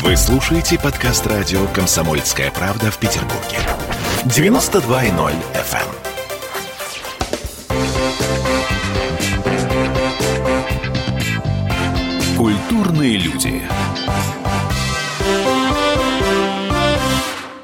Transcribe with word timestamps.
Вы 0.00 0.16
слушаете 0.16 0.78
подкаст 0.78 1.26
радио 1.26 1.66
«Комсомольская 1.66 2.50
правда» 2.50 2.90
в 2.90 2.96
Петербурге. 2.98 3.58
92.0 4.24 5.34
FM. 5.54 5.86
Культурные 12.38 13.18
люди. 13.18 13.60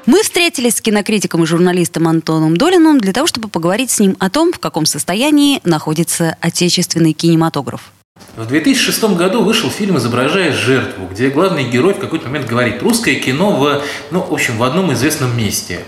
Мы 0.05 0.21
встретились 0.21 0.75
с 0.75 0.81
кинокритиком 0.81 1.43
и 1.43 1.47
журналистом 1.47 2.07
Антоном 2.07 2.55
Долиным 2.55 2.99
для 2.99 3.11
того, 3.11 3.25
чтобы 3.25 3.49
поговорить 3.49 3.89
с 3.89 3.99
ним 3.99 4.15
о 4.19 4.29
том, 4.29 4.53
в 4.53 4.59
каком 4.59 4.85
состоянии 4.85 5.61
находится 5.63 6.37
отечественный 6.41 7.13
кинематограф. 7.13 7.91
В 8.35 8.45
2006 8.45 9.03
году 9.15 9.43
вышел 9.43 9.69
фильм 9.69 9.97
«Изображая 9.97 10.53
жертву», 10.53 11.07
где 11.11 11.29
главный 11.29 11.65
герой 11.65 11.93
в 11.93 11.99
какой-то 11.99 12.27
момент 12.27 12.47
говорит 12.47 12.81
«русское 12.81 13.15
кино 13.15 13.51
в, 13.51 13.81
ну, 14.11 14.21
в 14.21 14.31
общем, 14.31 14.57
в 14.57 14.63
одном 14.63 14.93
известном 14.93 15.37
месте». 15.37 15.79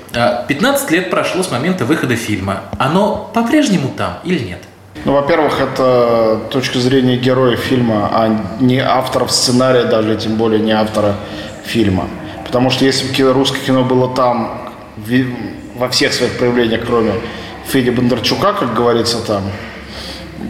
15 0.48 0.90
а 0.90 0.94
лет 0.94 1.10
прошло 1.10 1.44
с 1.44 1.52
момента 1.52 1.86
выхода 1.86 2.16
фильма. 2.16 2.62
Оно 2.78 3.32
по-прежнему 3.34 3.94
там 3.96 4.18
или 4.26 4.40
нет? 4.40 4.60
Ну, 5.06 5.14
во-первых, 5.14 5.62
это 5.62 6.42
точка 6.52 6.80
зрения 6.80 7.18
героя 7.18 7.56
фильма, 7.56 8.10
а 8.12 8.46
не 8.60 8.80
авторов 8.80 9.32
сценария, 9.32 9.86
даже 9.86 10.16
тем 10.18 10.36
более 10.36 10.60
не 10.60 10.74
автора 10.74 11.16
фильма. 11.66 12.08
Потому 12.46 12.70
что 12.70 12.84
если 12.86 13.08
бы 13.08 13.32
русское 13.32 13.62
кино 13.62 13.84
было 13.84 14.14
там 14.14 14.74
во 15.76 15.90
всех 15.90 16.14
своих 16.14 16.38
проявлениях, 16.38 16.82
кроме 16.86 17.14
Феди 17.68 17.92
Бондарчука, 17.92 18.54
как 18.54 18.76
говорится 18.76 19.26
там, 19.26 19.44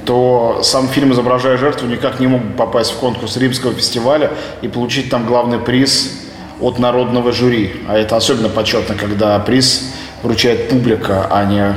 то 0.05 0.61
сам 0.63 0.87
фильм 0.87 1.13
«Изображая 1.13 1.57
жертву» 1.57 1.87
никак 1.87 2.19
не 2.19 2.27
мог 2.27 2.41
попасть 2.57 2.91
в 2.91 2.97
конкурс 2.97 3.37
Римского 3.37 3.73
фестиваля 3.73 4.31
и 4.61 4.67
получить 4.67 5.09
там 5.09 5.25
главный 5.25 5.59
приз 5.59 6.11
от 6.59 6.79
народного 6.79 7.31
жюри. 7.31 7.73
А 7.87 7.97
это 7.97 8.15
особенно 8.15 8.49
почетно, 8.49 8.95
когда 8.95 9.37
приз 9.39 9.91
вручает 10.23 10.69
публика, 10.69 11.27
а 11.29 11.45
не 11.45 11.73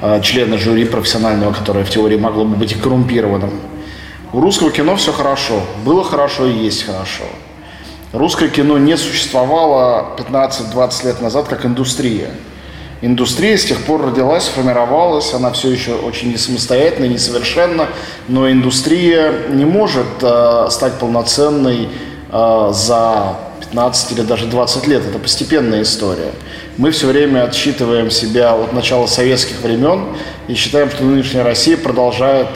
э, 0.00 0.20
члены 0.22 0.58
жюри 0.58 0.84
профессионального, 0.84 1.52
которое 1.52 1.84
в 1.84 1.90
теории 1.90 2.16
могло 2.16 2.44
бы 2.44 2.56
быть 2.56 2.80
коррумпированным. 2.80 3.50
У 4.32 4.40
русского 4.40 4.70
кино 4.70 4.96
все 4.96 5.12
хорошо. 5.12 5.60
Было 5.84 6.02
хорошо 6.02 6.46
и 6.46 6.52
есть 6.52 6.84
хорошо. 6.84 7.24
Русское 8.12 8.48
кино 8.48 8.78
не 8.78 8.96
существовало 8.96 10.16
15-20 10.16 11.06
лет 11.06 11.20
назад 11.20 11.48
как 11.48 11.66
индустрия. 11.66 12.30
Индустрия 13.04 13.58
с 13.58 13.66
тех 13.66 13.82
пор 13.82 14.06
родилась, 14.06 14.44
формировалась, 14.44 15.34
она 15.34 15.52
все 15.52 15.68
еще 15.68 15.92
очень 15.92 16.30
не 16.30 16.38
самостоятельна, 16.38 17.04
несовершенна, 17.04 17.88
но 18.28 18.50
индустрия 18.50 19.30
не 19.50 19.66
может 19.66 20.06
э, 20.22 20.68
стать 20.70 20.94
полноценной 20.94 21.90
э, 22.32 22.70
за 22.72 23.36
15 23.60 24.12
или 24.12 24.22
даже 24.22 24.46
20 24.46 24.86
лет. 24.86 25.02
Это 25.06 25.18
постепенная 25.18 25.82
история. 25.82 26.32
Мы 26.78 26.92
все 26.92 27.06
время 27.06 27.44
отсчитываем 27.44 28.10
себя 28.10 28.54
от 28.54 28.72
начала 28.72 29.06
советских 29.06 29.60
времен 29.60 30.16
и 30.48 30.54
считаем, 30.54 30.88
что 30.88 31.04
нынешняя 31.04 31.44
Россия 31.44 31.76
продолжает 31.76 32.48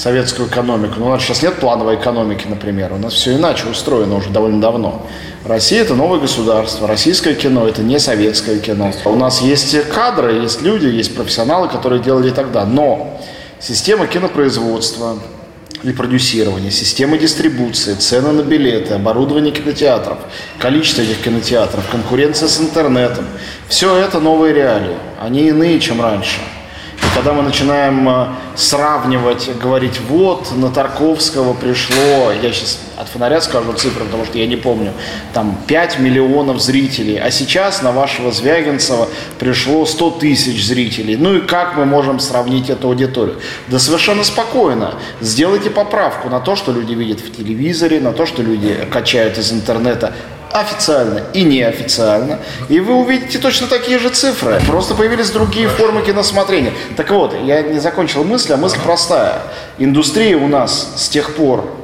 советскую 0.00 0.48
экономику. 0.48 0.94
Но 0.98 1.06
у 1.06 1.08
нас 1.10 1.22
сейчас 1.22 1.42
нет 1.42 1.56
плановой 1.56 1.96
экономики, 1.96 2.46
например. 2.48 2.94
У 2.94 2.96
нас 2.96 3.12
все 3.12 3.36
иначе 3.36 3.66
устроено 3.66 4.16
уже 4.16 4.30
довольно 4.30 4.58
давно. 4.58 5.06
Россия– 5.44 5.82
это 5.82 5.94
новое 5.94 6.18
государство. 6.18 6.88
Российское 6.88 7.34
кино– 7.34 7.68
это 7.68 7.82
не 7.82 7.98
советское 7.98 8.58
кино. 8.60 8.92
У 9.04 9.16
нас 9.16 9.42
есть 9.42 9.76
кадры, 9.90 10.40
есть 10.42 10.62
люди, 10.62 10.86
есть 10.86 11.14
профессионалы, 11.14 11.68
которые 11.68 12.02
делали 12.02 12.30
тогда. 12.30 12.64
Но 12.64 13.20
система 13.58 14.06
кинопроизводства 14.06 15.18
и 15.82 15.92
продюсирования, 15.92 16.70
система 16.70 17.18
дистрибуции, 17.18 17.92
цены 17.94 18.32
на 18.32 18.42
билеты, 18.42 18.94
оборудование 18.94 19.52
кинотеатров, 19.52 20.18
количество 20.58 21.02
этих 21.02 21.22
кинотеатров, 21.22 21.86
конкуренция 21.90 22.48
с 22.48 22.58
интернетом– 22.58 23.26
все 23.68 23.94
это 23.96 24.18
новые 24.18 24.54
реалии. 24.54 24.96
Они 25.20 25.48
иные, 25.48 25.78
чем 25.78 26.00
раньше– 26.00 26.40
когда 27.14 27.32
мы 27.32 27.42
начинаем 27.42 28.08
э, 28.08 28.26
сравнивать, 28.54 29.50
говорить, 29.58 30.00
вот, 30.08 30.56
на 30.56 30.70
Тарковского 30.70 31.54
пришло, 31.54 32.32
я 32.42 32.52
сейчас 32.52 32.78
от 32.96 33.08
фонаря 33.08 33.40
скажу 33.40 33.72
цифры, 33.72 34.04
потому 34.04 34.24
что 34.24 34.38
я 34.38 34.46
не 34.46 34.56
помню, 34.56 34.92
там 35.32 35.58
5 35.66 35.98
миллионов 35.98 36.60
зрителей, 36.60 37.18
а 37.18 37.30
сейчас 37.30 37.82
на 37.82 37.92
вашего 37.92 38.30
Звягинцева 38.30 39.08
пришло 39.38 39.86
100 39.86 40.10
тысяч 40.12 40.64
зрителей. 40.64 41.16
Ну 41.16 41.36
и 41.36 41.40
как 41.40 41.76
мы 41.76 41.84
можем 41.84 42.20
сравнить 42.20 42.70
эту 42.70 42.88
аудиторию? 42.88 43.40
Да 43.68 43.78
совершенно 43.78 44.24
спокойно. 44.24 44.94
Сделайте 45.20 45.70
поправку 45.70 46.28
на 46.28 46.40
то, 46.40 46.56
что 46.56 46.72
люди 46.72 46.92
видят 46.92 47.20
в 47.20 47.36
телевизоре, 47.36 48.00
на 48.00 48.12
то, 48.12 48.26
что 48.26 48.42
люди 48.42 48.86
качают 48.90 49.38
из 49.38 49.52
интернета 49.52 50.14
официально 50.52 51.22
и 51.32 51.42
неофициально, 51.42 52.38
и 52.68 52.80
вы 52.80 52.94
увидите 52.94 53.38
точно 53.38 53.66
такие 53.66 53.98
же 53.98 54.10
цифры. 54.10 54.60
Просто 54.66 54.94
появились 54.94 55.30
другие 55.30 55.68
формы 55.68 56.02
киносмотрения. 56.02 56.72
Так 56.96 57.10
вот, 57.10 57.34
я 57.44 57.62
не 57.62 57.78
закончил 57.78 58.24
мысль, 58.24 58.52
а 58.52 58.56
мысль 58.56 58.78
простая. 58.82 59.42
Индустрия 59.78 60.36
у 60.36 60.48
нас 60.48 60.92
с 60.96 61.08
тех 61.08 61.34
пор 61.34 61.79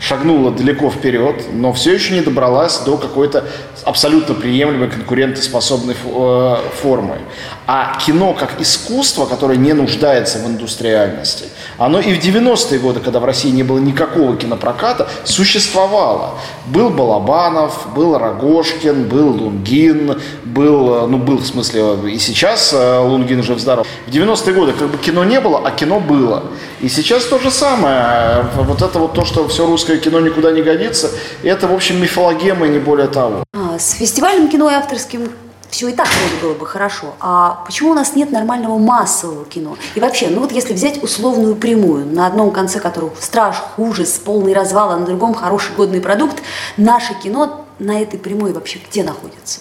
шагнула 0.00 0.50
далеко 0.50 0.90
вперед, 0.90 1.46
но 1.52 1.72
все 1.72 1.94
еще 1.94 2.14
не 2.14 2.20
добралась 2.20 2.78
до 2.80 2.96
какой-то 2.96 3.44
абсолютно 3.84 4.34
приемлемой 4.34 4.88
конкурентоспособной 4.88 5.96
э, 6.04 6.56
формы. 6.80 7.18
А 7.66 7.98
кино 8.04 8.32
как 8.32 8.60
искусство, 8.60 9.26
которое 9.26 9.58
не 9.58 9.72
нуждается 9.72 10.38
в 10.38 10.46
индустриальности, 10.46 11.46
оно 11.76 12.00
и 12.00 12.14
в 12.14 12.24
90-е 12.24 12.78
годы, 12.78 13.00
когда 13.00 13.20
в 13.20 13.24
России 13.24 13.50
не 13.50 13.62
было 13.62 13.78
никакого 13.78 14.36
кинопроката, 14.36 15.08
существовало. 15.24 16.34
Был 16.66 16.90
Балабанов, 16.90 17.88
был 17.94 18.16
Рогошкин, 18.16 19.08
был 19.08 19.32
Лунгин, 19.32 20.20
был, 20.44 20.94
э, 20.94 21.06
ну 21.06 21.18
был 21.18 21.38
в 21.38 21.46
смысле, 21.46 22.10
и 22.10 22.18
сейчас 22.18 22.72
э, 22.72 22.98
Лунгин 22.98 23.42
жив-здоров. 23.42 23.86
В 24.06 24.10
90-е 24.10 24.54
годы 24.54 24.72
как 24.72 24.88
бы 24.88 24.98
кино 24.98 25.24
не 25.24 25.40
было, 25.40 25.62
а 25.64 25.70
кино 25.70 26.00
было. 26.00 26.44
И 26.80 26.88
сейчас 26.88 27.24
то 27.24 27.38
же 27.38 27.50
самое. 27.50 28.46
Вот 28.54 28.82
это 28.82 28.98
вот 28.98 29.14
то, 29.14 29.24
что 29.24 29.48
все 29.48 29.66
русское 29.66 29.87
кино 29.96 30.20
никуда 30.20 30.52
не 30.52 30.62
годится, 30.62 31.10
это, 31.42 31.66
в 31.66 31.72
общем, 31.72 32.00
мифологема 32.00 32.66
не 32.68 32.78
более 32.78 33.08
того. 33.08 33.44
А, 33.54 33.78
с 33.78 33.92
фестивалем 33.92 34.48
кино 34.48 34.70
и 34.70 34.74
авторским 34.74 35.30
все 35.70 35.88
и 35.88 35.92
так 35.92 36.06
вроде 36.06 36.42
было 36.42 36.58
бы 36.58 36.66
хорошо. 36.66 37.14
А 37.20 37.62
почему 37.66 37.90
у 37.90 37.94
нас 37.94 38.14
нет 38.14 38.32
нормального 38.32 38.78
массового 38.78 39.44
кино? 39.44 39.76
И 39.94 40.00
вообще, 40.00 40.28
ну 40.28 40.40
вот 40.40 40.52
если 40.52 40.72
взять 40.72 41.02
условную 41.02 41.56
прямую, 41.56 42.06
на 42.06 42.26
одном 42.26 42.50
конце 42.50 42.80
которого 42.80 43.12
страж, 43.20 43.56
ужас, 43.76 44.20
полный 44.24 44.54
развал, 44.54 44.90
а 44.90 44.96
на 44.96 45.06
другом 45.06 45.34
хороший 45.34 45.74
годный 45.76 46.00
продукт, 46.00 46.42
наше 46.76 47.14
кино 47.14 47.66
на 47.78 48.00
этой 48.00 48.18
прямой 48.18 48.52
вообще 48.52 48.80
где 48.88 49.02
находится? 49.02 49.60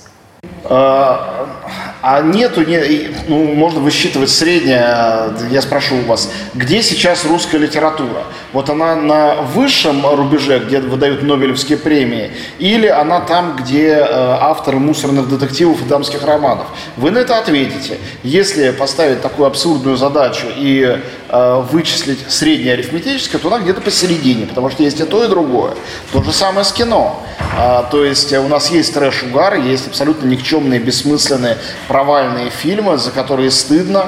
А, 0.70 1.48
а 2.02 2.22
нету, 2.22 2.62
не, 2.64 3.10
ну, 3.28 3.54
можно 3.54 3.80
высчитывать 3.80 4.30
среднее. 4.30 5.34
Я 5.50 5.62
спрошу 5.62 5.96
у 5.96 6.02
вас, 6.02 6.30
где 6.54 6.82
сейчас 6.84 7.26
русская 7.26 7.58
литература? 7.58 8.24
Вот 8.54 8.70
она 8.70 8.96
на 8.96 9.36
высшем 9.36 10.06
рубеже, 10.06 10.60
где 10.60 10.80
выдают 10.80 11.24
Нобелевские 11.24 11.78
премии, 11.78 12.32
или 12.60 12.88
она 12.88 13.22
там, 13.22 13.56
где 13.56 13.92
э, 13.92 14.06
авторы 14.10 14.78
мусорных 14.78 15.30
детективов 15.30 15.82
и 15.82 15.86
дамских 15.86 16.24
романов? 16.24 16.68
Вы 16.98 17.12
на 17.12 17.20
это 17.20 17.38
ответите. 17.38 17.98
Если 18.24 18.72
поставить 18.72 19.22
такую 19.22 19.48
абсурдную 19.48 19.96
задачу 19.96 20.48
и 20.56 21.00
вычислить 21.30 22.20
среднее 22.30 22.74
арифметическое, 22.74 23.42
то 23.42 23.48
она 23.50 23.60
где-то 23.60 23.82
посередине, 23.82 24.46
потому 24.46 24.70
что 24.70 24.84
есть 24.84 25.00
и 25.00 25.04
то, 25.04 25.24
и 25.24 25.28
другое. 25.28 25.74
То 26.14 26.24
же 26.24 26.32
самое 26.32 26.64
с 26.64 26.72
кино. 26.72 27.22
А, 27.58 27.84
то 27.84 28.04
есть 28.04 28.32
у 28.34 28.48
нас 28.48 28.70
есть 28.72 28.94
трэш-угар, 28.94 29.56
есть 29.56 29.88
абсолютно 29.88 30.28
никчемные, 30.28 30.80
бессмысленные, 30.80 31.58
провальные 31.88 32.50
фильмы, 32.50 32.98
за 32.98 33.12
которые 33.12 33.52
стыдно. 33.52 34.06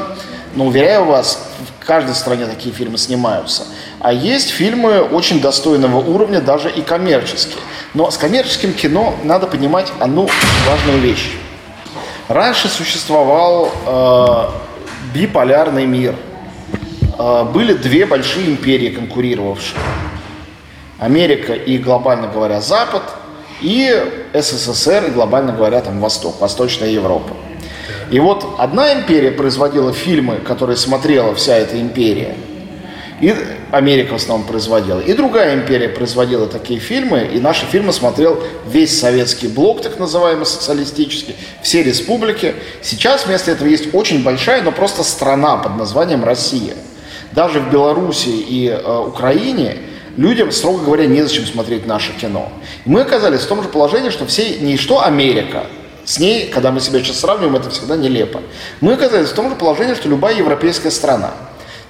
Но, 0.55 0.67
уверяю 0.67 1.05
вас, 1.05 1.47
в 1.81 1.85
каждой 1.85 2.15
стране 2.15 2.45
такие 2.45 2.73
фильмы 2.73 2.97
снимаются. 2.97 3.63
А 3.99 4.13
есть 4.13 4.49
фильмы 4.49 5.01
очень 5.01 5.41
достойного 5.41 5.97
уровня, 5.97 6.41
даже 6.41 6.71
и 6.71 6.81
коммерческие. 6.81 7.61
Но 7.93 8.09
с 8.11 8.17
коммерческим 8.17 8.73
кино 8.73 9.15
надо 9.23 9.47
понимать 9.47 9.91
одну 9.99 10.29
важную 10.67 10.99
вещь. 10.99 11.31
Раньше 12.27 12.67
существовал 12.67 13.71
э, 13.85 14.49
биполярный 15.13 15.85
мир. 15.85 16.15
Э, 17.19 17.43
были 17.43 17.73
две 17.73 18.07
большие 18.07 18.47
империи 18.49 18.89
конкурировавшие. 18.89 19.77
Америка 20.97 21.53
и, 21.53 21.77
глобально 21.77 22.27
говоря, 22.27 22.59
Запад– 22.59 23.03
и 23.61 23.93
СССР, 24.33 25.05
и 25.07 25.11
глобально 25.11 25.51
говоря, 25.53 25.81
там 25.81 25.99
Восток, 25.99 26.39
Восточная 26.39 26.89
Европа. 26.89 27.35
И 28.11 28.19
вот 28.19 28.55
одна 28.57 28.93
империя 28.93 29.31
производила 29.31 29.93
фильмы, 29.93 30.37
которые 30.37 30.77
смотрела 30.77 31.35
вся 31.35 31.55
эта 31.55 31.79
империя, 31.79 32.35
и 33.21 33.35
Америка 33.71 34.13
в 34.13 34.15
основном 34.15 34.47
производила. 34.47 34.99
И 34.99 35.13
другая 35.13 35.53
империя 35.55 35.89
производила 35.89 36.47
такие 36.47 36.79
фильмы, 36.79 37.29
и 37.33 37.39
наши 37.39 37.65
фильмы 37.65 37.91
смотрел 37.91 38.41
весь 38.65 38.97
советский 38.97 39.47
блок, 39.47 39.81
так 39.81 39.99
называемый 39.99 40.45
социалистический, 40.45 41.35
все 41.61 41.83
республики. 41.83 42.55
Сейчас 42.81 43.25
вместо 43.25 43.51
этого 43.51 43.67
есть 43.67 43.93
очень 43.93 44.23
большая, 44.23 44.61
но 44.61 44.71
просто 44.71 45.03
страна 45.03 45.57
под 45.57 45.75
названием 45.75 46.23
Россия. 46.23 46.73
Даже 47.31 47.59
в 47.59 47.71
Беларуси 47.71 48.29
и 48.29 48.67
э, 48.67 48.97
Украине 48.99 49.77
людям, 50.17 50.51
строго 50.51 50.83
говоря, 50.83 51.05
незачем 51.05 51.45
смотреть 51.45 51.85
наше 51.85 52.13
кино. 52.13 52.51
Мы 52.85 53.01
оказались 53.01 53.41
в 53.41 53.47
том 53.47 53.63
же 53.63 53.69
положении, 53.69 54.09
что 54.09 54.25
все, 54.25 54.59
не 54.59 54.77
что 54.77 55.03
Америка, 55.03 55.65
с 56.05 56.19
ней, 56.19 56.47
когда 56.47 56.71
мы 56.71 56.79
себя 56.79 56.99
сейчас 56.99 57.19
сравниваем, 57.19 57.55
это 57.55 57.69
всегда 57.69 57.95
нелепо. 57.95 58.41
Мы 58.81 58.93
оказались 58.93 59.29
в 59.29 59.35
том 59.35 59.49
же 59.49 59.55
положении, 59.55 59.93
что 59.93 60.09
любая 60.09 60.35
европейская 60.35 60.91
страна. 60.91 61.33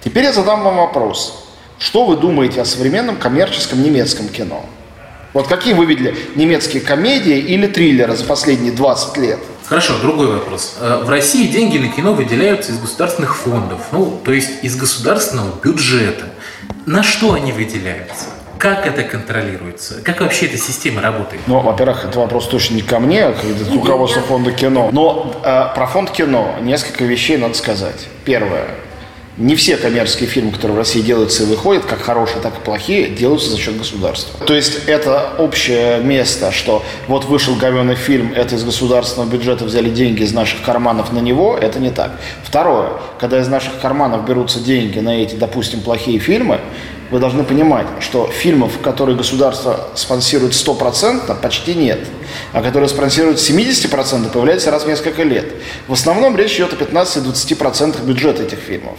Теперь 0.03 0.25
я 0.25 0.33
задам 0.33 0.63
вам 0.63 0.77
вопрос. 0.77 1.45
Что 1.77 2.05
вы 2.05 2.17
думаете 2.17 2.61
о 2.61 2.65
современном 2.65 3.15
коммерческом 3.15 3.81
немецком 3.81 4.27
кино? 4.27 4.65
Вот 5.33 5.47
какие 5.47 5.73
вы 5.73 5.85
видели 5.85 6.15
немецкие 6.35 6.81
комедии 6.81 7.37
или 7.37 7.67
триллеры 7.67 8.15
за 8.15 8.25
последние 8.25 8.73
20 8.73 9.17
лет? 9.17 9.39
Хорошо, 9.69 9.99
другой 10.01 10.25
вопрос. 10.25 10.77
Э, 10.79 11.03
в 11.03 11.09
России 11.09 11.45
деньги 11.45 11.77
на 11.77 11.89
кино 11.89 12.13
выделяются 12.13 12.71
из 12.71 12.79
государственных 12.79 13.37
фондов, 13.37 13.79
ну, 13.91 14.19
то 14.25 14.33
есть 14.33 14.63
из 14.63 14.75
государственного 14.75 15.53
бюджета. 15.63 16.25
На 16.87 17.03
что 17.03 17.33
они 17.33 17.51
выделяются? 17.51 18.25
Как 18.57 18.87
это 18.87 19.03
контролируется? 19.03 20.01
Как 20.03 20.21
вообще 20.21 20.47
эта 20.47 20.57
система 20.57 21.03
работает? 21.03 21.43
Ну, 21.45 21.59
во-первых, 21.59 22.03
это 22.03 22.17
вопрос 22.19 22.47
точно 22.47 22.75
не 22.75 22.81
ко 22.81 22.99
мне, 22.99 23.25
а 23.25 23.33
к 23.33 23.71
руководству 23.71 24.23
фонда 24.23 24.51
кино. 24.51 24.89
Но 24.91 25.39
э, 25.43 25.75
про 25.75 25.85
фонд 25.85 26.09
кино 26.09 26.55
несколько 26.61 27.03
вещей 27.03 27.37
надо 27.37 27.53
сказать. 27.53 28.07
Первое. 28.25 28.65
Не 29.39 29.55
все 29.55 29.77
коммерческие 29.77 30.27
фильмы, 30.27 30.51
которые 30.51 30.75
в 30.75 30.77
России 30.77 30.99
делаются 30.99 31.43
и 31.43 31.45
выходят, 31.45 31.85
как 31.85 32.01
хорошие, 32.01 32.41
так 32.41 32.57
и 32.57 32.59
плохие, 32.59 33.07
делаются 33.07 33.49
за 33.49 33.57
счет 33.57 33.77
государства. 33.77 34.45
То 34.45 34.53
есть 34.53 34.81
это 34.85 35.29
общее 35.37 36.01
место, 36.01 36.51
что 36.51 36.83
вот 37.07 37.23
вышел 37.23 37.55
говенный 37.55 37.95
фильм, 37.95 38.33
это 38.35 38.55
из 38.55 38.65
государственного 38.65 39.29
бюджета 39.29 39.63
взяли 39.63 39.89
деньги 39.89 40.23
из 40.23 40.33
наших 40.33 40.61
карманов 40.61 41.13
на 41.13 41.19
него, 41.19 41.57
это 41.57 41.79
не 41.79 41.89
так. 41.89 42.19
Второе, 42.43 42.89
когда 43.17 43.39
из 43.39 43.47
наших 43.47 43.79
карманов 43.79 44.25
берутся 44.25 44.59
деньги 44.59 44.99
на 44.99 45.21
эти, 45.21 45.35
допустим, 45.35 45.79
плохие 45.79 46.19
фильмы, 46.19 46.59
вы 47.09 47.19
должны 47.19 47.45
понимать, 47.45 47.87
что 48.01 48.27
фильмов, 48.27 48.79
которые 48.81 49.15
государство 49.15 49.87
спонсирует 49.95 50.53
стопроцентно, 50.53 51.33
почти 51.33 51.75
нет. 51.75 51.99
А 52.51 52.61
которые 52.61 52.89
спонсируют 52.89 53.37
70%, 53.37 54.31
появляются 54.31 54.69
раз 54.69 54.83
в 54.83 54.87
несколько 54.87 55.23
лет. 55.23 55.45
В 55.87 55.93
основном 55.93 56.35
речь 56.35 56.55
идет 56.55 56.73
о 56.73 56.75
15-20% 56.75 58.05
бюджета 58.05 58.43
этих 58.43 58.59
фильмов. 58.59 58.97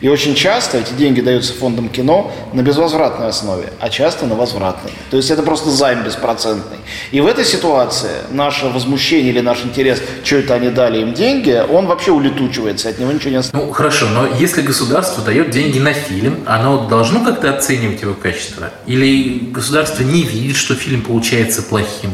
И 0.00 0.08
очень 0.08 0.34
часто 0.34 0.78
эти 0.78 0.92
деньги 0.92 1.20
даются 1.20 1.54
фондам 1.54 1.88
кино 1.88 2.32
на 2.52 2.60
безвозвратной 2.60 3.28
основе, 3.28 3.72
а 3.80 3.88
часто 3.88 4.26
на 4.26 4.34
возвратной. 4.34 4.92
То 5.10 5.16
есть 5.16 5.30
это 5.30 5.42
просто 5.42 5.70
займ 5.70 6.04
беспроцентный. 6.04 6.78
И 7.12 7.20
в 7.20 7.26
этой 7.26 7.44
ситуации 7.44 8.10
наше 8.30 8.66
возмущение 8.66 9.30
или 9.30 9.40
наш 9.40 9.64
интерес, 9.64 10.02
что 10.22 10.36
это 10.36 10.54
они 10.54 10.68
дали 10.68 11.00
им 11.00 11.14
деньги, 11.14 11.62
он 11.70 11.86
вообще 11.86 12.12
улетучивается, 12.12 12.90
от 12.90 12.98
него 12.98 13.10
ничего 13.12 13.30
не 13.30 13.36
остается. 13.36 13.66
Ну 13.66 13.72
хорошо, 13.72 14.06
но 14.08 14.28
если 14.38 14.60
государство 14.60 15.24
дает 15.24 15.50
деньги 15.50 15.78
на 15.78 15.94
фильм, 15.94 16.44
оно 16.46 16.86
должно 16.88 17.24
как-то 17.24 17.54
оценивать 17.54 18.02
его 18.02 18.12
качество? 18.12 18.70
Или 18.86 19.38
государство 19.50 20.02
не 20.02 20.22
видит, 20.22 20.56
что 20.56 20.74
фильм 20.74 21.02
получается 21.02 21.62
плохим? 21.62 22.10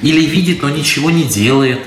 Или 0.00 0.24
видит, 0.24 0.62
но 0.62 0.70
ничего 0.70 1.10
не 1.10 1.24
делает? 1.24 1.80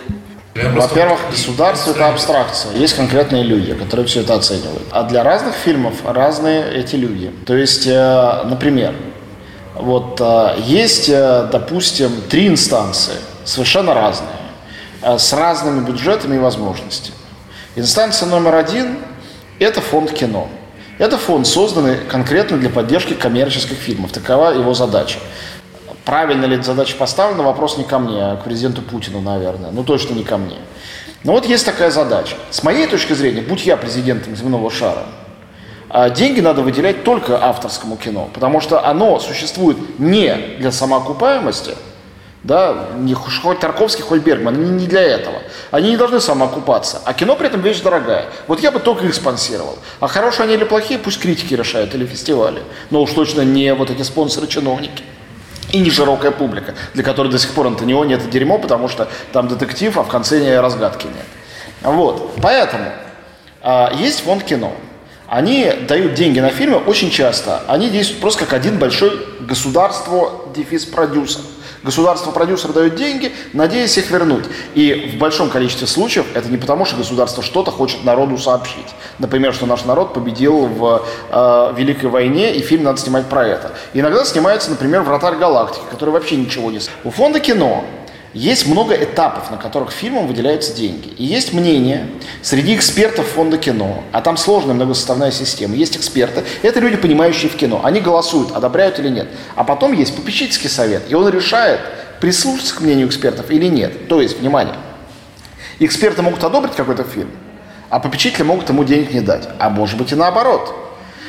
Во-первых, 0.67 1.19
государство– 1.29 1.91
это 1.95 2.09
абстракция. 2.09 2.73
Есть 2.75 2.95
конкретные 2.95 3.43
люди, 3.43 3.73
которые 3.73 4.05
все 4.07 4.21
это 4.21 4.35
оценивают. 4.35 4.83
А 4.91 5.03
для 5.03 5.23
разных 5.23 5.55
фильмов 5.55 5.93
разные 6.05 6.73
эти 6.73 6.95
люди. 6.95 7.31
То 7.45 7.55
есть, 7.55 7.87
э, 7.87 8.43
например, 8.45 8.93
вот 9.75 10.19
э, 10.19 10.55
есть, 10.65 11.09
э, 11.09 11.47
допустим, 11.51 12.11
три 12.29 12.47
инстанции, 12.47 13.15
совершенно 13.45 13.93
разные, 13.93 14.29
с 15.01 15.31
разными 15.33 15.85
бюджетами 15.85 16.35
и 16.35 16.39
возможностями. 16.39 17.15
Инстанция 17.75 18.27
номер 18.27 18.55
один– 18.55 18.97
это 19.59 19.79
фонд 19.81 20.11
кино. 20.11 20.49
Это 20.97 21.17
фонд, 21.17 21.47
созданный 21.47 21.95
конкретно 21.95 22.57
для 22.57 22.69
поддержки 22.69 23.13
коммерческих 23.13 23.77
фильмов. 23.77 24.11
Такова 24.11 24.49
его 24.49 24.73
задача. 24.73 25.19
Правильно 26.09 26.45
ли 26.45 26.59
задача 26.59 26.97
поставлена, 26.97 27.43
вопрос 27.43 27.77
не 27.77 27.83
ко 27.83 27.99
мне, 27.99 28.31
а 28.31 28.35
к 28.35 28.43
президенту 28.43 28.81
Путину, 28.81 29.21
наверное. 29.21 29.69
Ну, 29.69 29.83
точно 29.83 30.15
не 30.15 30.23
ко 30.23 30.37
мне. 30.37 30.55
Но 31.23 31.33
вот 31.33 31.45
есть 31.45 31.63
такая 31.63 31.91
задача. 31.91 32.35
С 32.49 32.63
моей 32.63 32.87
точки 32.87 33.13
зрения, 33.13 33.41
будь 33.41 33.63
я 33.63 33.77
президентом 33.77 34.35
земного 34.35 34.71
шара, 34.71 35.03
а, 35.87 36.09
деньги 36.09 36.39
надо 36.39 36.63
выделять 36.63 37.03
только 37.03 37.37
авторскому 37.39 37.95
кино, 37.95 38.27
потому 38.33 38.59
что 38.59 38.83
оно 38.83 39.19
существует 39.19 39.99
не 39.99 40.35
для 40.57 40.71
самоокупаемости, 40.71 41.75
да, 42.41 42.87
не, 42.97 43.13
хоть 43.13 43.59
Тарковский, 43.59 44.03
хоть 44.03 44.23
Бергман, 44.23 44.77
не 44.77 44.87
для 44.87 45.03
этого. 45.03 45.43
Они 45.69 45.91
не 45.91 45.97
должны 45.97 46.19
самоокупаться. 46.19 47.03
А 47.05 47.13
кино 47.13 47.35
при 47.35 47.49
этом 47.49 47.61
вещь 47.61 47.81
дорогая. 47.81 48.25
Вот 48.47 48.61
я 48.61 48.71
бы 48.71 48.79
только 48.79 49.05
их 49.05 49.13
спонсировал. 49.13 49.77
А 49.99 50.07
хорошие 50.07 50.45
они 50.45 50.55
или 50.55 50.63
плохие, 50.63 50.99
пусть 50.99 51.19
критики 51.19 51.53
решают, 51.53 51.93
или 51.93 52.07
фестивали. 52.07 52.63
Но 52.89 53.03
уж 53.03 53.11
точно 53.11 53.41
не 53.41 53.75
вот 53.75 53.91
эти 53.91 54.01
спонсоры-чиновники 54.01 55.03
и 55.71 55.79
не 55.79 55.89
широкая 55.89 56.31
публика, 56.31 56.75
для 56.93 57.03
которой 57.03 57.29
до 57.29 57.39
сих 57.39 57.51
пор 57.51 57.67
Антониони 57.67 58.15
это 58.15 58.25
дерьмо, 58.27 58.57
потому 58.57 58.87
что 58.87 59.07
там 59.31 59.47
детектив, 59.47 59.97
а 59.97 60.03
в 60.03 60.07
конце 60.07 60.59
разгадки 60.59 61.05
нет. 61.07 61.25
Вот, 61.81 62.35
поэтому 62.41 62.91
а, 63.61 63.91
есть 63.95 64.21
фонд 64.21 64.43
кино. 64.43 64.73
Они 65.27 65.71
дают 65.87 66.15
деньги 66.15 66.39
на 66.39 66.49
фильмы 66.49 66.77
очень 66.77 67.11
часто. 67.11 67.61
Они 67.67 67.89
действуют 67.89 68.21
просто 68.21 68.45
как 68.45 68.53
один 68.53 68.79
большой 68.79 69.11
государство 69.41 70.45
дефис 70.55 70.85
продюсер. 70.85 71.41
Государство-продюсер 71.83 72.73
дает 72.73 72.95
деньги, 72.95 73.31
надеясь 73.53 73.97
их 73.97 74.11
вернуть. 74.11 74.45
И 74.75 75.11
в 75.13 75.17
большом 75.17 75.49
количестве 75.49 75.87
случаев 75.87 76.25
это 76.33 76.49
не 76.49 76.57
потому, 76.57 76.85
что 76.85 76.97
государство 76.97 77.41
что-то 77.41 77.71
хочет 77.71 78.03
народу 78.03 78.37
сообщить. 78.37 78.87
Например, 79.17 79.53
что 79.53 79.65
наш 79.65 79.85
народ 79.85 80.13
победил 80.13 80.65
в 80.65 81.05
э, 81.31 81.73
Великой 81.77 82.09
войне, 82.09 82.55
и 82.55 82.61
фильм 82.61 82.83
надо 82.83 82.99
снимать 82.99 83.27
про 83.27 83.47
это. 83.47 83.71
Иногда 83.93 84.25
снимается, 84.25 84.69
например, 84.69 85.01
«Вратарь 85.01 85.35
галактики», 85.35 85.83
который 85.89 86.09
вообще 86.09 86.35
ничего 86.35 86.71
не... 86.71 86.79
У 87.03 87.11
фонда 87.11 87.39
кино 87.39 87.85
есть 88.33 88.67
много 88.67 88.93
этапов, 88.93 89.49
на 89.49 89.57
которых 89.57 89.91
фильмам 89.91 90.27
выделяются 90.27 90.73
деньги. 90.75 91.07
И 91.17 91.25
есть 91.25 91.51
мнение 91.51 92.07
среди 92.43 92.75
экспертов 92.75 93.25
фонда 93.27 93.57
кино, 93.57 94.03
а 94.11 94.21
там 94.21 94.37
сложная 94.37 94.75
многосоставная 94.75 95.31
система. 95.31 95.75
Есть 95.75 95.97
эксперты, 95.97 96.43
это 96.61 96.79
люди, 96.79 96.97
понимающие 96.97 97.49
в 97.49 97.55
кино. 97.55 97.81
Они 97.83 97.99
голосуют, 98.01 98.51
одобряют 98.51 98.99
или 98.99 99.09
нет. 99.09 99.27
А 99.55 99.63
потом 99.63 99.93
есть 99.93 100.15
попечительский 100.15 100.69
совет, 100.69 101.03
и 101.09 101.15
он 101.15 101.27
решает, 101.29 101.79
прислушаться 102.21 102.75
к 102.75 102.81
мнению 102.81 103.07
экспертов 103.07 103.49
или 103.49 103.65
нет. 103.65 104.07
То 104.07 104.21
есть, 104.21 104.39
внимание, 104.39 104.75
эксперты 105.79 106.21
могут 106.21 106.43
одобрить 106.43 106.75
какой-то 106.75 107.05
фильм, 107.05 107.31
а 107.89 107.99
попечители 107.99 108.43
могут 108.43 108.69
ему 108.69 108.83
денег 108.83 109.11
не 109.11 109.21
дать. 109.21 109.49
А 109.57 109.69
может 109.69 109.97
быть 109.97 110.11
и 110.11 110.15
наоборот. 110.15 110.75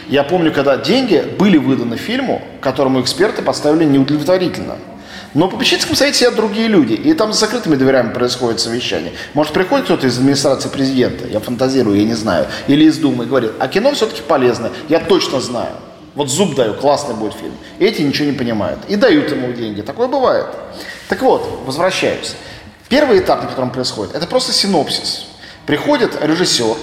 Я 0.08 0.25
помню, 0.25 0.53
когда 0.53 0.76
деньги 0.76 1.25
были 1.38 1.56
выданы 1.56 1.96
фильму, 1.96 2.43
которому 2.61 3.00
эксперты 3.00 3.41
поставили 3.41 3.85
неудовлетворительно– 3.85 4.76
но 5.35 5.47
в 5.47 5.50
попечительском 5.50 5.97
совете 5.97 6.19
сидят 6.19 6.35
другие 6.35 6.69
люди, 6.69 6.94
и 6.94 7.15
там 7.15 7.32
с 7.32 7.38
закрытыми 7.38 7.77
дверями 7.77 8.12
происходит 8.12 8.60
совещание. 8.60 9.13
Может, 9.34 9.53
приходит 9.53 9.84
кто-то 9.84 10.06
из 10.06 10.19
администрации 10.19 10.69
президента, 10.69 11.27
я 11.29 11.41
фантазирую, 11.41 11.96
я 11.96 12.05
не 12.05 12.15
знаю, 12.15 12.46
или 12.67 12.84
из 12.84 12.99
Думы, 12.99 13.25
и 13.25 13.27
говорит, 13.27 13.53
а 13.58 13.69
кино 13.69 13.93
все-таки 13.93 14.22
полезно, 14.22 14.70
я 14.89 14.99
точно 14.99 15.41
знаю. 15.41 15.72
Вот 16.15 16.29
зуб 16.29 16.56
даю, 16.56 16.75
классный 16.75 17.15
будет 17.15 17.34
фильм. 17.34 17.55
Эти 17.79 18.03
ничего 18.03 18.29
не 18.29 18.37
понимают. 18.37 18.81
И 18.89 18.96
дают 18.96 19.31
ему 19.31 19.53
деньги. 19.53 19.81
Такое 19.81 20.08
бывает. 20.08 20.46
Так 21.08 21.22
вот, 21.22 21.63
возвращаюсь. 21.65 22.34
Первый 22.89 23.20
этап, 23.20 23.43
на 23.43 23.49
котором 23.49 23.70
происходит, 23.70 24.17
это 24.17 24.27
просто 24.27 24.53
синопсис. 24.53 25.27
Приходит 25.67 26.20
режиссер 26.20 26.77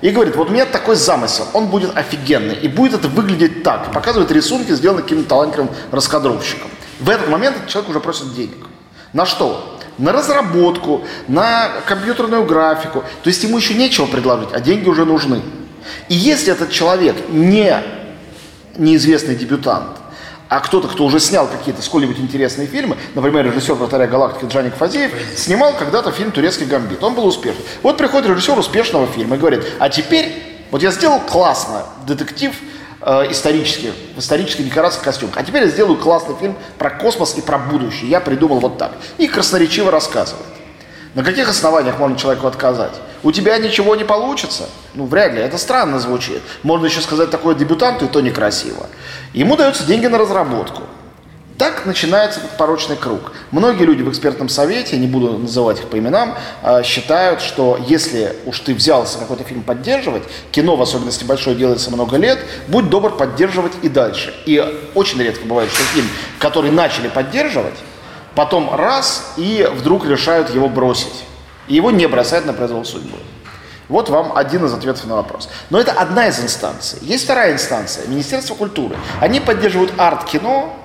и 0.00 0.10
говорит, 0.10 0.34
вот 0.34 0.48
у 0.48 0.52
меня 0.52 0.66
такой 0.66 0.96
замысел, 0.96 1.46
он 1.52 1.68
будет 1.68 1.96
офигенный, 1.96 2.56
и 2.56 2.66
будет 2.66 2.94
это 2.94 3.08
выглядеть 3.08 3.62
так. 3.62 3.92
Показывает 3.92 4.32
рисунки, 4.32 4.72
сделанные 4.72 5.04
каким-то 5.04 5.28
талантливым 5.28 5.70
раскадровщиком. 5.92 6.68
В 7.00 7.10
этот 7.10 7.28
момент 7.28 7.66
человек 7.66 7.90
уже 7.90 8.00
просит 8.00 8.34
денег. 8.34 8.66
На 9.12 9.26
что? 9.26 9.78
На 9.98 10.12
разработку, 10.12 11.04
на 11.28 11.70
компьютерную 11.86 12.44
графику. 12.44 13.04
То 13.22 13.28
есть 13.28 13.42
ему 13.42 13.56
еще 13.56 13.74
нечего 13.74 14.06
предложить, 14.06 14.50
а 14.52 14.60
деньги 14.60 14.88
уже 14.88 15.04
нужны. 15.04 15.42
И 16.08 16.14
если 16.14 16.52
этот 16.52 16.70
человек 16.70 17.16
не 17.28 17.82
неизвестный 18.76 19.34
дебютант, 19.34 19.96
а 20.48 20.60
кто-то, 20.60 20.86
кто 20.88 21.04
уже 21.04 21.18
снял 21.18 21.48
какие-то 21.48 21.82
сколь-нибудь 21.82 22.20
интересные 22.20 22.68
фильмы, 22.68 22.96
например, 23.14 23.46
режиссер 23.46 23.74
«Вратаря 23.74 24.06
галактики» 24.06 24.50
Джаник 24.50 24.74
Фазеев, 24.76 25.12
снимал 25.36 25.72
когда-то 25.72 26.12
фильм 26.12 26.30
«Турецкий 26.30 26.66
гамбит». 26.66 27.02
Он 27.02 27.14
был 27.14 27.26
успешный. 27.26 27.64
Вот 27.82 27.96
приходит 27.96 28.30
режиссер 28.30 28.56
успешного 28.56 29.06
фильма 29.08 29.36
и 29.36 29.38
говорит, 29.38 29.64
а 29.80 29.88
теперь, 29.88 30.66
вот 30.70 30.82
я 30.82 30.92
сделал 30.92 31.20
классно 31.20 31.84
детектив 32.06 32.54
э, 33.06 33.30
исторический, 33.30 33.92
в 34.14 34.18
исторических 34.18 34.66
декорациях 34.66 35.04
костюмах. 35.04 35.36
А 35.38 35.44
теперь 35.44 35.62
я 35.62 35.68
сделаю 35.68 35.96
классный 35.96 36.36
фильм 36.36 36.56
про 36.76 36.90
космос 36.90 37.38
и 37.38 37.40
про 37.40 37.56
будущее. 37.56 38.10
Я 38.10 38.20
придумал 38.20 38.58
вот 38.58 38.76
так. 38.76 38.92
И 39.16 39.28
красноречиво 39.28 39.90
рассказывает. 39.90 40.44
На 41.14 41.24
каких 41.24 41.48
основаниях 41.48 41.98
можно 41.98 42.18
человеку 42.18 42.46
отказать? 42.46 42.92
У 43.22 43.32
тебя 43.32 43.56
ничего 43.56 43.96
не 43.96 44.04
получится? 44.04 44.68
Ну, 44.92 45.06
вряд 45.06 45.32
ли. 45.32 45.40
Это 45.40 45.56
странно 45.56 45.98
звучит. 45.98 46.42
Можно 46.62 46.86
еще 46.86 47.00
сказать 47.00 47.30
такое 47.30 47.54
дебютанту, 47.54 48.04
и 48.04 48.08
то 48.08 48.20
некрасиво. 48.20 48.86
Ему 49.32 49.56
даются 49.56 49.84
деньги 49.84 50.06
на 50.06 50.18
разработку. 50.18 50.82
Так 51.58 51.86
начинается 51.86 52.40
этот 52.40 52.58
порочный 52.58 52.96
круг. 52.96 53.32
Многие 53.50 53.84
люди 53.84 54.02
в 54.02 54.10
экспертном 54.10 54.50
совете, 54.50 54.98
не 54.98 55.06
буду 55.06 55.38
называть 55.38 55.78
их 55.78 55.86
по 55.88 55.98
именам, 55.98 56.34
а, 56.62 56.82
считают, 56.82 57.40
что 57.40 57.78
если 57.86 58.36
уж 58.44 58.60
ты 58.60 58.74
взялся 58.74 59.18
какой-то 59.18 59.42
фильм 59.44 59.62
поддерживать, 59.62 60.22
кино 60.52 60.76
в 60.76 60.82
особенности 60.82 61.24
большое 61.24 61.56
делается 61.56 61.90
много 61.90 62.18
лет, 62.18 62.38
будь 62.68 62.90
добр 62.90 63.16
поддерживать 63.16 63.72
и 63.82 63.88
дальше. 63.88 64.34
И 64.44 64.62
очень 64.94 65.18
редко 65.22 65.46
бывает, 65.46 65.70
что 65.70 65.82
фильм, 65.94 66.08
который 66.38 66.70
начали 66.70 67.08
поддерживать, 67.08 67.74
потом 68.34 68.74
раз 68.74 69.32
и 69.38 69.66
вдруг 69.72 70.06
решают 70.06 70.54
его 70.54 70.68
бросить. 70.68 71.24
И 71.68 71.74
его 71.74 71.90
не 71.90 72.06
бросают 72.06 72.44
на 72.44 72.52
произвол 72.52 72.84
судьбы. 72.84 73.16
Вот 73.88 74.10
вам 74.10 74.36
один 74.36 74.64
из 74.66 74.74
ответов 74.74 75.06
на 75.06 75.14
вопрос. 75.14 75.48
Но 75.70 75.80
это 75.80 75.92
одна 75.92 76.26
из 76.28 76.38
инстанций. 76.38 76.98
Есть 77.02 77.24
вторая 77.24 77.54
инстанция, 77.54 78.06
Министерство 78.08 78.54
культуры. 78.54 78.96
Они 79.20 79.40
поддерживают 79.40 79.92
арт-кино, 79.96 80.76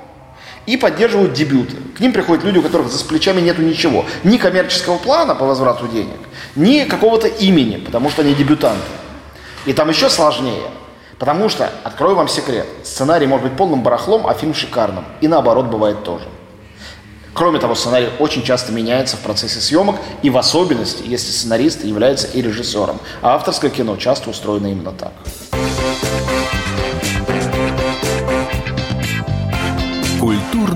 и 0.66 0.78
поддерживают 0.78 1.34
дебюты. 1.34 1.76
К 1.98 2.00
ним 2.00 2.14
приходят 2.14 2.44
люди, 2.44 2.60
у 2.60 2.62
которых 2.62 2.92
за 2.92 3.04
плечами 3.06 3.42
нету 3.42 3.62
ничего. 3.62 4.06
Ни 4.24 4.38
коммерческого 4.38 4.98
плана 4.98 5.36
по 5.36 5.46
возврату 5.46 5.88
денег, 5.88 6.20
ни 6.56 6.84
какого-то 6.84 7.28
имени, 7.28 7.78
потому 7.78 8.10
что 8.10 8.22
они 8.22 8.34
дебютанты. 8.34 8.82
И 9.66 9.74
там 9.74 9.90
еще 9.90 10.10
сложнее. 10.10 10.70
Потому 11.20 11.50
что, 11.50 11.72
открою 11.84 12.16
вам 12.16 12.28
секрет, 12.28 12.66
сценарий 12.84 13.28
может 13.28 13.48
быть 13.48 13.56
полным 13.56 13.84
барахлом, 13.84 14.26
а 14.26 14.34
фильм 14.34 14.56
шикарным. 14.56 15.06
И 15.22 15.28
наоборот 15.28 15.68
бывает 15.68 16.04
тоже. 16.04 16.26
Кроме 17.34 17.60
того, 17.60 17.76
сценарий 17.76 18.10
очень 18.20 18.44
часто 18.44 18.72
меняется 18.72 19.18
в 19.18 19.22
процессе 19.22 19.60
съемок, 19.60 19.98
и 20.22 20.30
в 20.30 20.38
особенности, 20.38 21.04
если 21.06 21.32
сценарист 21.32 21.84
является 21.84 22.28
и 22.28 22.42
режиссером. 22.42 23.00
А 23.22 23.36
авторское 23.36 23.70
кино 23.70 23.96
часто 23.98 24.30
устроено 24.30 24.68
именно 24.68 24.92
так. 24.92 25.14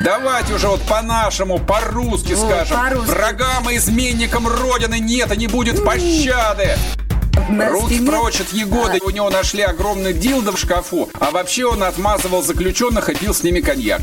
Давайте 0.00 0.54
уже 0.54 0.68
вот 0.68 0.80
по-нашему, 0.82 1.58
по-русски 1.58 2.34
скажем. 2.34 2.76
по-русски. 2.76 3.10
Врагам 3.10 3.70
и 3.70 3.76
изменникам 3.76 4.46
Родины 4.46 5.00
нет 5.00 5.32
и 5.32 5.36
не 5.36 5.48
будет 5.48 5.84
пощады. 5.84 6.76
Прочь 8.06 8.40
от 8.40 8.52
Егоды. 8.52 9.00
У 9.04 9.10
него 9.10 9.30
нашли 9.30 9.62
огромный 9.62 10.12
дилдо 10.12 10.52
в 10.52 10.58
шкафу. 10.58 11.08
А 11.18 11.30
вообще 11.30 11.64
он 11.66 11.82
отмазывал 11.82 12.42
заключенных 12.42 13.08
и 13.08 13.14
пил 13.14 13.34
с 13.34 13.42
ними 13.42 13.60
коньяк. 13.60 14.02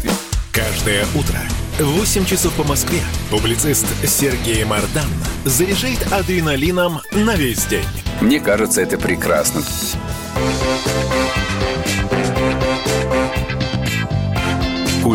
Каждое 0.52 1.06
утро 1.16 1.40
в 1.80 2.00
8 2.00 2.25
часов 2.25 2.54
по 2.54 2.64
Москве 2.64 3.02
публицист 3.30 3.86
Сергей 4.08 4.64
Мардан 4.64 5.10
заряжает 5.44 6.12
адреналином 6.12 7.02
на 7.12 7.36
весь 7.36 7.66
день. 7.66 7.86
Мне 8.22 8.40
кажется, 8.40 8.82
это 8.82 8.98
прекрасно. 8.98 9.62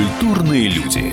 Культурные 0.01 0.69
люди. 0.69 1.13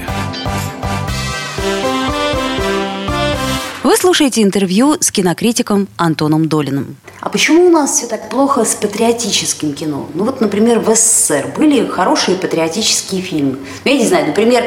Вы 3.84 3.98
слушаете 3.98 4.42
интервью 4.42 4.96
с 5.02 5.12
кинокритиком 5.12 5.90
Антоном 5.98 6.48
Долиным. 6.48 6.96
А 7.20 7.28
почему 7.28 7.68
у 7.68 7.70
нас 7.70 7.98
все 7.98 8.08
так 8.08 8.30
плохо 8.30 8.64
с 8.64 8.76
патриотическим 8.76 9.74
кино? 9.74 10.08
Ну 10.14 10.24
вот, 10.24 10.40
например, 10.40 10.80
в 10.80 10.96
СССР 10.96 11.52
были 11.58 11.86
хорошие 11.86 12.38
патриотические 12.38 13.22
фильмы. 13.22 13.58
Ну, 13.84 13.92
я 13.92 13.98
не 13.98 14.06
знаю, 14.06 14.28
например, 14.28 14.64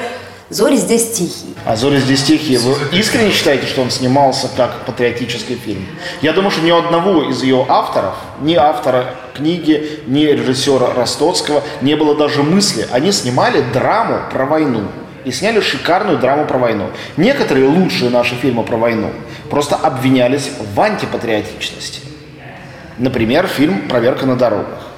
«Зори 0.50 0.76
здесь 0.76 1.12
тихие». 1.12 1.54
А 1.64 1.76
«Зори 1.76 1.98
здесь 1.98 2.22
тихие», 2.22 2.58
вы 2.58 2.76
искренне 2.92 3.32
считаете, 3.32 3.66
что 3.68 3.80
он 3.80 3.90
снимался 3.90 4.50
как 4.54 4.84
патриотический 4.84 5.54
фильм? 5.54 5.86
Я 6.20 6.34
думаю, 6.34 6.50
что 6.50 6.60
ни 6.60 6.72
у 6.72 6.76
одного 6.76 7.30
из 7.30 7.42
ее 7.42 7.64
авторов, 7.66 8.16
ни 8.42 8.54
автора 8.54 9.14
книги, 9.34 10.00
ни 10.06 10.24
режиссера 10.24 10.92
Ростоцкого 10.94 11.62
не 11.80 11.96
было 11.96 12.16
даже 12.16 12.42
мысли. 12.42 12.86
Они 12.90 13.12
снимали 13.12 13.62
драму 13.72 14.20
про 14.30 14.46
войну. 14.46 14.82
И 15.24 15.30
сняли 15.32 15.60
шикарную 15.60 16.18
драму 16.18 16.46
про 16.46 16.58
войну. 16.58 16.86
Некоторые 17.18 17.66
лучшие 17.66 18.10
наши 18.10 18.34
фильмы 18.36 18.62
про 18.62 18.76
войну 18.76 19.10
просто 19.50 19.76
обвинялись 19.76 20.50
в 20.74 20.80
антипатриотичности. 20.80 22.00
Например, 22.96 23.46
фильм 23.46 23.88
«Проверка 23.88 24.26
на 24.26 24.36
дорогах». 24.36 24.89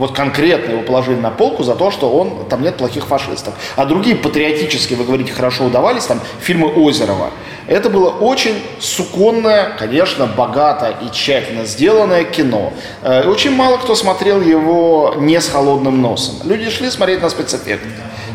Вот 0.00 0.12
конкретно 0.12 0.72
его 0.72 0.82
положили 0.82 1.20
на 1.20 1.30
полку 1.30 1.62
за 1.62 1.74
то, 1.74 1.90
что 1.90 2.08
он, 2.10 2.46
там 2.48 2.62
нет 2.62 2.78
плохих 2.78 3.06
фашистов. 3.06 3.52
А 3.76 3.84
другие 3.84 4.16
патриотические, 4.16 4.98
вы 4.98 5.04
говорите, 5.04 5.30
хорошо 5.30 5.66
удавались, 5.66 6.06
там 6.06 6.20
фильмы 6.40 6.72
Озерова. 6.74 7.28
Это 7.66 7.90
было 7.90 8.08
очень 8.08 8.54
суконное, 8.78 9.76
конечно, 9.78 10.24
богато 10.26 10.94
и 11.02 11.10
тщательно 11.14 11.66
сделанное 11.66 12.24
кино. 12.24 12.72
Э, 13.02 13.28
Очень 13.28 13.54
мало 13.54 13.76
кто 13.76 13.94
смотрел 13.94 14.40
его 14.40 15.16
не 15.18 15.38
с 15.38 15.50
холодным 15.50 16.00
носом. 16.00 16.36
Люди 16.44 16.70
шли 16.70 16.88
смотреть 16.88 17.20
на 17.20 17.28
спецэффекты. 17.28 17.90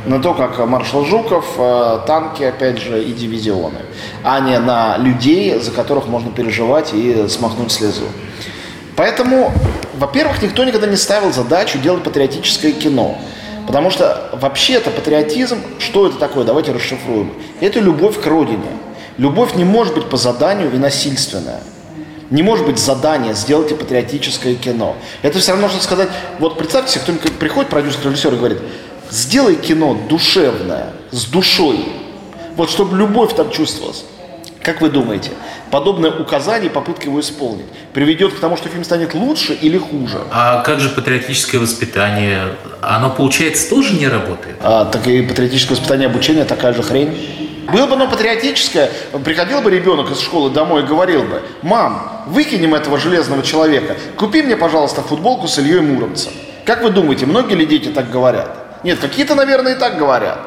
На 0.05 0.21
то, 0.21 0.35
как 0.35 0.59
маршал 0.67 1.03
Жуков, 1.03 1.47
э, 1.57 1.99
танки, 2.05 2.43
опять 2.43 2.77
же, 2.77 3.03
и 3.03 3.11
дивизионы. 3.11 3.79
А 4.23 4.39
не 4.39 4.59
на 4.59 4.97
людей, 4.97 5.57
за 5.59 5.71
которых 5.71 6.05
можно 6.05 6.29
переживать 6.29 6.93
и 6.93 7.27
смахнуть 7.27 7.71
слезу. 7.71 8.05
Поэтому, 8.95 9.51
во-первых, 9.95 10.41
никто 10.41 10.63
никогда 10.63 10.87
не 10.87 10.95
ставил 10.95 11.33
задачу 11.33 11.77
делать 11.79 12.03
патриотическое 12.03 12.71
кино. 12.71 13.17
Потому 13.67 13.89
что 13.89 14.29
вообще-то 14.33 14.91
патриотизм, 14.91 15.57
что 15.79 16.07
это 16.07 16.17
такое, 16.17 16.45
давайте 16.45 16.71
расшифруем. 16.71 17.33
Это 17.61 17.79
любовь 17.79 18.21
к 18.21 18.25
родине. 18.25 18.69
Любовь 19.17 19.55
не 19.55 19.63
может 19.63 19.95
быть 19.95 20.05
по 20.05 20.17
заданию 20.17 20.73
и 20.73 20.77
насильственная. 20.77 21.61
Не 22.29 22.41
может 22.41 22.65
быть 22.65 22.79
задание 22.79 23.33
«сделайте 23.35 23.75
патриотическое 23.75 24.55
кино». 24.55 24.95
Это 25.21 25.39
все 25.39 25.51
равно, 25.51 25.69
что 25.69 25.81
сказать, 25.81 26.09
вот 26.39 26.57
представьте 26.57 26.93
себе, 26.93 27.01
кто-нибудь 27.03 27.33
приходит, 27.33 27.69
продюсер, 27.69 28.03
режиссер 28.03 28.33
и 28.33 28.37
говорит, 28.37 28.57
сделай 29.11 29.55
кино 29.55 29.95
душевное, 30.09 30.87
с 31.11 31.25
душой, 31.25 31.85
вот 32.55 32.71
чтобы 32.71 32.97
любовь 32.97 33.35
там 33.35 33.51
чувствовалась. 33.51 34.05
Как 34.65 34.81
вы 34.81 34.89
думаете, 34.89 35.29
подобное 35.69 36.09
указание 36.09 36.71
попытка 36.71 37.05
его 37.05 37.19
исполнить 37.19 37.67
приведет 37.93 38.33
к 38.33 38.39
тому, 38.39 38.57
что 38.57 38.67
фильм 38.67 38.83
станет 38.83 39.13
лучше 39.13 39.53
или 39.53 39.77
хуже? 39.77 40.17
А 40.31 40.63
как 40.63 40.79
же 40.79 40.89
патриотическое 40.89 41.61
воспитание? 41.61 42.55
Оно, 42.81 43.11
получается, 43.11 43.69
тоже 43.69 43.93
не 43.93 44.07
работает? 44.07 44.55
А, 44.61 44.85
так 44.85 45.05
и 45.05 45.21
патриотическое 45.21 45.77
воспитание 45.77 46.07
обучение 46.07 46.45
такая 46.45 46.73
же 46.73 46.81
хрень. 46.81 47.67
Было 47.71 47.85
бы 47.85 47.93
оно 47.93 48.07
патриотическое, 48.07 48.89
приходил 49.23 49.61
бы 49.61 49.69
ребенок 49.69 50.09
из 50.09 50.19
школы 50.19 50.49
домой 50.49 50.81
и 50.81 50.85
говорил 50.85 51.21
бы, 51.21 51.43
мам, 51.61 52.23
выкинем 52.25 52.73
этого 52.73 52.97
железного 52.97 53.43
человека, 53.43 53.95
купи 54.17 54.41
мне, 54.41 54.57
пожалуйста, 54.57 55.03
футболку 55.03 55.47
с 55.47 55.59
Ильей 55.59 55.81
Муромцем. 55.81 56.31
Как 56.65 56.81
вы 56.81 56.89
думаете, 56.89 57.27
многие 57.27 57.53
ли 57.53 57.67
дети 57.67 57.89
так 57.89 58.09
говорят? 58.09 58.81
Нет, 58.83 58.97
какие-то, 58.97 59.35
наверное, 59.35 59.75
и 59.75 59.77
так 59.77 59.99
говорят. 59.99 60.39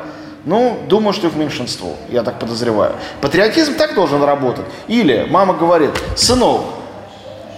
Ну, 0.49 0.79
думаю, 0.89 1.13
что 1.13 1.27
их 1.27 1.35
меньшинство, 1.35 1.95
я 2.09 2.23
так 2.23 2.39
подозреваю. 2.39 2.95
Патриотизм 3.21 3.75
так 3.75 3.95
должен 3.95 4.23
работать. 4.23 4.65
Или 4.87 5.27
мама 5.29 5.53
говорит, 5.53 5.91
сынок, 6.17 6.63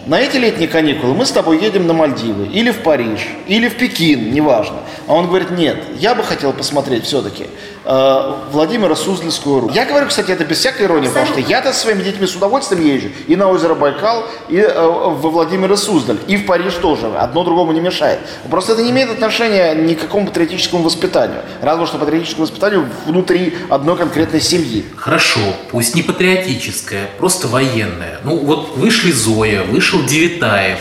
на 0.06 0.18
эти 0.18 0.38
летние 0.38 0.66
каникулы 0.66 1.14
мы 1.14 1.25
с 1.25 1.30
тобой 1.30 1.62
едем 1.62 1.87
на 1.87 1.92
Мальдивы, 1.92 2.49
или 2.49 2.73
в 2.73 2.82
Париж, 2.82 3.28
или 3.47 3.68
в 3.68 3.76
Пекин, 3.76 4.32
неважно. 4.32 4.78
А 5.06 5.14
он 5.14 5.28
говорит, 5.28 5.52
нет, 5.52 5.76
я 6.00 6.16
бы 6.16 6.25
хотел 6.25 6.52
посмотреть 6.52 7.04
все-таки 7.04 7.47
э, 7.84 8.34
Владимира 8.52 8.94
Суздальскую 8.96 9.60
руку. 9.60 9.75
Я 9.75 9.84
говорю, 9.84 10.06
кстати, 10.08 10.30
это 10.30 10.44
без 10.44 10.58
всякой 10.58 10.87
иронии, 10.87 11.08
потому 11.08 11.26
что 11.26 11.40
я-то 11.40 11.72
со 11.72 11.80
своими 11.80 12.02
детьми 12.02 12.26
с 12.26 12.34
удовольствием 12.34 12.84
езжу 12.84 13.08
и 13.26 13.37
на 13.37 13.49
озеро 13.49 13.75
Байкал, 13.75 14.25
и 14.49 14.56
э, 14.56 14.87
во 14.87 15.30
Владимира 15.30 15.76
Суздаль, 15.76 16.18
и 16.26 16.37
в 16.37 16.46
Париж 16.46 16.75
тоже. 16.75 17.06
Одно 17.16 17.44
другому 17.44 17.72
не 17.72 17.80
мешает. 17.80 18.20
Просто 18.50 18.72
это 18.72 18.82
не 18.82 18.90
имеет 18.90 19.10
отношения 19.10 19.75
ни 19.75 19.94
к 19.94 20.00
какому 20.00 20.26
патриотическому 20.26 20.82
воспитанию. 20.82 21.42
Разве 21.62 21.87
что 21.87 21.99
патриотическому 21.99 22.46
воспитанию 22.46 22.88
внутри 23.06 23.56
одной 23.68 23.96
конкретной 23.96 24.40
семьи. 24.40 24.84
Хорошо, 24.96 25.40
пусть 25.70 25.94
не 25.94 26.02
патриотическое, 26.02 27.08
просто 27.18 27.49
военное. 27.49 28.20
Ну 28.25 28.37
вот 28.37 28.76
вышли 28.76 29.12
Зоя, 29.12 29.62
вышел 29.64 30.02
Девитаев. 30.02 30.78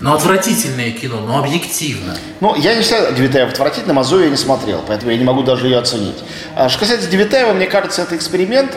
Ну 0.00 0.14
отвратительное 0.14 0.92
кино, 0.92 1.20
но 1.20 1.38
объективно. 1.38 2.16
Ну, 2.40 2.54
я 2.54 2.74
не 2.74 2.82
считаю 2.82 3.14
Девятаева 3.14 3.50
отвратительным, 3.50 3.98
а 3.98 4.02
Зою 4.04 4.24
я 4.24 4.30
не 4.30 4.36
смотрел, 4.36 4.82
поэтому 4.86 5.10
я 5.10 5.18
не 5.18 5.24
могу 5.24 5.42
даже 5.42 5.66
ее 5.66 5.78
оценить. 5.78 6.16
А 6.56 6.70
что 6.70 6.80
касается 6.80 7.10
Девятаева, 7.10 7.52
мне 7.52 7.66
кажется, 7.66 8.00
это 8.00 8.16
эксперимент, 8.16 8.72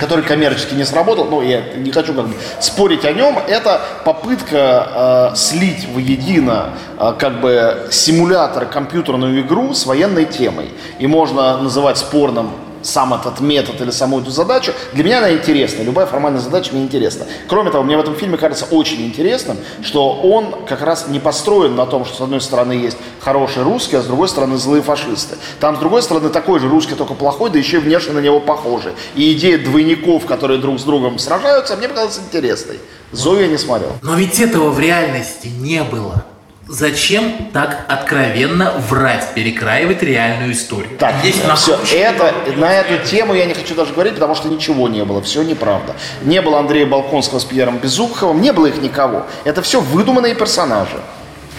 который 0.00 0.24
коммерчески 0.24 0.74
не 0.74 0.84
сработал, 0.84 1.26
но 1.26 1.40
я 1.40 1.62
не 1.76 1.92
хочу 1.92 2.14
как 2.14 2.26
бы 2.26 2.34
спорить 2.58 3.04
о 3.04 3.12
нем, 3.12 3.38
это 3.46 3.80
попытка 4.04 5.30
э, 5.32 5.36
слить 5.36 5.86
воедино 5.94 6.70
э, 6.98 7.14
как 7.16 7.40
бы 7.40 7.88
симулятор 7.92 8.66
компьютерную 8.66 9.40
игру 9.42 9.72
с 9.72 9.86
военной 9.86 10.24
темой. 10.24 10.70
И 10.98 11.06
можно 11.06 11.58
называть 11.58 11.98
спорным 11.98 12.50
сам 12.84 13.14
этот 13.14 13.40
метод 13.40 13.80
или 13.80 13.90
саму 13.90 14.20
эту 14.20 14.30
задачу, 14.30 14.72
для 14.92 15.04
меня 15.04 15.18
она 15.18 15.32
интересна. 15.32 15.82
Любая 15.82 16.06
формальная 16.06 16.40
задача 16.40 16.72
мне 16.72 16.84
интересна. 16.84 17.26
Кроме 17.48 17.70
того, 17.70 17.84
мне 17.84 17.96
в 17.96 18.00
этом 18.00 18.14
фильме 18.14 18.36
кажется 18.36 18.66
очень 18.70 19.04
интересным, 19.06 19.56
что 19.82 20.12
он 20.12 20.64
как 20.66 20.82
раз 20.82 21.08
не 21.08 21.18
построен 21.18 21.74
на 21.74 21.86
том, 21.86 22.04
что 22.04 22.16
с 22.16 22.20
одной 22.20 22.40
стороны 22.40 22.72
есть 22.72 22.96
хорошие 23.20 23.64
русские, 23.64 24.00
а 24.00 24.02
с 24.02 24.06
другой 24.06 24.28
стороны 24.28 24.56
злые 24.56 24.82
фашисты. 24.82 25.36
Там 25.60 25.76
с 25.76 25.78
другой 25.78 26.02
стороны 26.02 26.28
такой 26.28 26.60
же 26.60 26.68
русский, 26.68 26.94
только 26.94 27.14
плохой, 27.14 27.50
да 27.50 27.58
еще 27.58 27.78
и 27.78 27.80
внешне 27.80 28.12
на 28.12 28.20
него 28.20 28.40
похожий. 28.40 28.92
И 29.14 29.32
идея 29.32 29.58
двойников, 29.58 30.26
которые 30.26 30.60
друг 30.60 30.78
с 30.78 30.84
другом 30.84 31.18
сражаются, 31.18 31.76
мне 31.76 31.88
показалась 31.88 32.18
интересной. 32.18 32.78
Зою 33.12 33.42
я 33.42 33.48
не 33.48 33.58
смотрел. 33.58 33.92
Но 34.02 34.14
ведь 34.14 34.40
этого 34.40 34.70
в 34.70 34.80
реальности 34.80 35.48
не 35.48 35.82
было. 35.82 36.24
Зачем 36.66 37.50
так 37.52 37.84
откровенно 37.88 38.72
врать, 38.88 39.34
перекраивать 39.34 40.02
реальную 40.02 40.52
историю? 40.52 40.96
Так, 40.98 41.14
Есть 41.22 41.46
на 41.46 41.56
все, 41.56 41.78
это, 41.94 42.32
на 42.56 42.72
эту 42.72 43.06
тему 43.06 43.34
я 43.34 43.44
не 43.44 43.52
хочу 43.52 43.74
даже 43.74 43.92
говорить, 43.92 44.14
потому 44.14 44.34
что 44.34 44.48
ничего 44.48 44.88
не 44.88 45.04
было, 45.04 45.20
все 45.20 45.42
неправда. 45.42 45.94
Не 46.22 46.40
было 46.40 46.58
Андрея 46.58 46.86
Балконского 46.86 47.38
с 47.38 47.44
Пьером 47.44 47.78
Безуховым, 47.78 48.40
не 48.40 48.52
было 48.52 48.66
их 48.66 48.80
никого. 48.80 49.26
Это 49.44 49.60
все 49.60 49.80
выдуманные 49.80 50.34
персонажи. 50.34 50.96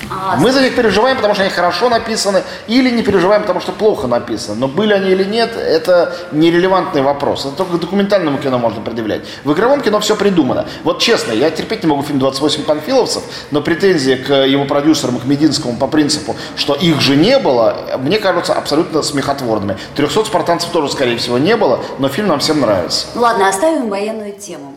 А, 0.09 0.35
Мы 0.37 0.51
за 0.51 0.61
них 0.61 0.75
переживаем, 0.75 1.15
потому 1.17 1.33
что 1.33 1.43
они 1.43 1.51
хорошо 1.51 1.89
написаны, 1.89 2.43
или 2.67 2.89
не 2.89 3.03
переживаем, 3.03 3.41
потому 3.41 3.59
что 3.59 3.71
плохо 3.71 4.07
написаны. 4.07 4.57
Но 4.59 4.67
были 4.67 4.93
они 4.93 5.11
или 5.11 5.23
нет, 5.23 5.55
это 5.55 6.15
нерелевантный 6.31 7.01
вопрос. 7.01 7.45
Это 7.45 7.55
только 7.55 7.77
к 7.77 7.79
документальному 7.79 8.37
кино 8.37 8.57
можно 8.59 8.81
предъявлять. 8.81 9.21
В 9.43 9.53
игровом 9.53 9.81
кино 9.81 9.99
все 9.99 10.15
придумано. 10.15 10.65
Вот 10.83 10.99
честно, 10.99 11.31
я 11.31 11.49
терпеть 11.49 11.83
не 11.83 11.89
могу 11.89 12.03
фильм 12.03 12.19
«28 12.19 12.63
панфиловцев», 12.63 13.23
но 13.51 13.61
претензии 13.61 14.15
к 14.15 14.33
его 14.45 14.65
продюсерам, 14.65 15.19
к 15.19 15.25
Мединскому 15.25 15.77
по 15.77 15.87
принципу, 15.87 16.35
что 16.55 16.73
их 16.73 17.01
же 17.01 17.15
не 17.15 17.39
было, 17.39 17.97
мне 17.99 18.19
кажутся 18.19 18.53
абсолютно 18.53 19.01
смехотворными. 19.01 19.77
«300 19.95 20.25
спартанцев» 20.25 20.69
тоже, 20.71 20.91
скорее 20.91 21.17
всего, 21.17 21.37
не 21.37 21.55
было, 21.55 21.79
но 21.99 22.09
фильм 22.09 22.27
нам 22.27 22.39
всем 22.39 22.59
нравится. 22.61 23.07
Ладно, 23.15 23.49
оставим 23.49 23.89
военную 23.89 24.33
тему. 24.33 24.73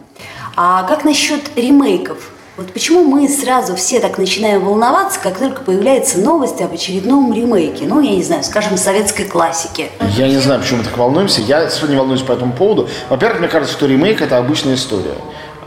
А 0.56 0.82
как 0.85 1.04
насчет 1.04 1.56
ремейков? 1.56 2.30
Вот 2.58 2.72
почему 2.72 3.04
мы 3.04 3.28
сразу 3.28 3.76
все 3.76 4.00
так 4.00 4.18
начинаем 4.18 4.64
волноваться, 4.64 5.20
как 5.20 5.38
только 5.38 5.62
появляется 5.62 6.18
новость 6.18 6.60
об 6.60 6.72
очередном 6.72 7.32
ремейке, 7.32 7.84
ну, 7.86 8.00
я 8.00 8.10
не 8.10 8.24
знаю, 8.24 8.42
скажем, 8.42 8.76
советской 8.76 9.26
классики. 9.26 9.92
Я 10.16 10.26
не 10.26 10.38
знаю, 10.38 10.60
почему 10.60 10.78
мы 10.78 10.84
так 10.84 10.98
волнуемся. 10.98 11.40
Я 11.40 11.70
не 11.88 11.94
волнуюсь 11.94 12.22
по 12.22 12.32
этому 12.32 12.52
поводу. 12.52 12.88
Во-первых, 13.10 13.38
мне 13.38 13.48
кажется, 13.48 13.72
что 13.72 13.86
ремейк– 13.86 14.20
это 14.22 14.38
обычная 14.38 14.74
история. 14.74 15.14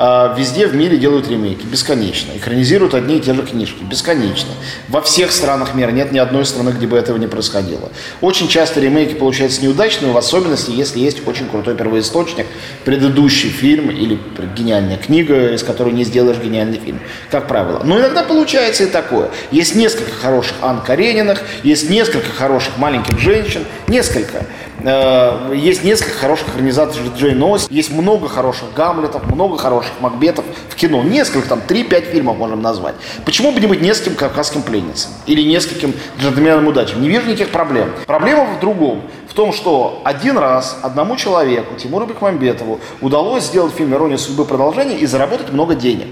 А, 0.04 0.34
Везде 0.36 0.66
в 0.66 0.74
мире 0.74 0.98
делают 0.98 1.30
ремейки, 1.30 1.64
бесконечно. 1.64 2.32
Экранизируют 2.36 2.96
одни 2.96 3.18
и 3.18 3.20
те 3.20 3.36
же 3.36 3.44
книжки, 3.44 3.84
бесконечно. 3.84 4.50
Во 4.88 5.00
всех 5.00 5.32
странах 5.32 5.76
мира 5.76 5.92
нет 5.92 6.12
ни 6.12 6.18
одной 6.18 6.44
страны, 6.48 6.72
где 6.72 6.88
бы 6.88 6.98
этого 6.98 7.18
не 7.18 7.28
происходило. 7.28 7.92
Очень 8.20 8.48
часто 8.48 8.80
ремейки 8.80 9.14
получаются 9.14 9.62
неудачными, 9.62 10.12
в 10.12 10.18
особенности, 10.18 10.72
если 10.72 10.98
есть 10.98 11.28
очень 11.28 11.48
крутой 11.48 11.76
первоисточник, 11.76 12.48
предыдущий 12.84 13.50
фильм 13.50 13.92
или 13.92 14.18
гениальная 14.58 14.98
книга, 14.98 15.54
из 15.54 15.62
которой 15.62 15.94
не 15.94 16.04
сделаешь 16.04 16.40
гениальный 16.40 16.80
фильм, 16.80 17.00
как 17.30 17.48
правило. 17.48 17.84
Но 17.84 18.00
иногда 18.00 18.24
получается 18.24 18.86
и 18.86 18.88
такое. 18.88 19.30
Есть 19.52 19.76
несколько 19.76 20.14
хороших 20.14 20.56
Ан 20.62 20.82
Карениных, 20.82 21.44
есть 21.62 21.92
несколько 21.92 22.32
хороших 22.32 22.80
маленьких 22.80 23.20
женщин, 23.20 23.66
несколько. 23.88 24.48
Э, 24.84 25.54
Есть 25.56 25.84
несколько 25.84 26.18
хороших 26.18 26.50
организаторов 26.50 27.16
Джейн 27.18 27.42
Ост, 27.44 27.70
есть 27.70 27.92
много 27.92 28.28
хороших 28.28 28.74
Гамлетов, 28.74 29.24
много 29.32 29.58
хороших 29.58 29.92
Макбетов 30.00 30.46
в 30.70 30.76
кино. 30.76 31.04
Несколько, 31.04 31.48
там, 31.50 31.62
3-5 31.68 32.12
фильмов 32.12 32.38
можем 32.38 32.62
назвать. 32.62 32.96
Почему 33.26 33.52
бы 33.52 33.60
не 33.60 33.68
быть 33.68 33.82
нескольким 33.82 34.16
кавказским 34.16 34.62
пленницам? 34.62 35.12
Или 35.28 35.44
нескольким 35.44 35.94
джентльменам 36.20 36.68
удачи? 36.68 36.96
Не 36.96 37.10
вижу 37.10 37.28
никаких 37.28 37.50
проблем. 37.50 37.92
Проблема 38.08 38.46
в 38.46 38.60
другом. 38.60 39.04
В 39.30 39.34
том, 39.34 39.54
что 39.54 40.02
один 40.04 40.38
раз 40.38 40.78
одному 40.82 41.16
человеку, 41.16 41.76
Тимуру 41.76 42.06
Бекмамбетову, 42.06 42.80
удалось 43.02 43.44
сделать 43.44 43.74
фильм 43.74 43.94
«Ирония 43.94 44.18
судьбы» 44.18 44.46
продолжение 44.46 44.98
и 45.00 45.06
заработать 45.06 45.52
много 45.52 45.76
денег. 45.76 46.08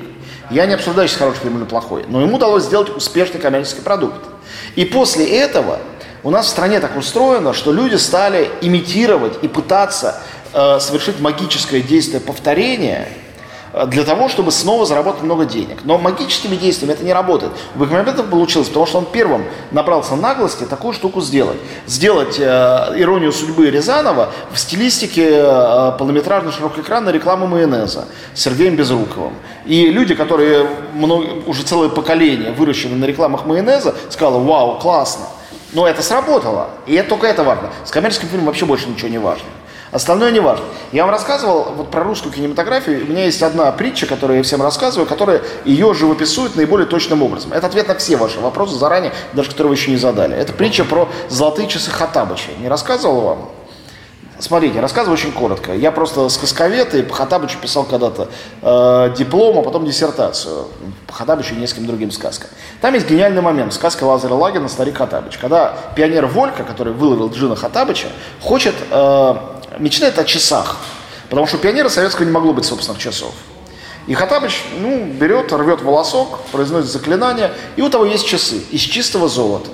Я 0.52 0.66
не 0.66 0.74
обсуждаю, 0.74 1.08
сейчас 1.08 1.20
хороший 1.20 1.42
фильм 1.42 1.58
или 1.58 1.66
плохой, 1.66 2.06
но 2.08 2.22
ему 2.22 2.38
удалось 2.38 2.64
сделать 2.64 2.96
успешный 2.96 3.40
коммерческий 3.40 3.82
продукт. 3.82 4.22
И 4.76 4.86
после 4.86 5.26
этого 5.26 5.80
у 6.24 6.32
нас 6.32 6.48
в 6.48 6.50
стране 6.50 6.80
так 6.80 6.98
устроено, 6.98 7.54
что 7.54 7.72
люди 7.72 7.96
стали 7.96 8.50
имитировать 8.62 9.42
и 9.42 9.48
пытаться 9.48 10.22
э, 10.54 10.80
совершить 10.80 11.22
магическое 11.22 11.82
действие 11.82 12.20
повторения 12.20 13.08
э, 13.72 13.86
для 13.86 14.04
того, 14.04 14.28
чтобы 14.28 14.52
снова 14.52 14.86
заработать 14.86 15.22
много 15.22 15.46
денег. 15.46 15.78
Но 15.86 15.98
магическими 15.98 16.58
действиями 16.58 16.92
это 16.92 17.06
не 17.06 17.14
работает. 17.14 17.54
У 17.74 17.80
Бекмамбетова 17.80 18.28
получилось, 18.28 18.68
потому 18.68 18.86
что 18.86 18.98
он 18.98 19.06
первым 19.06 19.46
набрался 19.72 20.18
наглости 20.18 20.66
такую 20.66 20.94
штуку 20.94 21.22
сделать. 21.22 21.58
Сделать 21.88 22.38
э, 22.38 22.44
«Иронию 22.98 23.32
судьбы» 23.32 23.70
Рязанова 23.72 24.34
в 24.52 24.60
стилистике 24.60 25.30
э, 25.32 25.92
полнометражной 25.98 26.52
широкоэкранной 26.52 27.14
рекламы 27.14 27.48
майонеза 27.48 28.10
с 28.34 28.42
Сергеем 28.42 28.76
Безруковым. 28.76 29.36
И 29.66 29.90
люди, 29.90 30.16
которые 30.16 30.68
много, 30.94 31.28
уже 31.46 31.64
целое 31.64 31.88
поколение 31.88 32.52
выращены 32.52 32.98
на 32.98 33.06
рекламах 33.06 33.46
майонеза, 33.46 33.96
сказали, 34.10 34.44
вау, 34.44 34.80
классно. 34.80 35.26
Но 35.74 35.88
это 35.88 36.02
сработало. 36.02 36.70
И 36.86 36.96
это 36.96 37.10
только 37.10 37.28
это 37.28 37.44
важно. 37.44 37.70
С 37.86 37.92
коммерческим 37.92 38.28
фильмом 38.28 38.48
вообще 38.48 38.66
больше 38.66 38.90
ничего 38.90 39.10
не 39.10 39.20
важно. 39.20 39.46
Остальное 39.92 40.32
не 40.32 40.40
важно. 40.40 40.66
Я 40.92 41.04
вам 41.04 41.12
рассказывал 41.12 41.74
вот 41.76 41.90
про 41.90 42.04
русскую 42.04 42.32
кинематографию. 42.32 43.06
У 43.06 43.10
меня 43.10 43.26
есть 43.26 43.42
одна 43.42 43.72
притча, 43.72 44.06
которую 44.06 44.38
я 44.38 44.44
всем 44.44 44.62
рассказываю, 44.62 45.08
которая 45.08 45.42
ее 45.66 45.94
живописует 45.96 46.56
наиболее 46.56 46.86
точным 46.86 47.24
образом. 47.24 47.54
Это 47.54 47.68
ответ 47.68 47.88
на 47.88 47.96
все 47.96 48.16
ваши 48.16 48.40
вопросы 48.40 48.76
заранее, 48.76 49.14
даже 49.34 49.50
которые 49.50 49.70
вы 49.70 49.76
еще 49.76 49.90
не 49.90 49.98
задали. 49.98 50.36
Это 50.36 50.54
притча 50.54 50.86
про 50.86 51.10
золотые 51.28 51.68
часы 51.68 51.90
Хатабыча. 51.90 52.52
Не 52.60 52.68
рассказывал 52.68 53.22
вам? 53.22 53.50
Смотрите, 54.40 54.80
рассказываю 54.80 55.16
очень 55.16 55.34
коротко. 55.34 55.74
Я 55.74 55.92
просто 55.92 56.30
сказковед 56.30 56.96
и 56.96 57.04
по 57.04 57.14
Хатабычу 57.14 57.60
писал 57.60 57.84
когда-то 57.84 58.30
э, 58.62 59.14
диплом, 59.18 59.60
а 59.60 59.62
потом 59.64 59.86
диссертацию. 59.86 60.68
По 61.08 61.14
Хатабычу 61.14 61.56
и 61.56 61.58
нескольким 61.58 61.88
другим 61.88 62.10
сказкам. 62.10 62.50
Там 62.80 62.94
есть 62.94 63.10
гениальный 63.10 63.42
момент. 63.42 63.74
Сказка 63.74 64.06
Лазаря 64.06 64.36
Лагина 64.36 64.70
«Старик 64.70 64.98
Хатабыч». 64.98 65.38
Когда 65.38 65.76
пионер 65.94 66.26
Волька, 66.26 66.64
который 66.64 66.94
выловил 66.94 67.30
Джина 67.30 67.58
Хатабыча, 67.58 68.08
хочет, 68.40 68.76
э, 68.90 69.36
мечтает 69.78 70.18
о 70.18 70.24
часах. 70.24 70.78
Потому 71.30 71.46
что 71.46 71.58
у 71.58 71.60
пионера 71.60 71.90
советского 71.90 72.26
не 72.26 72.32
могло 72.32 72.54
быть 72.54 72.64
собственных 72.64 73.02
часов. 73.02 73.34
И 74.08 74.14
Хатабыч, 74.14 74.64
ну, 74.80 75.06
берет, 75.06 75.52
рвет 75.52 75.82
волосок, 75.82 76.40
произносит 76.54 76.90
заклинание, 76.90 77.52
и 77.76 77.82
у 77.82 77.90
того 77.90 78.06
есть 78.06 78.26
часы 78.26 78.62
из 78.72 78.82
чистого 78.82 79.28
золота. 79.28 79.70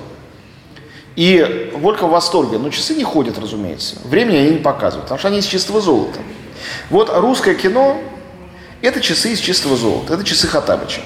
И 1.16 1.72
Волька 1.74 2.06
в 2.06 2.10
восторге. 2.10 2.58
Но 2.58 2.70
часы 2.70 2.94
не 2.94 3.04
ходят, 3.04 3.38
разумеется. 3.38 3.96
Времени 4.04 4.36
они 4.36 4.50
не 4.50 4.58
показывают, 4.58 5.04
потому 5.04 5.18
что 5.18 5.28
они 5.28 5.38
из 5.38 5.46
чистого 5.46 5.80
золота. 5.80 6.20
Вот 6.90 7.10
русское 7.12 7.54
кино– 7.54 7.98
это 8.82 9.00
часы 9.00 9.32
из 9.32 9.40
чистого 9.40 9.76
золота. 9.76 10.14
Это 10.14 10.24
часы 10.24 10.46
Хатабыча. 10.46 11.00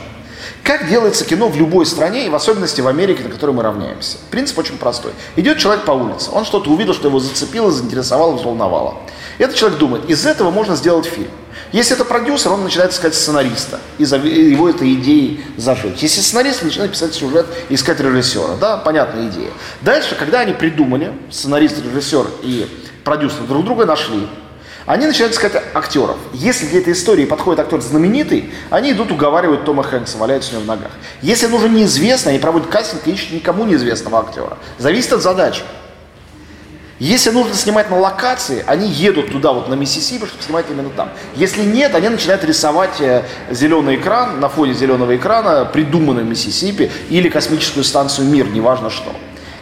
Как 0.63 0.89
делается 0.89 1.25
кино 1.25 1.49
в 1.49 1.57
любой 1.57 1.87
стране, 1.87 2.27
и 2.27 2.29
в 2.29 2.35
особенности 2.35 2.81
в 2.81 2.87
Америке, 2.87 3.25
на 3.25 3.31
которой 3.31 3.51
мы 3.51 3.63
равняемся? 3.63 4.19
Принцип 4.31 4.59
очень 4.59 4.79
простой. 4.79 5.13
Идет 5.37 5.59
человек 5.59 5.85
по 5.85 5.93
улице, 5.93 6.31
он 6.33 6.45
что-то 6.45 6.71
увидел, 6.71 6.95
что 6.95 7.09
его 7.09 7.19
зацепило, 7.19 7.71
заинтересовало, 7.71 8.37
взволновало. 8.37 8.97
Этот 9.39 9.57
человек 9.57 9.79
думает, 9.79 10.09
из 10.11 10.27
этого 10.27 10.51
можно 10.51 10.77
сделать 10.77 11.07
фильм. 11.07 11.31
Если 11.73 11.95
это 11.95 12.05
продюсер, 12.05 12.53
он 12.53 12.65
начинает 12.65 12.93
искать 12.93 13.15
сценариста, 13.15 13.81
и 13.99 14.03
его 14.05 14.69
этой 14.69 14.95
идеей 14.95 15.45
зажечь. 15.57 15.99
Если 16.01 16.21
сценарист, 16.21 16.63
он 16.63 16.69
начинает 16.69 16.93
писать 16.93 17.15
сюжет 17.15 17.47
искать 17.69 18.01
режиссера. 18.01 18.57
Да, 18.61 18.77
понятная 18.77 19.29
идея. 19.29 19.51
Дальше, 19.81 20.17
когда 20.17 20.41
они 20.41 20.53
придумали, 20.53 21.13
сценарист, 21.31 21.77
режиссер 21.79 22.27
и 22.43 22.69
продюсер 23.05 23.45
друг 23.45 23.65
друга 23.65 23.87
нашли, 23.87 24.27
они 24.87 25.07
начинают 25.07 25.35
искать 25.35 25.53
актеров. 25.75 26.17
Если 26.33 26.67
для 26.67 26.81
этой 26.81 26.95
истории 26.95 27.25
подходит 27.25 27.61
актер 27.61 27.81
знаменитый, 27.81 28.53
они 28.71 28.93
идут 28.93 29.13
уговаривать 29.13 29.65
Тома 29.65 29.83
Хэнкса, 29.83 30.19
валяются 30.19 30.51
у 30.51 30.55
него 30.55 30.65
в 30.65 30.67
ногах. 30.67 30.93
Если 31.23 31.47
нужен 31.47 31.75
неизвестный, 31.75 32.33
они 32.33 32.41
проводят 32.41 32.69
кастинг 32.69 33.07
и 33.07 33.13
ищут 33.13 33.33
никому 33.33 33.65
неизвестного 33.65 34.21
актера. 34.21 34.59
Зависит 34.79 35.13
от 35.13 35.23
задачи. 35.23 35.63
Если 37.01 37.31
нужно 37.31 37.55
снимать 37.55 37.89
на 37.89 37.99
локации, 37.99 38.63
они 38.67 38.87
едут 38.87 39.33
туда, 39.33 39.53
вот 39.53 39.69
на 39.69 39.75
Миссисипи, 39.75 40.27
чтобы 40.27 40.43
снимать 40.43 40.67
именно 40.69 40.91
там. 40.91 41.09
Если 41.35 41.63
нет, 41.63 41.95
они 41.95 42.11
начинают 42.11 42.45
рисовать 42.45 43.01
э, 43.01 43.25
зеленый 43.51 43.97
экран, 43.97 44.39
на 44.39 44.51
фоне 44.51 44.75
зеленого 44.75 45.17
экрана 45.17 45.65
придуманный 45.65 46.25
Миссисипи 46.25 46.93
или 47.09 47.31
космическую 47.31 47.85
станцию 47.85 48.29
«Мир», 48.29 48.49
неважно 48.51 48.91
что. 48.91 49.15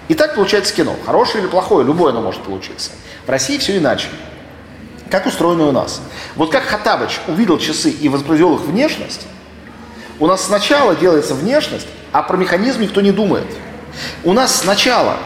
И 0.09 0.15
так 0.15 0.35
получается 0.35 0.75
кино. 0.75 0.97
Хорошее 1.07 1.45
или 1.45 1.49
плохое, 1.49 1.87
любое 1.87 2.11
оно 2.11 2.23
может 2.23 2.43
получиться. 2.43 2.91
В 3.25 3.31
России 3.31 3.59
все 3.59 3.77
иначе. 3.77 4.09
Как 5.11 5.27
устроено 5.27 5.69
у 5.69 5.73
нас? 5.73 6.01
Вот 6.37 6.51
как 6.53 6.65
Хатабыч 6.65 7.21
увидел 7.27 7.59
часы 7.59 7.91
и 7.91 8.09
воспроизвел 8.09 8.57
их 8.57 8.63
внешность, 8.63 9.27
у 10.19 10.27
нас 10.27 10.45
сначала 10.45 10.95
делается 10.95 11.35
внешность, 11.35 11.87
а 12.13 12.23
про 12.23 12.37
механизм 12.37 12.83
никто 12.83 13.01
не 13.01 13.13
думает. 13.13 13.47
У 14.25 14.33
нас 14.33 14.57
сначала 14.57 15.17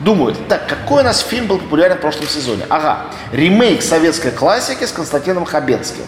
думают, 0.00 0.48
так, 0.48 0.68
какой 0.68 1.00
у 1.00 1.04
нас 1.04 1.20
фильм 1.20 1.46
был 1.46 1.58
популярен 1.58 1.96
в 1.96 2.00
прошлом 2.00 2.28
сезоне? 2.28 2.64
Ага, 2.68 3.06
ремейк 3.32 3.82
советской 3.82 4.30
классики 4.30 4.84
с 4.84 4.92
Константином 4.92 5.44
Хабенским. 5.44 6.04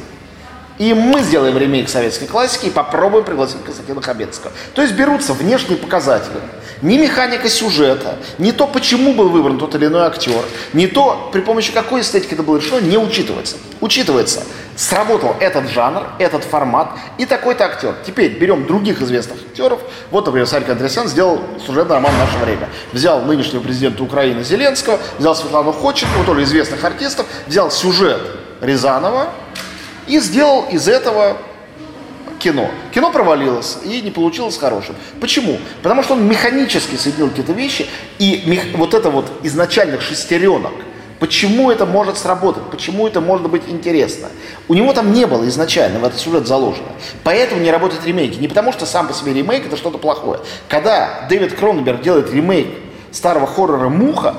И 0.79 0.93
мы 0.93 1.23
сделаем 1.23 1.57
ремейк 1.57 1.89
советской 1.89 2.27
классики 2.27 2.67
и 2.67 2.71
попробуем 2.71 3.25
пригласить 3.25 3.65
Константина 3.65 4.03
Хабенского. 4.03 4.53
То 4.75 4.83
есть 4.83 4.95
берутся 4.95 5.33
внешние 5.33 5.79
показатели. 5.79 6.37
Ни 6.83 6.99
механика 6.99 7.49
сюжета, 7.49 8.17
ни 8.37 8.51
то, 8.51 8.67
почему 8.67 9.15
был 9.15 9.31
выбран 9.31 9.59
тот 9.59 9.75
или 9.75 9.87
иной 9.87 10.03
актер, 10.03 10.45
ни 10.75 10.87
то, 10.87 11.31
при 11.33 11.41
помощи 11.41 11.73
какой 11.73 12.03
эстетики 12.03 12.35
это 12.35 12.43
было 12.43 12.59
решено, 12.59 12.81
не 12.81 12.99
учитывается. 12.99 13.57
Учитывается, 13.81 14.43
сработал 14.77 15.35
этот 15.41 15.71
жанр, 15.71 16.07
этот 16.19 16.45
формат 16.45 16.91
и 17.17 17.25
такой-то 17.25 17.65
актер. 17.65 17.95
Теперь 18.07 18.39
берем 18.39 18.67
других 18.67 19.01
известных 19.01 19.39
актеров. 19.39 19.81
Вот, 20.11 20.27
например, 20.27 20.47
Сарик 20.47 20.69
Андреасян 20.69 21.09
сделал 21.09 21.41
сюжетный 21.67 21.95
роман 21.95 22.13
в 22.13 22.19
наше 22.19 22.37
время. 22.45 22.69
Взял 22.93 23.23
нынешнего 23.23 23.63
президента 23.63 24.03
Украины 24.03 24.45
Зеленского, 24.45 24.99
взял 25.19 25.35
Светлану 25.35 25.73
Ходченкову, 25.73 26.25
тоже 26.25 26.43
известных 26.43 26.85
артистов, 26.85 27.25
взял 27.47 27.71
сюжет 27.71 28.21
Рязанова, 28.61 29.29
и 30.07 30.19
сделал 30.19 30.67
из 30.71 30.89
этого 30.89 31.37
кино. 32.39 32.71
Кино 32.93 33.11
провалилось 33.11 33.79
и 33.85 34.01
не 34.01 34.11
получилось 34.11 34.59
хорошим. 34.59 34.95
Почему? 35.21 35.59
Потому 35.83 36.03
что 36.03 36.15
он 36.15 36.27
механически 36.27 36.97
соединил 36.97 37.31
какие-то 37.31 37.53
вещи, 37.53 37.87
и 38.19 38.61
вот 38.77 38.95
это 38.95 39.11
вот 39.11 39.31
изначальных 39.43 40.03
шестеренок, 40.03 40.73
почему 41.19 41.71
это 41.71 41.87
может 41.87 42.19
сработать, 42.19 42.65
почему 42.71 43.07
это 43.07 43.21
может 43.21 43.49
быть 43.49 43.63
интересно. 43.69 44.29
У 44.69 44.75
него 44.75 44.93
там 44.93 45.13
не 45.13 45.27
было 45.27 45.49
изначально 45.49 45.99
в 45.99 46.05
этот 46.05 46.21
сюжет 46.21 46.47
заложено. 46.47 46.89
Поэтому 47.25 47.61
не 47.61 47.71
работают 47.71 48.07
ремейки. 48.07 48.39
Не 48.39 48.49
потому 48.49 48.73
что 48.73 48.87
сам 48.87 49.09
по 49.09 49.15
себе 49.15 49.33
ремейк 49.33 49.67
это 49.67 49.77
что-то 49.77 49.99
плохое. 49.99 50.41
Когда 50.69 51.27
Дэвид 51.29 51.55
Кроненберг 51.55 52.03
делает 52.03 52.33
ремейк 52.33 52.69
старого 53.13 53.47
хоррора 53.47 53.89
«Муха», 53.89 54.37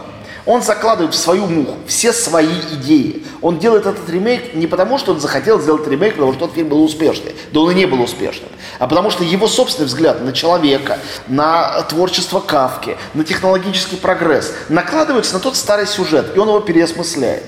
он 0.48 0.64
закладывает 0.64 1.14
в 1.14 1.18
свою 1.18 1.46
муху 1.46 1.76
все 1.86 2.14
свои 2.14 2.60
идеи. 2.72 3.24
Он 3.42 3.60
делает 3.60 3.86
этот 3.86 4.10
ремейк 4.10 4.56
не 4.56 4.66
потому, 4.66 4.98
что 4.98 5.12
он 5.12 5.20
захотел 5.20 5.60
сделать 5.60 5.86
ремейк, 5.88 6.16
потому 6.16 6.32
что 6.32 6.48
тот 6.48 6.56
фильм 6.56 6.70
был 6.70 6.84
успешный. 6.84 7.36
Да 7.52 7.60
он 7.60 7.72
и 7.72 7.76
не 7.76 7.86
был 7.86 8.02
успешным. 8.02 8.50
А 8.80 8.88
потому 8.88 9.12
что 9.12 9.26
его 9.26 9.48
собственный 9.48 9.88
взгляд 9.88 10.24
на 10.24 10.32
человека, 10.32 11.00
на 11.28 11.82
творчество 11.84 12.40
Кавки, 12.40 12.98
на 13.14 13.26
технологический 13.26 13.98
прогресс 13.98 14.54
накладывается 14.70 15.34
на 15.34 15.42
тот 15.42 15.58
старый 15.58 15.86
сюжет, 15.86 16.36
и 16.36 16.40
он 16.40 16.48
его 16.48 16.62
переосмысляет. 16.62 17.44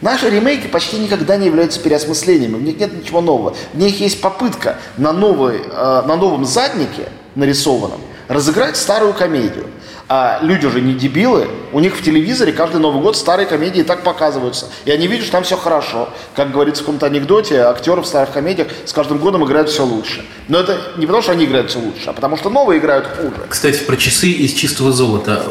Наши 0.00 0.28
ремейки 0.30 0.66
почти 0.66 0.98
никогда 0.98 1.36
не 1.36 1.46
являются 1.46 1.78
переосмыслениями, 1.78 2.54
в 2.54 2.62
них 2.62 2.78
нет 2.78 2.92
ничего 2.94 3.20
нового. 3.20 3.54
В 3.74 3.78
них 3.78 4.00
есть 4.00 4.20
попытка 4.22 4.78
на, 4.96 5.12
новой, 5.12 5.58
э, 5.58 6.02
на 6.06 6.16
новом 6.16 6.46
заднике 6.46 7.08
нарисованном 7.34 8.00
разыграть 8.28 8.76
старую 8.76 9.14
комедию. 9.14 9.66
А 10.06 10.38
люди 10.42 10.68
же 10.68 10.82
не 10.82 10.92
дебилы, 10.92 11.48
у 11.72 11.80
них 11.80 11.96
в 11.96 12.02
телевизоре 12.02 12.52
каждый 12.52 12.78
Новый 12.78 13.02
год 13.02 13.16
старые 13.16 13.46
комедии 13.46 13.82
так 13.82 14.02
показываются. 14.02 14.66
И 14.84 14.90
они 14.90 15.06
видят, 15.06 15.24
что 15.24 15.32
там 15.32 15.44
все 15.44 15.56
хорошо. 15.56 16.10
Как 16.36 16.52
говорится 16.52 16.82
в 16.82 16.86
каком-то 16.86 17.06
анекдоте, 17.06 17.60
актеры 17.60 18.02
в 18.02 18.06
старых 18.06 18.32
комедиях 18.32 18.68
с 18.84 18.92
каждым 18.92 19.18
годом 19.18 19.44
играют 19.46 19.70
все 19.70 19.84
лучше. 19.84 20.26
Но 20.48 20.58
это 20.58 20.78
не 20.98 21.06
потому, 21.06 21.22
что 21.22 21.32
они 21.32 21.46
играют 21.46 21.70
все 21.70 21.78
лучше, 21.78 22.02
а 22.06 22.12
потому 22.12 22.36
что 22.36 22.50
новые 22.50 22.80
играют 22.80 23.06
хуже. 23.06 23.46
Кстати, 23.48 23.82
про 23.82 23.96
часы 23.96 24.28
из 24.28 24.52
чистого 24.52 24.92
золота. 24.92 25.42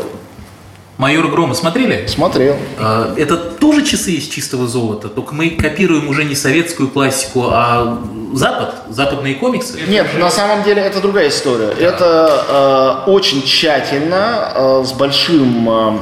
Майор 0.97 1.27
Грома 1.27 1.55
смотрели? 1.55 2.05
Смотрел. 2.05 2.55
А, 2.77 3.15
это 3.17 3.37
тоже 3.37 3.83
часы 3.83 4.11
из 4.11 4.27
чистого 4.27 4.67
золота, 4.67 5.09
только 5.09 5.33
мы 5.33 5.49
копируем 5.49 6.07
уже 6.07 6.23
не 6.23 6.35
советскую 6.35 6.89
классику, 6.89 7.47
а 7.51 7.99
Запад, 8.33 8.75
западные 8.89 9.35
комиксы. 9.35 9.79
Нет, 9.87 10.07
на 10.17 10.29
самом 10.29 10.63
деле 10.63 10.81
это 10.81 10.99
другая 10.99 11.29
история. 11.29 11.67
Да. 11.67 11.85
Это 11.85 13.05
э, 13.07 13.11
очень 13.11 13.43
тщательно, 13.43 14.51
э, 14.55 14.83
с 14.85 14.91
большим... 14.93 15.69
Э, 15.69 15.97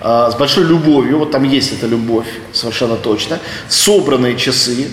с 0.00 0.36
большой 0.36 0.62
любовью, 0.62 1.18
вот 1.18 1.32
там 1.32 1.42
есть 1.42 1.72
эта 1.72 1.88
любовь, 1.88 2.28
совершенно 2.52 2.94
точно, 2.94 3.40
собранные 3.68 4.36
часы, 4.36 4.86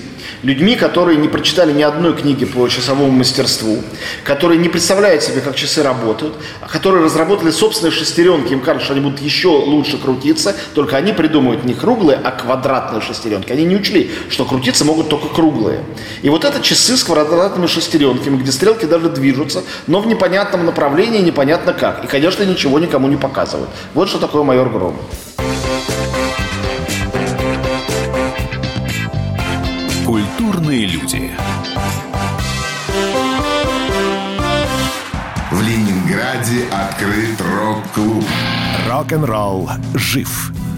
людьми, 0.43 0.75
которые 0.75 1.17
не 1.17 1.27
прочитали 1.27 1.71
ни 1.71 1.81
одной 1.81 2.15
книги 2.15 2.45
по 2.45 2.67
часовому 2.67 3.11
мастерству, 3.11 3.81
которые 4.23 4.59
не 4.59 4.69
представляют 4.69 5.23
себе, 5.23 5.41
как 5.41 5.55
часы 5.55 5.83
работают, 5.83 6.35
а 6.61 6.67
которые 6.67 7.03
разработали 7.03 7.51
собственные 7.51 7.91
шестеренки, 7.91 8.53
им 8.53 8.61
кажется, 8.61 8.85
что 8.85 8.93
они 8.93 9.03
будут 9.03 9.21
еще 9.21 9.49
лучше 9.49 9.97
крутиться, 9.97 10.55
только 10.73 10.97
они 10.97 11.13
придумывают 11.13 11.65
не 11.65 11.73
круглые, 11.73 12.19
а 12.23 12.31
квадратные 12.31 13.01
шестеренки. 13.01 13.51
Они 13.51 13.65
не 13.65 13.75
учли, 13.75 14.11
что 14.29 14.45
крутиться 14.45 14.85
могут 14.85 15.09
только 15.09 15.27
круглые. 15.27 15.83
И 16.21 16.29
вот 16.29 16.45
это 16.45 16.61
часы 16.61 16.97
с 16.97 17.03
квадратными 17.03 17.67
шестеренками, 17.67 18.37
где 18.37 18.51
стрелки 18.51 18.85
даже 18.85 19.09
движутся, 19.09 19.63
но 19.87 19.99
в 19.99 20.07
непонятном 20.07 20.65
направлении, 20.65 21.19
непонятно 21.19 21.73
как. 21.73 22.03
И, 22.03 22.07
конечно, 22.07 22.43
ничего 22.43 22.79
никому 22.79 23.07
не 23.07 23.17
показывают. 23.17 23.69
Вот 23.93 24.09
что 24.09 24.19
такое 24.19 24.43
майор 24.43 24.69
Гром. 24.69 24.95
Культурные 30.45 30.85
люди. 30.85 31.31
В 35.49 35.61
Ленинграде 35.61 36.65
открыт 36.71 37.41
рок-клуб. 37.41 38.23
Рок-н-ролл 38.87 39.71
жив 39.95 40.51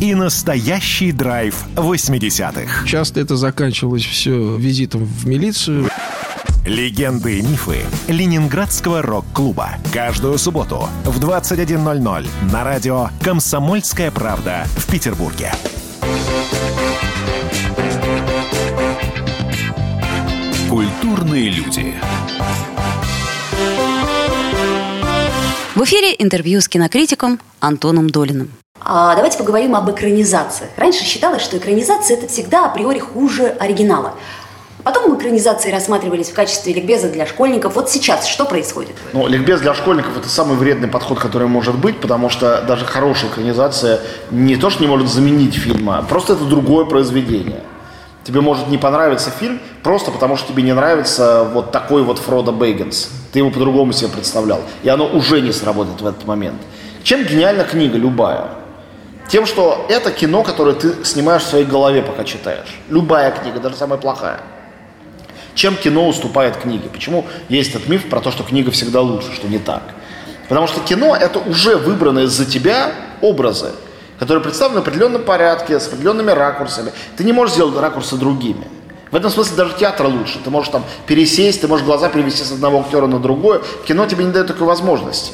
и 0.00 0.14
настоящий 0.14 1.12
драйв 1.12 1.54
80-х. 1.76 2.86
Часто 2.86 3.20
это 3.20 3.36
заканчивалось 3.36 4.04
все 4.04 4.56
визитом 4.56 5.04
в 5.04 5.26
милицию. 5.26 5.88
Легенды 6.66 7.40
и 7.40 7.42
мифы 7.42 7.78
Ленинградского 8.06 9.02
рок-клуба. 9.02 9.70
Каждую 9.92 10.38
субботу 10.38 10.88
в 11.04 11.18
21.00 11.18 12.28
на 12.52 12.64
радио 12.64 13.08
«Комсомольская 13.20 14.12
правда» 14.12 14.64
в 14.76 14.90
Петербурге. 14.90 15.52
Культурные 20.70 21.50
люди. 21.50 21.94
В 25.74 25.82
эфире 25.84 26.14
интервью 26.18 26.60
с 26.60 26.68
кинокритиком 26.68 27.40
Антоном 27.58 28.08
Долиным. 28.08 28.50
А 28.84 29.14
давайте 29.14 29.38
поговорим 29.38 29.76
об 29.76 29.90
экранизации. 29.90 30.66
Раньше 30.76 31.04
считалось, 31.04 31.42
что 31.42 31.56
экранизация 31.56 32.16
это 32.16 32.26
всегда 32.26 32.66
априори 32.66 32.98
хуже 32.98 33.54
оригинала. 33.60 34.14
Потом 34.82 35.16
экранизации 35.16 35.70
рассматривались 35.70 36.30
в 36.30 36.34
качестве 36.34 36.72
ликбеза 36.72 37.08
для 37.08 37.24
школьников. 37.24 37.76
Вот 37.76 37.88
сейчас 37.88 38.26
что 38.26 38.44
происходит? 38.44 38.96
Ну, 39.12 39.28
ликбез 39.28 39.60
для 39.60 39.74
школьников– 39.74 40.16
это 40.18 40.28
самый 40.28 40.56
вредный 40.56 40.88
подход, 40.88 41.20
который 41.20 41.46
может 41.46 41.76
быть, 41.76 42.00
потому 42.00 42.28
что 42.28 42.62
даже 42.62 42.84
хорошая 42.84 43.30
экранизация 43.30 44.00
не 44.32 44.56
то, 44.56 44.70
что 44.70 44.82
не 44.82 44.88
может 44.88 45.08
заменить 45.08 45.54
фильм, 45.54 45.88
а 45.88 46.02
просто 46.02 46.32
это 46.32 46.44
другое 46.44 46.84
произведение. 46.84 47.62
Тебе 48.24 48.40
может 48.40 48.66
не 48.68 48.78
понравиться 48.78 49.30
фильм 49.30 49.60
просто 49.84 50.10
потому, 50.10 50.36
что 50.36 50.52
тебе 50.52 50.64
не 50.64 50.74
нравится 50.74 51.48
вот 51.52 51.70
такой 51.70 52.02
вот 52.02 52.18
Фродо 52.18 52.50
Бейгенс. 52.50 53.10
Ты 53.32 53.38
его 53.38 53.50
по-другому 53.50 53.92
себе 53.92 54.10
представлял. 54.10 54.62
И 54.82 54.88
оно 54.88 55.06
уже 55.06 55.40
не 55.40 55.52
сработает 55.52 56.00
в 56.00 56.06
этот 56.06 56.26
момент. 56.26 56.60
Чем 57.04 57.24
гениальна 57.24 57.62
книга 57.62 57.96
любая? 57.96 58.61
Тем, 59.32 59.46
что 59.46 59.86
это 59.88 60.10
кино, 60.10 60.42
которое 60.42 60.74
ты 60.74 61.06
снимаешь 61.06 61.40
в 61.40 61.46
своей 61.46 61.64
голове, 61.64 62.02
пока 62.02 62.22
читаешь. 62.22 62.68
Любая 62.90 63.30
книга, 63.30 63.60
даже 63.60 63.76
самая 63.76 63.98
плохая. 63.98 64.42
Чем 65.54 65.74
кино 65.74 66.06
уступает 66.06 66.58
книге? 66.58 66.90
Почему 66.92 67.24
есть 67.48 67.70
этот 67.70 67.88
миф 67.88 68.10
про 68.10 68.20
то, 68.20 68.30
что 68.30 68.42
книга 68.42 68.70
всегда 68.72 69.00
лучше, 69.00 69.32
что 69.32 69.48
не 69.48 69.58
так? 69.58 69.84
Потому 70.50 70.66
что 70.66 70.80
кино– 70.80 71.16
это 71.18 71.38
уже 71.38 71.78
выбранные 71.78 72.26
за 72.26 72.44
тебя 72.44 72.92
образы, 73.22 73.70
которые 74.18 74.44
представлены 74.44 74.80
в 74.80 74.82
определенном 74.82 75.22
порядке, 75.22 75.80
с 75.80 75.88
определенными 75.88 76.32
ракурсами. 76.32 76.92
Ты 77.16 77.24
не 77.24 77.32
можешь 77.32 77.54
сделать 77.54 77.74
ракурсы 77.78 78.16
другими. 78.16 78.68
В 79.10 79.16
этом 79.16 79.30
смысле 79.30 79.56
даже 79.56 79.76
театр 79.78 80.08
лучше. 80.08 80.40
Ты 80.44 80.50
можешь 80.50 80.70
там 80.70 80.84
пересесть, 81.06 81.62
ты 81.62 81.68
можешь 81.68 81.86
глаза 81.86 82.10
перевести 82.10 82.44
с 82.44 82.52
одного 82.52 82.80
актера 82.80 83.06
на 83.06 83.18
другое. 83.18 83.62
Кино 83.88 84.04
тебе 84.04 84.24
не 84.24 84.30
дает 84.30 84.48
такой 84.48 84.66
возможности 84.66 85.32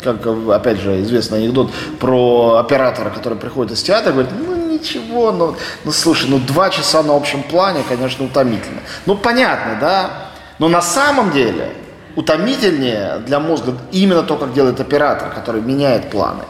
как, 0.00 0.26
опять 0.26 0.78
же, 0.78 1.00
известный 1.02 1.38
анекдот 1.38 1.70
про 1.98 2.56
оператора, 2.56 3.10
который 3.10 3.38
приходит 3.38 3.72
из 3.72 3.82
театра 3.82 4.12
говорит, 4.12 4.32
ну 4.38 4.56
ничего, 4.72 5.32
ну, 5.32 5.56
ну 5.84 5.92
слушай, 5.92 6.28
ну 6.28 6.38
два 6.38 6.70
часа 6.70 7.02
на 7.02 7.14
общем 7.14 7.42
плане, 7.42 7.82
конечно, 7.88 8.24
утомительно. 8.24 8.80
Ну 9.06 9.16
понятно, 9.16 9.78
да? 9.80 10.10
Но 10.58 10.68
на 10.68 10.82
самом 10.82 11.32
деле 11.32 11.72
утомительнее 12.16 13.22
для 13.26 13.40
мозга 13.40 13.76
именно 13.92 14.22
то, 14.22 14.36
как 14.36 14.52
делает 14.52 14.80
оператор, 14.80 15.30
который 15.30 15.60
меняет 15.60 16.10
планы. 16.10 16.44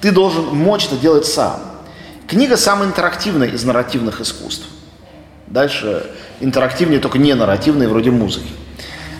Ты 0.00 0.12
должен 0.12 0.44
мочь 0.56 0.86
это 0.86 0.96
делать 0.96 1.26
сам. 1.26 1.60
Книга 2.26 2.56
самая 2.56 2.88
интерактивная 2.88 3.48
из 3.48 3.64
нарративных 3.64 4.20
искусств. 4.20 4.66
Дальше 5.46 6.10
интерактивнее, 6.40 6.98
только 6.98 7.18
не 7.18 7.34
нарративные, 7.34 7.88
вроде 7.88 8.10
музыки. 8.10 8.48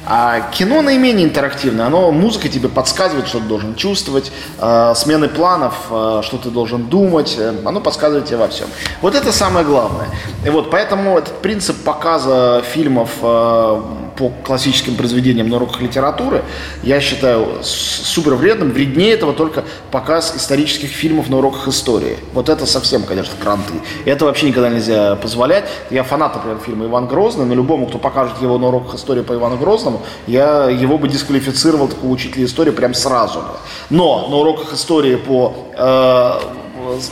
А 0.05 0.41
кино 0.53 0.83
наименее 0.83 1.25
интерактивное, 1.25 1.87
оно 1.87 2.11
музыка 2.11 2.49
тебе 2.49 2.69
подсказывает, 2.69 3.29
что 3.29 3.39
ты 3.39 3.45
должен 3.45 3.75
чувствовать, 3.75 4.33
э, 4.59 4.93
смены 4.97 5.29
планов, 5.29 5.75
э, 5.91 6.21
что 6.25 6.39
ты 6.39 6.51
должен 6.51 6.87
думать, 6.87 7.37
э, 7.39 7.55
оно 7.65 7.81
подсказывает 7.81 8.27
тебе 8.27 8.39
во 8.39 8.49
всем. 8.49 8.69
Вот 9.01 9.15
это 9.15 9.33
самое 9.33 9.65
главное. 9.65 10.09
И 10.45 10.51
вот 10.51 10.71
поэтому 10.71 11.17
этот 11.19 11.41
принцип 11.41 11.77
показа 11.85 12.63
фильмов 12.63 13.11
э, 13.23 13.83
по 14.17 14.31
классическим 14.45 14.97
произведениям 14.97 15.49
на 15.49 15.57
уроках 15.57 15.81
литературы, 15.81 16.43
я 16.83 17.01
считаю 17.01 17.59
супер 17.63 18.35
вредным. 18.35 18.71
Вреднее 18.71 19.13
этого 19.13 19.33
только 19.33 19.65
показ 19.91 20.35
исторических 20.37 20.91
фильмов 20.91 21.29
на 21.29 21.39
уроках 21.39 21.69
истории. 21.69 22.19
Вот 22.33 22.49
это 22.49 22.67
совсем, 22.67 23.05
конечно, 23.05 23.35
кранты. 23.41 23.75
Это 24.05 24.25
вообще 24.25 24.49
никогда 24.49 24.69
нельзя 24.69 25.17
позволять. 25.17 25.65
Я 25.91 26.03
фанат, 26.03 26.35
например, 26.35 26.59
фильма 26.65 26.87
«Иван 26.87 27.07
Грозный», 27.07 27.47
но 27.47 27.55
любому, 27.55 27.87
кто 27.87 27.99
покажет 27.99 28.41
его 28.43 28.59
на 28.59 28.69
уроках 28.69 28.95
истории 28.95 29.23
по 29.23 29.35
Ивану 29.35 29.57
Грозному, 29.57 30.02
я 30.27 30.69
его 30.69 30.99
бы 30.99 31.09
дисквалифицировал 31.09 31.89
такого 31.89 32.11
учителя 32.11 32.45
истории 32.45 32.71
прям 32.71 32.95
сразу 32.95 33.41
бы. 33.41 33.57
Но 33.91 34.29
на 34.29 34.37
уроках 34.37 34.73
истории 34.73 35.17
по 35.17 35.55
э, 35.77 36.33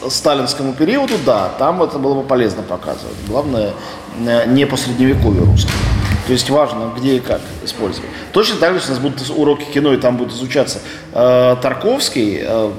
сталинскому 0.08 0.72
периоду, 0.72 1.14
да, 1.24 1.50
там 1.58 1.82
это 1.82 1.98
было 1.98 2.14
бы 2.14 2.22
полезно 2.22 2.62
показывать. 2.62 3.16
Главное, 3.28 3.72
э, 4.18 4.46
не 4.46 4.66
по 4.66 4.76
средневековью 4.76 5.44
русскому. 5.46 5.78
То 6.26 6.32
есть 6.32 6.48
важно, 6.50 6.92
где 6.96 7.16
и 7.16 7.20
как 7.20 7.40
использовать. 7.64 8.08
Точно 8.32 8.56
так 8.56 8.74
же, 8.74 8.86
у 8.86 8.90
нас 8.90 8.98
будут 8.98 9.30
уроки 9.30 9.64
кино, 9.64 9.92
и 9.92 9.96
там 9.96 10.16
будет 10.16 10.32
изучаться 10.32 10.78
э, 11.12 11.56
Тарковский, 11.60 12.40
э, 12.42 12.70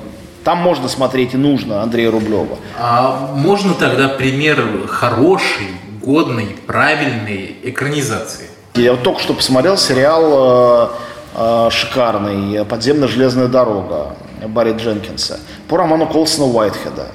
там 0.44 0.58
можно 0.58 0.88
смотреть 0.88 1.34
и 1.34 1.38
нужно 1.38 1.84
Андрея 1.84 2.12
Рублева. 2.12 2.58
А 2.80 3.32
можно 3.36 3.74
тогда 3.74 4.08
пример 4.10 4.88
хорошей, 4.88 5.68
годной, 6.02 6.56
правильной 6.66 7.58
экранизации? 7.64 8.51
Я 8.76 8.92
вот 8.92 9.04
только 9.04 9.20
что 9.20 9.34
посмотрел 9.34 9.76
сериал 9.76 10.24
э, 10.24 10.90
э, 11.36 11.70
шикарный 11.72 12.64
«Подземная 12.64 13.10
железная 13.10 13.48
дорога» 13.48 14.16
Барри 14.48 14.72
Дженкинса 14.74 15.40
по 15.68 15.76
роману 15.76 16.08
Колсона 16.08 16.48
Уайтхеда. 16.48 17.08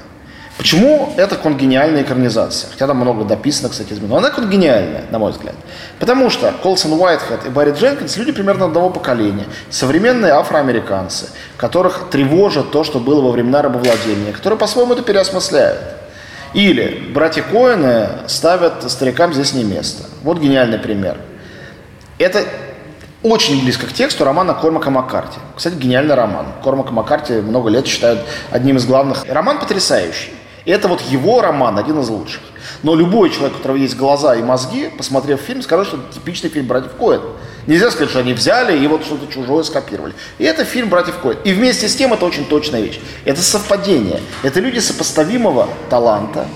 Почему 0.59 1.13
это 1.17 1.37
конгениальная 1.37 2.03
экранизация? 2.03 2.71
Хотя 2.71 2.87
там 2.87 2.99
много 2.99 3.25
дописано, 3.25 3.71
кстати, 3.71 3.95
измен. 3.95 4.09
Но 4.09 4.19
она 4.19 4.31
конгениальная, 4.31 5.05
на 5.11 5.19
мой 5.19 5.33
взгляд. 5.33 5.55
Потому 5.99 6.29
что 6.29 6.53
Колсон 6.63 6.93
Уайтхед 6.93 7.47
и 7.47 7.49
Барри 7.49 7.73
Дженкинс 7.73 8.17
люди 8.17 8.33
примерно 8.33 8.67
одного 8.67 8.91
поколения. 8.91 9.45
Современные 9.71 10.33
афроамериканцы, 10.33 11.29
которых 11.57 12.09
тревожит 12.11 12.71
то, 12.71 12.85
что 12.85 13.01
было 13.01 13.21
во 13.21 13.33
времена 13.33 13.63
рабовладения, 13.63 14.33
которые 14.33 14.59
по-своему 14.59 14.95
это 14.95 15.03
переосмысляют. 15.03 15.81
Или 16.55 17.11
братья 17.13 17.43
Коэны 17.43 18.09
ставят 18.27 18.91
старикам 18.91 19.35
здесь 19.35 19.53
не 19.53 19.65
место. 19.65 20.05
Вот 20.23 20.39
гениальный 20.39 20.79
пример. 20.79 21.19
Это 22.19 22.45
очень 23.23 23.63
близко 23.63 23.87
к 23.87 23.93
тексту 23.93 24.25
романа 24.25 24.55
Кормака 24.55 24.91
Маккарти. 24.91 25.39
Кстати, 25.57 25.75
гениальный 25.75 26.15
роман. 26.15 26.47
Кормака 26.63 26.93
Маккарти 26.93 27.35
много 27.35 27.69
лет 27.69 27.87
считают 27.87 28.21
одним 28.51 28.77
из 28.77 28.87
главных. 28.87 29.25
Роман 29.29 29.59
потрясающий. 29.59 30.33
Это 30.65 30.89
вот 30.89 31.01
его 31.03 31.43
роман, 31.43 31.79
один 31.79 32.01
из 32.01 32.09
лучших. 32.09 32.41
Но 32.83 32.95
любой 32.95 33.31
человек, 33.31 33.55
у 33.55 33.57
которого 33.59 33.77
есть 33.77 33.97
глаза 33.97 34.35
и 34.35 34.43
мозги, 34.43 34.91
посмотрев 34.97 35.41
фильм, 35.41 35.63
скажет, 35.63 35.89
что 35.89 35.97
это 35.99 36.15
типичный 36.15 36.51
фильм 36.51 36.67
братьев 36.67 36.93
Коэн. 36.99 37.21
Нельзя 37.67 37.91
сказать, 37.91 38.11
что 38.11 38.19
они 38.21 38.33
взяли 38.33 38.77
и 38.77 38.87
вот 38.89 39.05
что-то 39.05 39.33
чужое 39.33 39.63
скопировали. 39.63 40.15
И 40.39 40.45
это 40.45 40.65
фильм 40.65 40.89
братьев 40.89 41.19
Коэн. 41.23 41.39
И 41.45 41.53
вместе 41.53 41.89
с 41.89 41.95
тем 41.95 42.13
это 42.13 42.25
очень 42.25 42.45
точная 42.45 42.81
вещь. 42.81 42.99
Это 43.25 43.43
совпадение. 43.43 44.21
Это 44.43 44.59
люди 44.59 44.81
сопоставимого 44.81 45.69
таланта, 45.89 46.47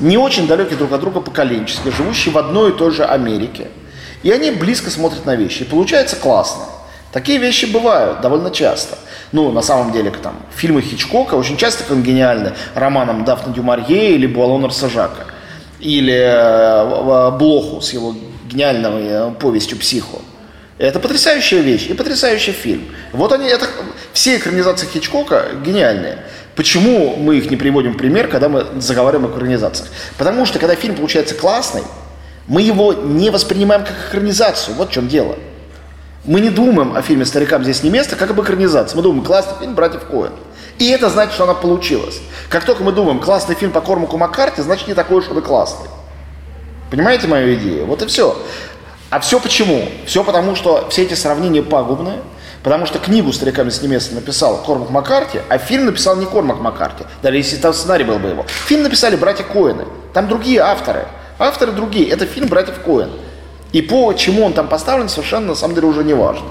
не 0.00 0.16
очень 0.16 0.46
далекие 0.46 0.78
друг 0.78 0.92
от 0.92 1.00
друга 1.00 1.20
поколенчески, 1.20 1.90
живущие 1.90 2.32
в 2.32 2.38
одной 2.38 2.70
и 2.70 2.74
той 2.74 2.90
же 2.90 3.04
Америке. 3.04 3.68
И 4.22 4.30
они 4.30 4.50
близко 4.50 4.90
смотрят 4.90 5.24
на 5.26 5.36
вещи. 5.36 5.62
И 5.62 5.66
получается 5.66 6.16
классно. 6.16 6.64
Такие 7.12 7.38
вещи 7.38 7.64
бывают 7.64 8.20
довольно 8.20 8.50
часто. 8.50 8.96
Ну, 9.32 9.50
на 9.50 9.62
самом 9.62 9.92
деле, 9.92 10.10
там, 10.10 10.36
фильмы 10.54 10.80
Хичкока 10.80 11.34
очень 11.34 11.56
часто 11.56 11.84
конгениальны 11.84 12.52
романом 12.74 13.24
Дафна 13.24 13.52
Дюмарье 13.52 14.14
или 14.14 14.26
Буалона 14.26 14.68
Рсажака. 14.68 15.26
Или 15.80 16.14
э, 16.14 17.30
Блоху 17.38 17.80
с 17.80 17.92
его 17.92 18.14
гениальной 18.48 19.06
э, 19.08 19.30
повестью 19.40 19.78
«Психо». 19.78 20.18
Это 20.78 20.98
потрясающая 20.98 21.60
вещь 21.60 21.88
и 21.88 21.94
потрясающий 21.94 22.52
фильм. 22.52 22.84
Вот 23.12 23.32
они, 23.32 23.48
это, 23.48 23.66
все 24.12 24.36
экранизации 24.36 24.86
Хичкока 24.86 25.46
гениальные. 25.64 26.18
Почему 26.56 27.16
мы 27.16 27.36
их 27.36 27.50
не 27.50 27.56
приводим 27.56 27.94
в 27.94 27.96
пример, 27.96 28.28
когда 28.28 28.48
мы 28.48 28.66
заговариваем 28.80 29.30
о 29.30 29.34
экранизациях? 29.34 29.88
Потому 30.16 30.46
что, 30.46 30.58
когда 30.58 30.74
фильм 30.74 30.94
получается 30.94 31.34
классный, 31.34 31.82
мы 32.50 32.62
его 32.62 32.92
не 32.92 33.30
воспринимаем 33.30 33.84
как 33.84 33.94
экранизацию. 34.08 34.74
Вот 34.74 34.88
в 34.88 34.92
чем 34.92 35.06
дело. 35.06 35.36
Мы 36.24 36.40
не 36.40 36.50
думаем 36.50 36.96
о 36.96 37.00
фильме 37.00 37.24
«Старикам 37.24 37.62
здесь 37.62 37.84
не 37.84 37.90
место» 37.90 38.16
как 38.16 38.28
об 38.30 38.40
экранизации. 38.40 38.96
Мы 38.96 39.02
думаем, 39.02 39.24
классный 39.24 39.56
фильм 39.60 39.76
«Братьев 39.76 40.04
Коэн». 40.10 40.32
И 40.80 40.88
это 40.88 41.10
значит, 41.10 41.34
что 41.34 41.44
она 41.44 41.54
получилась. 41.54 42.20
Как 42.48 42.64
только 42.64 42.82
мы 42.82 42.90
думаем, 42.90 43.20
классный 43.20 43.54
фильм 43.54 43.70
по 43.70 43.80
Кормаку 43.80 44.18
Маккарти, 44.18 44.62
значит, 44.62 44.88
не 44.88 44.94
такой 44.94 45.18
уж 45.18 45.28
он 45.28 45.38
и 45.38 45.42
классный. 45.42 45.86
Понимаете 46.90 47.28
мою 47.28 47.54
идею? 47.54 47.86
Вот 47.86 48.02
и 48.02 48.06
все. 48.06 48.36
А 49.10 49.20
все 49.20 49.38
почему? 49.38 49.88
Все 50.04 50.24
потому, 50.24 50.56
что 50.56 50.88
все 50.90 51.04
эти 51.04 51.14
сравнения 51.14 51.62
пагубные, 51.62 52.18
потому 52.64 52.84
что 52.84 52.98
книгу 52.98 53.32
«Стариками 53.32 53.70
с 53.70 53.80
места» 53.80 54.16
написал 54.16 54.56
Кормак 54.64 54.90
Маккарти, 54.90 55.38
а 55.48 55.58
фильм 55.58 55.84
написал 55.84 56.16
не 56.16 56.26
Кормак 56.26 56.58
Маккарти, 56.58 57.04
даже 57.22 57.36
если 57.36 57.58
там 57.58 57.72
сценарий 57.72 58.02
был 58.02 58.18
бы 58.18 58.26
его. 58.26 58.44
Фильм 58.66 58.82
написали 58.82 59.14
братья 59.14 59.44
Коэны. 59.44 59.86
Там 60.12 60.26
другие 60.26 60.58
авторы. 60.58 61.06
Авторы 61.40 61.72
другие. 61.72 62.08
Это 62.10 62.26
фильм 62.26 62.48
братьев 62.48 62.80
Коэн. 62.84 63.10
И 63.72 63.80
по 63.82 64.12
чему 64.12 64.44
он 64.44 64.52
там 64.52 64.68
поставлен, 64.68 65.08
совершенно 65.08 65.48
на 65.48 65.54
самом 65.54 65.74
деле 65.74 65.86
уже 65.86 66.04
не 66.04 66.14
важно. 66.14 66.46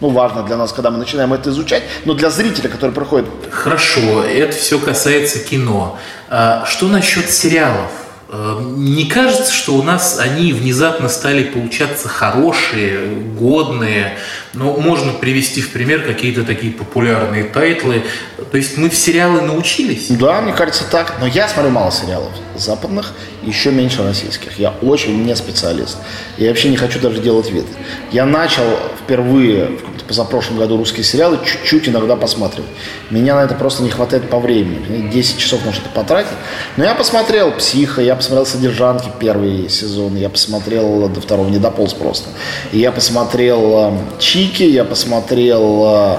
Ну, 0.00 0.10
важно 0.10 0.42
для 0.42 0.56
нас, 0.56 0.72
когда 0.72 0.90
мы 0.90 0.98
начинаем 0.98 1.32
это 1.32 1.50
изучать, 1.50 1.82
но 2.04 2.14
для 2.14 2.30
зрителя, 2.30 2.68
который 2.68 2.92
приходит 2.92 3.26
Хорошо, 3.50 4.22
это 4.22 4.56
все 4.56 4.78
касается 4.78 5.40
кино. 5.40 5.98
А 6.28 6.64
что 6.66 6.86
насчет 6.86 7.30
сериалов? 7.30 7.90
Э, 8.30 8.62
Не 8.76 9.06
кажется, 9.06 9.52
что 9.52 9.74
у 9.74 9.82
нас 9.82 10.18
они 10.18 10.52
внезапно 10.52 11.08
стали 11.08 11.44
получаться 11.44 12.08
хорошие, 12.08 13.06
годные? 13.38 14.18
Ну, 14.54 14.78
можно 14.80 15.12
привести 15.12 15.60
в 15.62 15.72
пример 15.72 16.02
какие-то 16.02 16.44
такие 16.44 16.72
популярные 16.72 17.44
тайтлы. 17.44 18.02
То 18.50 18.56
есть 18.56 18.76
мы 18.76 18.90
в 18.90 18.96
сериалы 18.96 19.40
научились? 19.40 20.08
Да, 20.10 20.40
мне 20.42 20.52
кажется 20.52 20.84
так. 20.90 21.14
Но 21.20 21.26
я 21.26 21.48
смотрю 21.48 21.70
мало 21.70 21.90
сериалов 21.90 22.32
западных, 22.56 23.12
еще 23.42 23.70
меньше 23.70 24.02
российских. 24.02 24.58
Я 24.58 24.74
очень 24.82 25.24
не 25.24 25.34
специалист. 25.36 25.96
Я 26.36 26.48
вообще 26.48 26.68
не 26.68 26.76
хочу 26.76 26.98
даже 26.98 27.20
делать 27.20 27.50
вид. 27.50 27.66
Я 28.10 28.26
начал 28.26 28.64
впервые 29.02 29.66
в 29.66 29.97
позапрошлом 30.08 30.58
году 30.58 30.76
русские 30.76 31.04
сериалы 31.04 31.38
чуть-чуть 31.44 31.88
иногда 31.88 32.16
посматривать. 32.16 32.70
Меня 33.10 33.36
на 33.36 33.44
это 33.44 33.54
просто 33.54 33.82
не 33.82 33.90
хватает 33.90 34.28
по 34.28 34.40
времени. 34.40 34.84
Мне 34.88 35.08
10 35.10 35.38
часов 35.38 35.64
на 35.64 35.72
что-то 35.72 35.90
потратить. 35.90 36.32
Но 36.76 36.84
я 36.84 36.94
посмотрел 36.94 37.52
«Психо», 37.52 38.00
я 38.00 38.16
посмотрел 38.16 38.46
«Содержанки» 38.46 39.10
первый 39.20 39.68
сезон, 39.68 40.16
я 40.16 40.30
посмотрел 40.30 41.08
до 41.08 41.20
второго, 41.20 41.48
не 41.48 41.58
дополз 41.58 41.92
просто. 41.92 42.30
И 42.72 42.78
я 42.78 42.90
посмотрел 42.90 43.92
э, 43.92 43.98
«Чики», 44.18 44.62
я 44.62 44.84
посмотрел 44.84 45.84
э, 45.84 46.16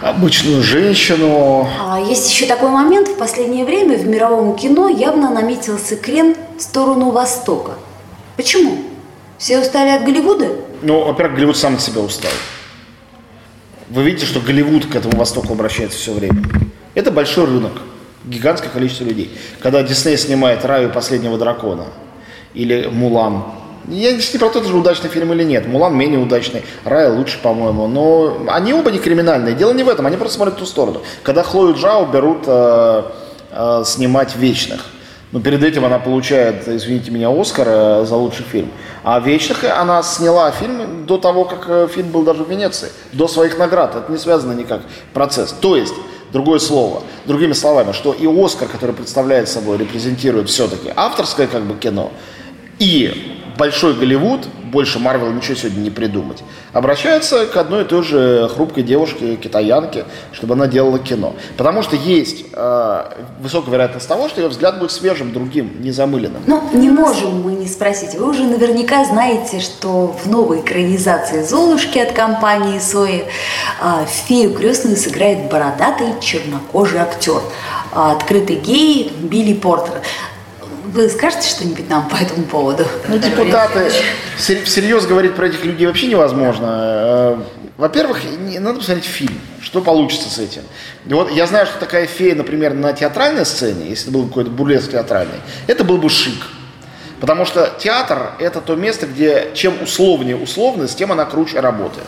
обычную 0.00 0.62
женщину. 0.62 1.68
А 1.80 2.00
есть 2.00 2.30
еще 2.30 2.46
такой 2.46 2.70
момент. 2.70 3.08
В 3.08 3.16
последнее 3.16 3.64
время 3.64 3.98
в 3.98 4.06
мировом 4.06 4.56
кино 4.56 4.88
явно 4.88 5.30
наметился 5.30 5.96
крен 5.96 6.34
в 6.58 6.62
сторону 6.62 7.10
Востока. 7.10 7.72
Почему? 8.36 8.78
Все 9.38 9.60
устали 9.60 9.90
от 9.90 10.04
Голливуда? 10.04 10.48
Ну, 10.82 11.04
во-первых, 11.04 11.36
Голливуд 11.36 11.56
сам 11.56 11.74
от 11.74 11.82
себя 11.82 12.00
устал. 12.00 12.30
Вы 13.88 14.02
видите, 14.02 14.26
что 14.26 14.40
Голливуд 14.40 14.86
к 14.86 14.96
этому 14.96 15.16
Востоку 15.16 15.52
обращается 15.52 15.98
все 15.98 16.12
время. 16.12 16.42
Это 16.94 17.10
большой 17.10 17.46
рынок, 17.46 17.72
гигантское 18.24 18.70
количество 18.70 19.04
людей. 19.04 19.30
Когда 19.60 19.82
Дисней 19.82 20.16
снимает 20.16 20.64
«Раю 20.64 20.90
последнего 20.90 21.38
дракона» 21.38 21.86
или 22.54 22.88
«Мулан», 22.90 23.44
я 23.88 24.12
не 24.12 24.38
про 24.38 24.48
то, 24.48 24.58
это 24.58 24.68
же 24.68 24.76
удачный 24.76 25.08
фильм 25.08 25.32
или 25.32 25.44
нет. 25.44 25.68
Мулан 25.68 25.96
менее 25.96 26.18
удачный, 26.18 26.64
Рая 26.84 27.12
лучше, 27.12 27.38
по-моему. 27.40 27.86
Но 27.86 28.38
они 28.48 28.74
оба 28.74 28.90
не 28.90 28.98
криминальные. 28.98 29.54
Дело 29.54 29.72
не 29.72 29.84
в 29.84 29.88
этом, 29.88 30.06
они 30.06 30.16
просто 30.16 30.34
смотрят 30.34 30.56
в 30.56 30.58
ту 30.58 30.66
сторону. 30.66 31.02
Когда 31.22 31.44
Хлою 31.44 31.74
Джао 31.76 32.06
берут 32.06 32.42
э, 32.46 33.02
э, 33.52 33.82
снимать 33.86 34.34
«Вечных», 34.34 34.86
но 35.36 35.42
перед 35.42 35.62
этим 35.62 35.84
она 35.84 35.98
получает, 35.98 36.66
извините 36.66 37.10
меня, 37.10 37.28
Оскар 37.28 37.68
э, 37.68 38.04
за 38.06 38.16
лучший 38.16 38.46
фильм. 38.46 38.70
А 39.04 39.20
«Вечных» 39.20 39.64
она 39.64 40.02
сняла 40.02 40.50
фильм 40.50 41.04
до 41.04 41.18
того, 41.18 41.44
как 41.44 41.66
э, 41.68 41.88
фильм 41.94 42.08
был 42.08 42.22
даже 42.22 42.42
в 42.42 42.50
Венеции, 42.50 42.88
до 43.12 43.28
своих 43.28 43.58
наград. 43.58 43.94
Это 43.94 44.10
не 44.10 44.16
связано 44.16 44.52
никак 44.52 44.80
процесс. 45.12 45.52
То 45.52 45.76
есть, 45.76 45.92
другое 46.32 46.58
слово, 46.58 47.02
другими 47.26 47.52
словами, 47.52 47.92
что 47.92 48.14
и 48.14 48.26
«Оскар», 48.26 48.66
который 48.66 48.94
представляет 48.94 49.50
собой, 49.50 49.76
репрезентирует 49.76 50.48
все-таки 50.48 50.90
авторское 50.96 51.48
как 51.48 51.64
бы 51.64 51.74
кино, 51.74 52.12
и 52.78 53.38
большой 53.56 53.94
Голливуд, 53.94 54.46
больше 54.64 54.98
Марвел 54.98 55.30
ничего 55.32 55.54
сегодня 55.54 55.80
не 55.80 55.90
придумать, 55.90 56.42
обращается 56.72 57.46
к 57.46 57.56
одной 57.56 57.82
и 57.82 57.84
той 57.84 58.02
же 58.02 58.48
хрупкой 58.54 58.82
девушке, 58.82 59.36
китаянке, 59.36 60.04
чтобы 60.32 60.54
она 60.54 60.66
делала 60.66 60.98
кино. 60.98 61.34
Потому 61.56 61.82
что 61.82 61.96
есть 61.96 62.44
э, 62.52 63.04
высокая 63.40 63.72
вероятность 63.72 64.08
того, 64.08 64.28
что 64.28 64.40
ее 64.40 64.48
взгляд 64.48 64.78
будет 64.78 64.90
свежим, 64.90 65.32
другим, 65.32 65.80
незамыленным. 65.80 66.42
Ну, 66.46 66.62
не 66.72 66.90
можем 66.90 67.42
мы 67.42 67.52
не 67.52 67.66
спросить. 67.66 68.14
Вы 68.14 68.28
уже 68.28 68.44
наверняка 68.44 69.04
знаете, 69.04 69.60
что 69.60 70.14
в 70.22 70.28
новой 70.28 70.60
экранизации 70.60 71.42
«Золушки» 71.42 71.98
от 71.98 72.12
компании 72.12 72.78
«Сои» 72.78 73.24
а, 73.80 74.04
фею 74.06 74.54
крестную 74.54 74.96
сыграет 74.96 75.50
бородатый 75.50 76.08
чернокожий 76.20 77.00
актер. 77.00 77.40
А, 77.92 78.12
открытый 78.12 78.56
гей 78.56 79.12
Билли 79.22 79.54
Портер. 79.54 80.02
Вы 80.96 81.10
скажете 81.10 81.46
что-нибудь 81.46 81.90
нам 81.90 82.08
по 82.08 82.16
этому 82.16 82.44
поводу? 82.44 82.86
Ну, 83.06 83.18
депутаты, 83.18 83.90
сер- 84.38 84.64
всерьез 84.64 85.04
говорить 85.04 85.34
про 85.34 85.46
этих 85.48 85.62
людей 85.62 85.86
вообще 85.86 86.06
невозможно. 86.06 86.66
Э, 86.70 87.36
Во-первых, 87.76 88.20
не- 88.24 88.58
надо 88.58 88.78
посмотреть 88.78 89.04
фильм, 89.04 89.38
что 89.60 89.82
получится 89.82 90.30
с 90.30 90.38
этим. 90.38 90.62
И 91.06 91.12
вот 91.12 91.30
я 91.30 91.46
знаю, 91.46 91.66
что 91.66 91.78
такая 91.78 92.06
фея, 92.06 92.34
например, 92.34 92.72
на 92.72 92.94
театральной 92.94 93.44
сцене, 93.44 93.90
если 93.90 94.04
это 94.08 94.12
был 94.18 94.26
какой-то 94.28 94.48
бурлеск 94.50 94.92
театральный, 94.92 95.36
это 95.66 95.84
был 95.84 95.98
бы 95.98 96.08
шик. 96.08 96.46
Потому 97.20 97.44
что 97.44 97.70
театр– 97.78 98.30
это 98.38 98.62
то 98.62 98.74
место, 98.74 99.06
где 99.06 99.50
чем 99.52 99.74
условнее 99.82 100.36
условность, 100.38 100.96
тем 100.96 101.12
она 101.12 101.26
круче 101.26 101.60
работает. 101.60 102.06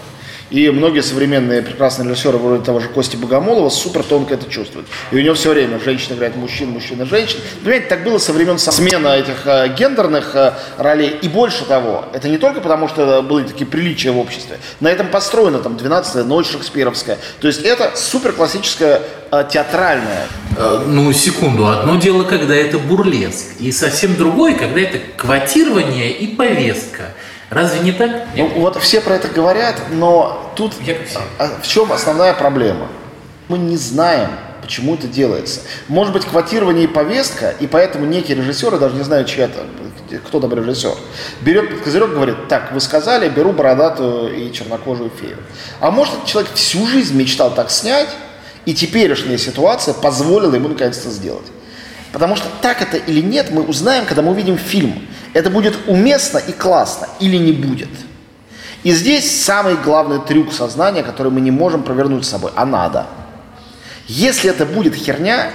И 0.51 0.71
многие 0.71 1.03
современные 1.03 1.63
прекрасные 1.63 2.09
режиссеры, 2.09 2.39
вроде 2.39 2.65
того 2.65 2.81
же 2.81 2.89
Кости 2.89 3.17
Богомолова, 3.17 3.69
супер 3.69 4.03
тонко 4.03 4.35
это 4.35 4.51
чувствуют. 4.51 4.87
И 5.11 5.17
у 5.17 5.21
него 5.21 5.35
все 5.35 5.51
время 5.51 5.79
женщина 5.85 6.15
играет 6.15 6.37
мужчин, 6.37 6.71
мужчина 6.71 7.05
женщин. 7.05 7.39
Понимаете, 7.63 7.87
так 7.87 8.05
было 8.05 8.19
со 8.19 8.33
времен 8.33 8.59
смены 8.59 9.09
этих 9.09 9.47
э, 9.47 9.69
гендерных 9.77 10.35
э, 10.35 10.55
ролей. 10.79 11.17
И 11.21 11.29
больше 11.29 11.65
того, 11.65 12.07
это 12.13 12.29
не 12.29 12.39
только 12.39 12.61
потому, 12.61 12.89
что 12.89 13.23
были 13.23 13.47
такие 13.47 13.67
приличия 13.67 14.11
в 14.11 14.19
обществе. 14.19 14.59
На 14.81 14.89
этом 14.89 15.09
построена 15.09 15.59
там 15.59 15.77
12-я 15.77 16.25
ночь 16.25 16.51
шекспировская. 16.51 17.19
То 17.41 17.47
есть 17.49 17.63
это 17.63 17.93
супер 17.95 18.33
классическая 18.33 19.03
э, 19.31 19.45
театральная 19.51 20.27
Э, 20.59 20.83
Ну, 20.87 21.13
секунду. 21.13 21.69
Одно 21.69 21.97
дело, 21.97 22.25
когда 22.25 22.55
это 22.55 22.79
бурлеск, 22.79 23.61
и 23.61 23.71
совсем 23.71 24.17
другое, 24.17 24.55
когда 24.55 24.81
это 24.81 24.99
квотирование 25.17 26.11
и 26.11 26.35
повестка. 26.35 27.15
Разве 27.51 27.81
не 27.81 27.93
так? 27.93 28.11
Ну, 28.37 28.49
вот 28.61 28.77
все 28.83 29.01
про 29.01 29.15
это 29.15 29.29
говорят, 29.29 29.77
но 29.91 30.53
тут 30.55 30.75
а, 31.39 31.49
в 31.63 31.67
чем 31.67 31.93
основная 31.93 32.35
проблема? 32.35 32.89
Мы 33.49 33.57
не 33.57 33.79
знаем, 33.79 34.29
почему 34.61 34.95
это 34.95 35.07
делается. 35.07 35.61
Может 35.89 36.13
быть, 36.13 36.27
квотирование 36.27 36.85
и 36.85 36.89
повестка, 36.89 37.55
и 37.59 37.67
поэтому 37.67 38.05
некие 38.05 38.37
режиссеры, 38.37 38.79
даже 38.79 38.97
не 38.97 39.03
знаю, 39.03 39.25
чья 39.25 39.47
это, 39.47 39.65
кто 40.27 40.41
там 40.41 40.53
режиссер, 40.53 40.95
берет 41.41 41.71
под 41.71 41.81
козырек 41.81 42.11
и 42.11 42.15
говорит, 42.15 42.49
так, 42.49 42.71
вы 42.73 42.81
сказали, 42.81 43.31
беру 43.31 43.53
бородатую 43.53 44.37
и 44.37 44.53
чернокожую 44.53 45.11
фею. 45.11 45.39
А 45.81 45.91
может, 45.91 46.15
этот 46.15 46.27
человек 46.27 46.53
всю 46.53 46.87
жизнь 46.87 47.17
мечтал 47.17 47.55
так 47.55 47.71
снять, 47.71 48.11
и 48.67 48.75
теперешняя 48.75 49.39
ситуация 49.39 49.95
позволила 49.95 50.55
ему 50.55 50.69
наконец-то 50.69 51.09
сделать. 51.09 51.47
Потому 52.13 52.37
что 52.37 52.47
так 52.63 52.81
это 52.81 52.97
или 52.97 53.21
нет, 53.21 53.51
мы 53.51 53.63
узнаем, 53.63 54.07
когда 54.07 54.23
мы 54.23 54.31
увидим 54.31 54.57
фильм. 54.57 55.07
Это 55.35 55.51
будет 55.51 55.77
уместно 55.87 56.39
и 56.39 56.53
классно 56.53 57.09
или 57.21 57.37
не 57.37 57.53
будет. 57.53 57.91
И 58.83 58.93
здесь 58.93 59.45
самый 59.45 59.77
главный 59.77 60.21
трюк 60.21 60.53
сознания, 60.53 61.03
который 61.03 61.33
мы 61.33 61.41
не 61.41 61.51
можем 61.51 61.83
провернуть 61.83 62.25
с 62.25 62.31
собой, 62.31 62.53
а 62.55 62.65
надо. 62.65 63.07
Если 64.07 64.51
это 64.51 64.65
будет 64.65 64.95
херня, 64.95 65.51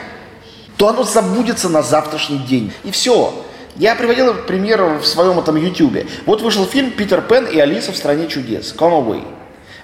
то 0.77 0.89
оно 0.89 1.03
забудется 1.03 1.69
на 1.69 1.81
завтрашний 1.81 2.39
день. 2.39 2.71
И 2.83 2.91
все. 2.91 3.33
Я 3.75 3.95
приводил 3.95 4.33
пример 4.35 4.99
в 4.99 5.05
своем 5.05 5.39
этом 5.39 5.55
ютюбе. 5.55 6.05
Вот 6.27 6.41
вышел 6.41 6.65
фильм 6.65 6.91
«Питер 6.91 7.21
Пен 7.21 7.45
и 7.45 7.57
Алиса 7.57 7.91
в 7.91 7.97
стране 7.97 8.27
чудес» 8.27 8.75
«Come 8.77 9.03
Away». 9.03 9.23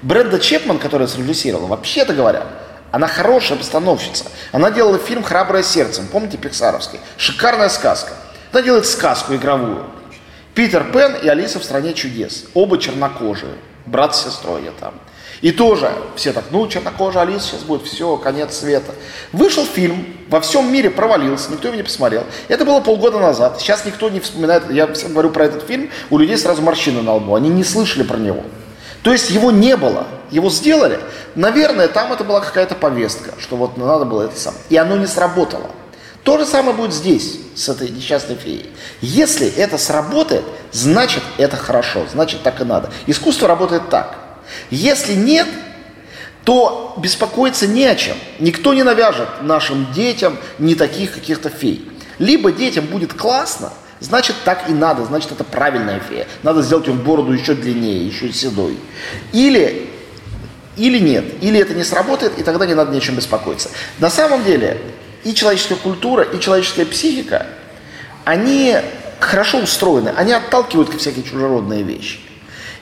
Бренда 0.04 0.40
Чепман, 0.40 0.78
которая 0.78 1.08
срежиссировала, 1.08 1.68
вообще-то 1.68 2.14
говоря, 2.14 2.46
она 2.92 3.08
хорошая 3.08 3.58
постановщица. 3.58 4.26
Она 4.52 4.72
делала 4.72 4.98
фильм 4.98 5.24
«Храброе 5.24 5.64
сердцем», 5.64 6.08
помните, 6.12 6.38
пиксаровский? 6.38 7.00
Шикарная 7.18 7.70
сказка. 7.70 8.14
Она 8.52 8.62
делает 8.62 8.86
сказку 8.86 9.36
игровую. 9.36 9.86
Питер 10.56 10.92
Пен 10.92 11.16
и 11.22 11.28
Алиса 11.28 11.60
в 11.60 11.64
стране 11.64 11.94
чудес. 11.94 12.46
Оба 12.54 12.78
чернокожие. 12.80 13.54
Брат 13.86 14.16
с 14.16 14.26
сестрой 14.26 14.64
я 14.64 14.72
там. 14.72 14.94
И 15.42 15.52
тоже 15.52 15.92
все 16.16 16.34
так, 16.34 16.46
ну, 16.52 16.68
чернокожая 16.68 17.24
Алиса 17.24 17.48
сейчас 17.48 17.62
будет, 17.62 17.84
все, 17.84 18.18
конец 18.18 18.58
света. 18.58 18.94
Вышел 19.32 19.66
фильм, 19.66 20.06
во 20.28 20.42
всем 20.42 20.72
мире 20.72 20.90
провалился, 20.90 21.52
никто 21.52 21.70
его 21.70 21.78
не 21.78 21.84
посмотрел. 21.84 22.26
Это 22.50 22.66
было 22.66 22.82
полгода 22.82 23.20
назад. 23.20 23.60
Сейчас 23.62 23.86
никто 23.86 24.10
не 24.10 24.20
вспоминает, 24.20 24.70
я 24.70 24.92
всем 24.94 25.14
говорю 25.14 25.30
про 25.30 25.46
этот 25.46 25.66
фильм, 25.66 25.90
у 26.10 26.18
людей 26.18 26.38
сразу 26.38 26.62
морщины 26.62 27.02
на 27.02 27.14
лбу, 27.14 27.36
они 27.36 27.50
не 27.50 27.64
слышали 27.64 28.04
про 28.04 28.18
него. 28.18 28.44
То 29.04 29.12
есть 29.14 29.30
его 29.30 29.52
не 29.52 29.78
было, 29.78 30.08
его 30.30 30.50
сделали. 30.50 31.00
Наверное, 31.36 31.88
там 31.88 32.12
это 32.12 32.24
была 32.24 32.42
какая-то 32.42 32.76
повестка, 32.76 33.34
что 33.40 33.56
вот 33.56 33.78
надо 33.78 34.06
было 34.06 34.24
это 34.24 34.40
самое. 34.40 34.62
И 34.70 34.78
оно 34.78 34.98
не 34.98 35.08
сработало. 35.08 35.70
То 36.24 36.38
же 36.38 36.46
самое 36.46 36.76
будет 36.76 36.94
здесь, 36.94 37.40
с 37.56 37.70
этой 37.70 37.90
несчастной 37.90 38.36
феей. 38.36 38.70
Если 39.02 39.48
это 39.48 39.78
сработает, 39.78 40.44
значит 40.72 41.24
это 41.38 41.56
хорошо, 41.56 42.06
значит 42.12 42.44
так 42.44 42.60
и 42.62 42.66
надо. 42.66 42.92
Искусство 43.08 43.48
работает 43.48 43.90
так. 43.90 44.18
Если 44.70 45.14
нет, 45.14 45.48
то 46.44 46.96
беспокоиться 46.98 47.68
не 47.68 47.86
о 47.86 47.96
чем. 47.96 48.18
Никто 48.40 48.74
не 48.74 48.84
навяжет 48.84 49.30
нашим 49.42 49.92
детям 49.94 50.38
не 50.58 50.76
таких 50.76 51.14
каких-то 51.14 51.50
фей. 51.50 51.90
Либо 52.18 52.52
детям 52.52 52.86
будет 52.88 53.14
классно, 53.14 53.72
значит 54.00 54.36
так 54.46 54.70
и 54.70 54.74
надо, 54.74 55.06
значит 55.06 55.32
это 55.32 55.44
правильная 55.44 56.00
фея. 56.00 56.28
Надо 56.44 56.62
сделать 56.62 56.88
ее 56.88 56.94
в 56.94 57.04
бороду 57.04 57.32
еще 57.32 57.54
длиннее, 57.54 58.08
еще 58.08 58.32
седой. 58.32 58.78
Или, 59.34 59.90
или 60.78 61.00
нет, 61.00 61.26
или 61.42 61.60
это 61.60 61.74
не 61.74 61.84
сработает, 61.84 62.38
и 62.38 62.44
тогда 62.44 62.66
не 62.66 62.74
надо 62.74 62.94
ни 62.94 63.00
чем 63.00 63.16
беспокоиться. 63.16 63.70
На 64.00 64.10
самом 64.10 64.44
деле 64.44 64.80
и 65.24 65.34
человеческая 65.34 65.76
культура, 65.76 66.24
и 66.24 66.40
человеческая 66.40 66.86
психика, 66.86 67.48
они 68.24 68.78
хорошо 69.20 69.60
устроены, 69.60 70.14
они 70.16 70.32
отталкивают 70.34 70.94
всякие 70.94 71.24
чужеродные 71.24 71.84
вещи. 71.84 72.20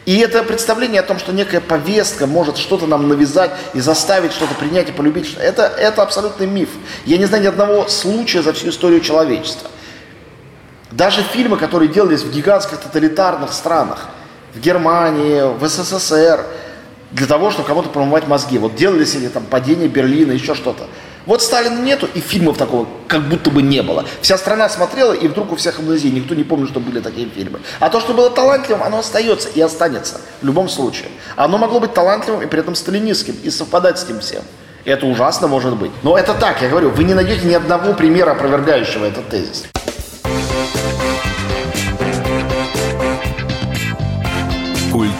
И 0.05 0.19
это 0.19 0.41
представление 0.43 1.01
о 1.01 1.03
том, 1.03 1.19
что 1.19 1.33
некая 1.33 1.59
повестка 1.59 2.27
может 2.27 2.57
что-то 2.57 2.87
нам 2.87 3.09
навязать 3.09 3.51
и 3.73 3.81
заставить 3.81 4.31
что-то 4.31 4.55
принять 4.55 4.87
и 4.87 4.93
полюбить, 4.93 5.35
это, 5.37 5.63
это 5.63 6.01
абсолютный 6.01 6.47
миф. 6.47 6.69
Я 7.05 7.17
не 7.17 7.25
знаю 7.25 7.43
ни 7.43 7.47
одного 7.47 7.89
случая 7.89 8.41
за 8.41 8.53
всю 8.53 8.69
историю 8.69 9.01
человечества. 9.01 9.69
Даже 10.91 11.21
фильмы, 11.21 11.57
которые 11.57 11.89
делались 11.89 12.21
в 12.21 12.31
гигантских 12.31 12.77
тоталитарных 12.77 13.51
странах, 13.51 14.07
в 14.53 14.59
Германии, 14.59 15.41
в 15.57 15.67
СССР, 15.67 16.45
для 17.11 17.27
того, 17.27 17.51
чтобы 17.51 17.67
кому-то 17.67 17.89
промывать 17.89 18.27
мозги. 18.27 18.57
Вот 18.57 18.75
делались 18.75 19.15
или 19.15 19.27
там 19.27 19.43
падение 19.43 19.87
Берлина, 19.87 20.31
еще 20.31 20.55
что-то. 20.55 20.87
Вот 21.25 21.41
Сталина 21.41 21.77
нету, 21.81 22.07
и 22.13 22.21
фильмов 22.21 22.57
такого 22.57 22.87
как 23.09 23.27
будто 23.27 23.51
бы 23.51 23.61
не 23.61 23.83
было. 23.83 24.05
Вся 24.21 24.37
страна 24.37 24.69
смотрела, 24.69 25.11
и 25.11 25.27
вдруг 25.27 25.51
у 25.51 25.55
всех 25.57 25.79
амнезия, 25.79 26.09
никто 26.09 26.33
не 26.35 26.45
помнит, 26.45 26.69
что 26.69 26.79
были 26.79 27.01
такие 27.01 27.27
фильмы. 27.27 27.59
А 27.81 27.89
то, 27.89 27.99
что 27.99 28.13
было 28.13 28.29
талантливым, 28.29 28.81
оно 28.81 28.99
остается 28.99 29.49
и 29.49 29.59
останется 29.59 30.21
в 30.41 30.45
любом 30.45 30.69
случае. 30.69 31.09
Оно 31.35 31.57
могло 31.57 31.81
быть 31.81 31.93
талантливым 31.93 32.43
и 32.43 32.45
при 32.45 32.61
этом 32.61 32.75
сталинистским, 32.75 33.35
и 33.43 33.49
совпадать 33.49 33.99
с 33.99 34.07
ним 34.07 34.21
всем. 34.21 34.41
Это 34.85 35.05
ужасно 35.05 35.49
может 35.49 35.75
быть. 35.75 35.91
Но 36.01 36.17
это 36.17 36.33
так, 36.33 36.61
я 36.61 36.69
говорю, 36.69 36.91
вы 36.91 37.03
не 37.03 37.13
найдете 37.13 37.45
ни 37.45 37.53
одного 37.53 37.93
примера, 37.93 38.31
опровергающего 38.31 39.03
этот 39.03 39.27
тезис. 39.27 39.65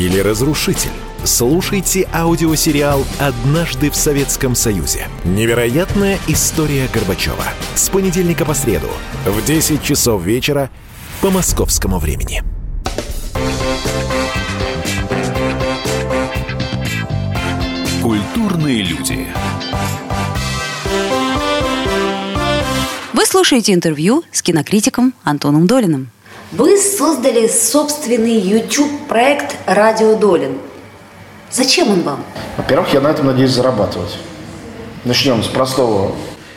или 0.00 0.18
разрушитель? 0.18 0.90
Слушайте 1.24 2.08
аудиосериал 2.12 3.04
«Однажды 3.18 3.90
в 3.90 3.96
Советском 3.96 4.54
Союзе». 4.54 5.06
Невероятная 5.24 6.18
история 6.26 6.88
Горбачева. 6.92 7.44
С 7.74 7.90
понедельника 7.90 8.46
по 8.46 8.54
среду 8.54 8.88
в 9.26 9.44
10 9.44 9.82
часов 9.82 10.22
вечера 10.22 10.70
по 11.20 11.30
московскому 11.30 11.98
времени. 11.98 12.42
Культурные 18.02 18.82
люди. 18.82 19.28
Вы 23.12 23.26
слушаете 23.26 23.74
интервью 23.74 24.24
с 24.32 24.40
кинокритиком 24.40 25.12
Антоном 25.24 25.66
Долиным. 25.66 26.10
Вы 26.52 26.76
создали 26.78 27.46
собственный 27.46 28.36
YouTube-проект 28.36 29.56
«Радио 29.66 30.16
Долин». 30.16 30.58
Зачем 31.48 31.92
он 31.92 32.02
вам? 32.02 32.24
Во-первых, 32.56 32.92
я 32.92 33.00
на 33.00 33.06
этом 33.06 33.26
надеюсь 33.26 33.52
зарабатывать. 33.52 34.18
Начнем 35.04 35.44
с 35.44 35.46
простого. 35.46 36.10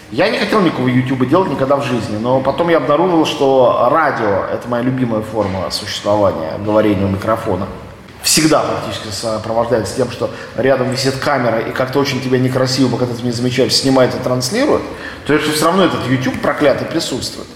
Я 0.09 0.31
не 0.31 0.39
хотел 0.39 0.61
никакого 0.61 0.87
YouTube 0.87 1.29
делать 1.29 1.51
никогда 1.51 1.75
в 1.75 1.83
жизни, 1.83 2.17
но 2.17 2.39
потом 2.39 2.69
я 2.69 2.77
обнаружил, 2.77 3.23
что 3.27 3.87
радио– 3.91 4.45
это 4.51 4.67
моя 4.67 4.81
любимая 4.81 5.21
форма 5.21 5.69
существования, 5.69 6.57
говорения 6.57 7.05
у 7.05 7.09
микрофона. 7.09 7.67
Всегда 8.23 8.61
практически 8.61 9.13
сопровождается 9.13 9.95
тем, 9.95 10.09
что 10.09 10.31
рядом 10.57 10.89
висит 10.89 11.17
камера, 11.17 11.59
и 11.59 11.71
как-то 11.71 11.99
очень 11.99 12.19
тебя 12.19 12.39
некрасиво, 12.39 12.89
пока 12.89 13.05
ты 13.05 13.13
это 13.13 13.21
не 13.21 13.31
замечаешь, 13.31 13.75
снимает 13.75 14.15
и 14.15 14.17
транслирует, 14.17 14.81
то 15.27 15.33
есть 15.33 15.53
все 15.53 15.65
равно 15.65 15.83
этот 15.83 16.07
YouTube 16.07 16.41
проклятый 16.41 16.87
присутствует. 16.87 17.47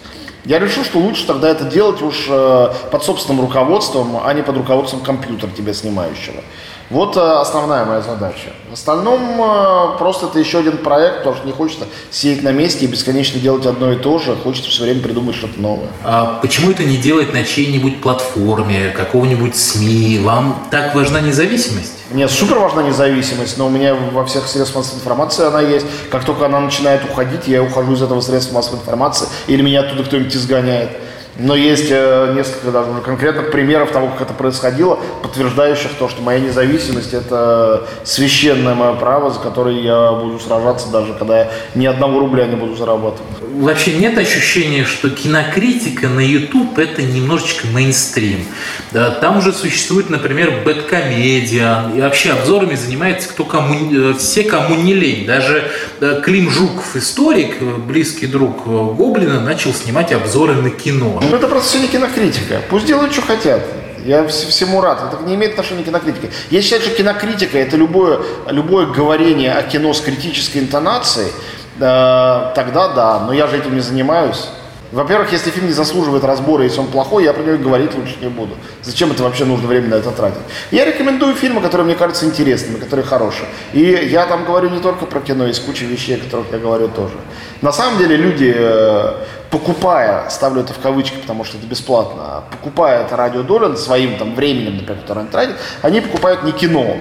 Я 0.48 0.60
решил, 0.60 0.86
что 0.86 1.00
лучше 1.00 1.28
тогда 1.28 1.50
это 1.50 1.66
делать 1.66 2.02
уж 2.02 2.28
э, 2.30 2.70
под 2.90 3.04
собственным 3.04 3.42
руководством, 3.42 4.18
а 4.24 4.34
не 4.34 4.42
под 4.42 4.56
руководством 4.56 5.02
компьютера 5.02 5.52
тебя 5.52 5.74
снимающего. 5.74 6.42
Вот 6.90 7.18
э, 7.18 7.20
основная 7.20 7.84
моя 7.84 8.02
задача. 8.02 8.54
В 8.70 8.74
остальном 8.74 9.42
э, 9.42 9.98
просто 9.98 10.28
это 10.28 10.40
еще 10.40 10.60
один 10.60 10.78
проект, 10.78 11.20
потому 11.20 11.36
что 11.36 11.46
не 11.46 11.52
хочется 11.52 11.86
сидеть 12.12 12.44
на 12.44 12.54
месте 12.54 12.86
и 12.86 12.88
бесконечно 12.88 13.40
делать 13.40 13.66
одно 13.66 13.92
и 13.92 13.98
то 13.98 14.18
же. 14.20 14.36
Хочется 14.36 14.70
все 14.70 14.84
время 14.84 15.02
придумать 15.02 15.36
что-то 15.36 15.60
новое. 15.60 15.90
А 16.04 16.40
почему 16.42 16.72
это 16.72 16.86
не 16.86 16.96
делать 16.96 17.34
на 17.34 17.44
чьей-нибудь 17.44 18.02
платформе, 18.02 18.94
какого-нибудь 18.96 19.58
СМИ? 19.58 20.20
Вам 20.24 20.66
так 20.72 20.96
важна 20.96 21.20
независимость? 21.20 21.94
Мне 22.10 22.30
супер 22.30 22.58
важна 22.60 22.84
независимость, 22.84 23.58
но 23.58 23.68
у 23.68 23.70
меня 23.70 23.94
во 23.94 24.26
всех 24.26 24.48
средствах 24.48 24.86
массовой 24.86 25.00
информации 25.00 25.46
она 25.46 25.60
есть. 25.60 25.86
Как 26.10 26.24
только 26.24 26.46
она 26.46 26.62
начинает 26.62 27.04
уходить, 27.04 27.48
я 27.48 27.62
ухожу 27.62 27.94
из 27.94 28.02
этого 28.02 28.22
средства 28.22 28.56
массовой 28.56 28.80
информации, 28.80 29.28
или 29.48 29.62
меня 29.62 29.82
оттуда 29.82 30.06
кто-нибудь 30.06 30.34
изгоняет. 30.34 30.92
Но 31.40 31.56
есть 31.56 31.88
э, 31.90 32.34
несколько 32.36 32.72
даже 32.72 32.90
конкретных 33.02 33.52
примеров 33.52 33.92
того, 33.92 34.08
как 34.08 34.22
это 34.22 34.34
происходило, 34.34 35.00
подтверждающих 35.22 35.92
то, 36.00 36.10
что 36.10 36.22
моя 36.22 36.40
независимость– 36.40 37.14
это 37.14 37.88
священное 38.04 38.74
мое 38.74 38.94
право, 38.94 39.30
за 39.30 39.40
которое 39.40 39.80
я 39.80 40.14
буду 40.14 40.40
сражаться, 40.40 40.90
даже 40.90 41.14
когда 41.14 41.40
я 41.40 41.52
ни 41.76 41.86
одного 41.86 42.20
рубля 42.20 42.48
не 42.48 42.56
буду 42.56 42.76
зарабатывать. 42.76 43.22
Вообще 43.42 43.94
нет 43.94 44.18
ощущения, 44.18 44.84
что 44.84 45.10
кинокритика 45.10 46.08
на 46.08 46.22
YouTube– 46.22 46.78
это 46.80 47.04
немножечко 47.04 47.68
мейнстрим. 47.68 48.46
Да, 48.92 49.12
там 49.12 49.38
уже 49.38 49.54
существует, 49.54 50.10
например, 50.10 50.64
Бэткомедиан, 50.66 51.96
и 51.96 52.02
вообще 52.02 52.32
обзорами 52.32 52.76
занимается 52.76 53.30
кто 53.30 53.44
кому, 53.44 53.92
э, 53.92 54.14
все, 54.18 54.44
кому 54.44 54.76
не 54.76 54.94
лень. 54.94 55.28
Даже 55.28 55.70
да, 56.00 56.20
Клим 56.22 56.50
Жуков, 56.50 56.96
историк, 56.96 57.62
близкий 57.62 58.26
друг 58.26 58.66
Гоблина, 58.66 59.40
начал 59.40 59.74
снимать 59.74 60.12
обзоры 60.12 60.56
на 60.56 60.72
кино. 60.72 61.22
Ну, 61.30 61.38
это 61.38 61.48
просто 61.48 61.70
все 61.70 61.80
не 61.80 61.88
кинокритика. 61.88 62.62
Пусть 62.70 62.86
делают, 62.86 63.14
что 63.14 63.22
хотят. 63.22 63.62
Я 64.06 64.26
всему 64.28 64.80
рад. 64.82 65.00
Это 65.14 65.24
не 65.24 65.36
имеет 65.36 65.54
отношения 65.54 65.84
к 65.84 65.86
кинокритике. 65.86 66.30
Я 66.50 66.62
считаю, 66.62 66.82
что 66.82 66.92
кинокритика– 66.92 67.58
это 67.60 67.76
любое, 67.76 68.20
любое 68.50 68.86
говорение 68.86 69.54
о 69.54 69.64
кино 69.64 69.94
с 69.94 70.00
критической 70.00 70.62
интонацией, 70.62 71.28
э, 71.28 72.52
тогда 72.56 72.88
да. 72.90 73.20
Но 73.20 73.34
я 73.34 73.48
же 73.48 73.58
этим 73.58 73.76
не 73.76 73.82
занимаюсь. 73.82 74.48
Во-первых, 74.92 75.32
если 75.34 75.52
фильм 75.52 75.68
не 75.68 75.74
заслуживает 75.74 76.24
разбора, 76.24 76.64
если 76.64 76.80
он 76.80 76.88
плохой, 76.88 77.26
я 77.26 77.34
про 77.34 77.44
него 77.44 77.58
говорить 77.58 77.94
лучше 77.94 78.16
не 78.22 78.30
буду. 78.30 78.56
Зачем 78.84 79.12
это 79.12 79.24
вообще 79.24 79.44
нужно 79.44 79.68
время 79.68 79.90
на 79.90 79.96
это 79.96 80.12
тратить? 80.12 80.40
Я 80.72 80.86
рекомендую 80.86 81.36
фильмы, 81.36 81.62
которые 81.62 81.86
мне 81.86 81.96
кажутся 81.96 82.26
интересными, 82.26 82.80
которые 82.80 83.06
хорошие. 83.06 83.48
И 83.74 83.82
я 83.82 84.26
там 84.26 84.46
говорю 84.46 84.70
не 84.70 84.80
только 84.80 85.06
про 85.06 85.20
кино, 85.20 85.46
есть 85.46 85.66
куча 85.66 85.86
вещей, 85.86 86.16
о 86.16 86.20
которых 86.20 86.48
я 86.52 86.60
говорю 86.60 86.88
тоже. 86.88 87.16
На 87.62 87.74
самом 87.74 87.98
деле 87.98 88.16
люди, 88.16 88.54
э, 88.56 89.14
покупая, 89.50 90.30
ставлю 90.30 90.62
это 90.62 90.74
в 90.74 90.80
кавычки, 90.80 91.18
потому 91.18 91.44
что 91.44 91.58
это 91.58 91.68
бесплатно, 91.68 92.44
покупая 92.52 93.04
это 93.04 93.18
радио 93.18 93.44
Долин 93.44 93.76
своим 93.76 94.18
там 94.18 94.36
временем, 94.36 94.78
например, 94.78 95.02
которое 95.02 95.22
они 95.22 95.30
тратят, 95.30 95.56
они 95.82 96.02
покупают 96.02 96.44
не 96.44 96.52
кино, 96.52 96.98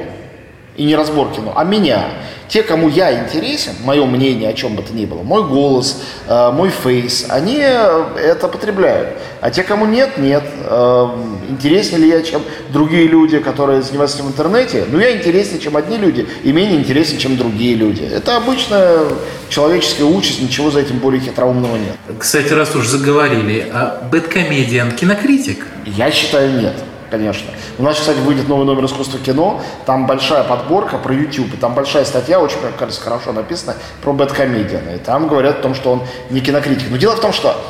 и 0.76 0.84
не 0.84 0.94
разбор 0.94 1.32
кино, 1.32 1.52
а 1.56 1.64
меня. 1.64 2.08
Те, 2.48 2.62
кому 2.62 2.88
я 2.88 3.24
интересен, 3.24 3.72
мое 3.84 4.04
мнение 4.06 4.50
о 4.50 4.52
чем 4.52 4.76
бы 4.76 4.82
то 4.82 4.92
ни 4.92 5.04
было, 5.04 5.22
мой 5.22 5.42
голос, 5.42 6.00
э, 6.28 6.50
мой 6.52 6.70
фейс, 6.70 7.26
они 7.28 7.56
это 7.56 8.48
потребляют. 8.48 9.16
А 9.40 9.50
те, 9.50 9.64
кому 9.64 9.84
нет, 9.86 10.16
нет. 10.18 10.44
Э, 10.64 11.08
интереснее 11.48 12.00
ли 12.00 12.08
я, 12.08 12.22
чем 12.22 12.42
другие 12.72 13.08
люди, 13.08 13.40
которые 13.40 13.82
занимаются 13.82 14.22
в 14.22 14.28
интернете? 14.28 14.84
Ну, 14.88 15.00
я 15.00 15.16
интереснее, 15.16 15.60
чем 15.60 15.76
одни 15.76 15.96
люди, 15.96 16.26
и 16.44 16.52
менее 16.52 16.78
интереснее, 16.78 17.20
чем 17.20 17.36
другие 17.36 17.74
люди. 17.74 18.02
Это 18.02 18.36
обычная 18.36 19.00
человеческая 19.48 20.04
участь, 20.04 20.40
ничего 20.40 20.70
за 20.70 20.80
этим 20.80 20.98
более 20.98 21.20
хитроумного 21.20 21.76
нет. 21.76 21.96
Кстати, 22.18 22.52
раз 22.52 22.74
уж 22.76 22.86
заговорили, 22.86 23.66
а 23.72 24.06
Бэткомедиан 24.10 24.92
кинокритик? 24.92 25.66
Я 25.84 26.10
считаю, 26.12 26.60
нет 26.60 26.74
конечно. 27.10 27.50
У 27.78 27.82
нас, 27.82 27.98
кстати, 27.98 28.18
выйдет 28.18 28.48
новый 28.48 28.66
номер 28.66 28.84
искусства 28.84 29.18
кино, 29.18 29.60
там 29.84 30.06
большая 30.06 30.44
подборка 30.44 30.98
про 30.98 31.14
YouTube, 31.14 31.58
там 31.60 31.74
большая 31.74 32.04
статья, 32.04 32.40
очень, 32.40 32.58
мне 32.60 32.72
кажется, 32.78 33.00
хорошо 33.00 33.32
написана, 33.32 33.76
про 34.02 34.12
Бэткомедиана. 34.12 34.90
И 34.96 34.98
там 34.98 35.28
говорят 35.28 35.58
о 35.58 35.62
том, 35.62 35.74
что 35.74 35.92
он 35.92 36.02
не 36.30 36.40
кинокритик. 36.40 36.90
Но 36.90 36.96
дело 36.96 37.16
в 37.16 37.20
том, 37.20 37.32
что 37.32 37.60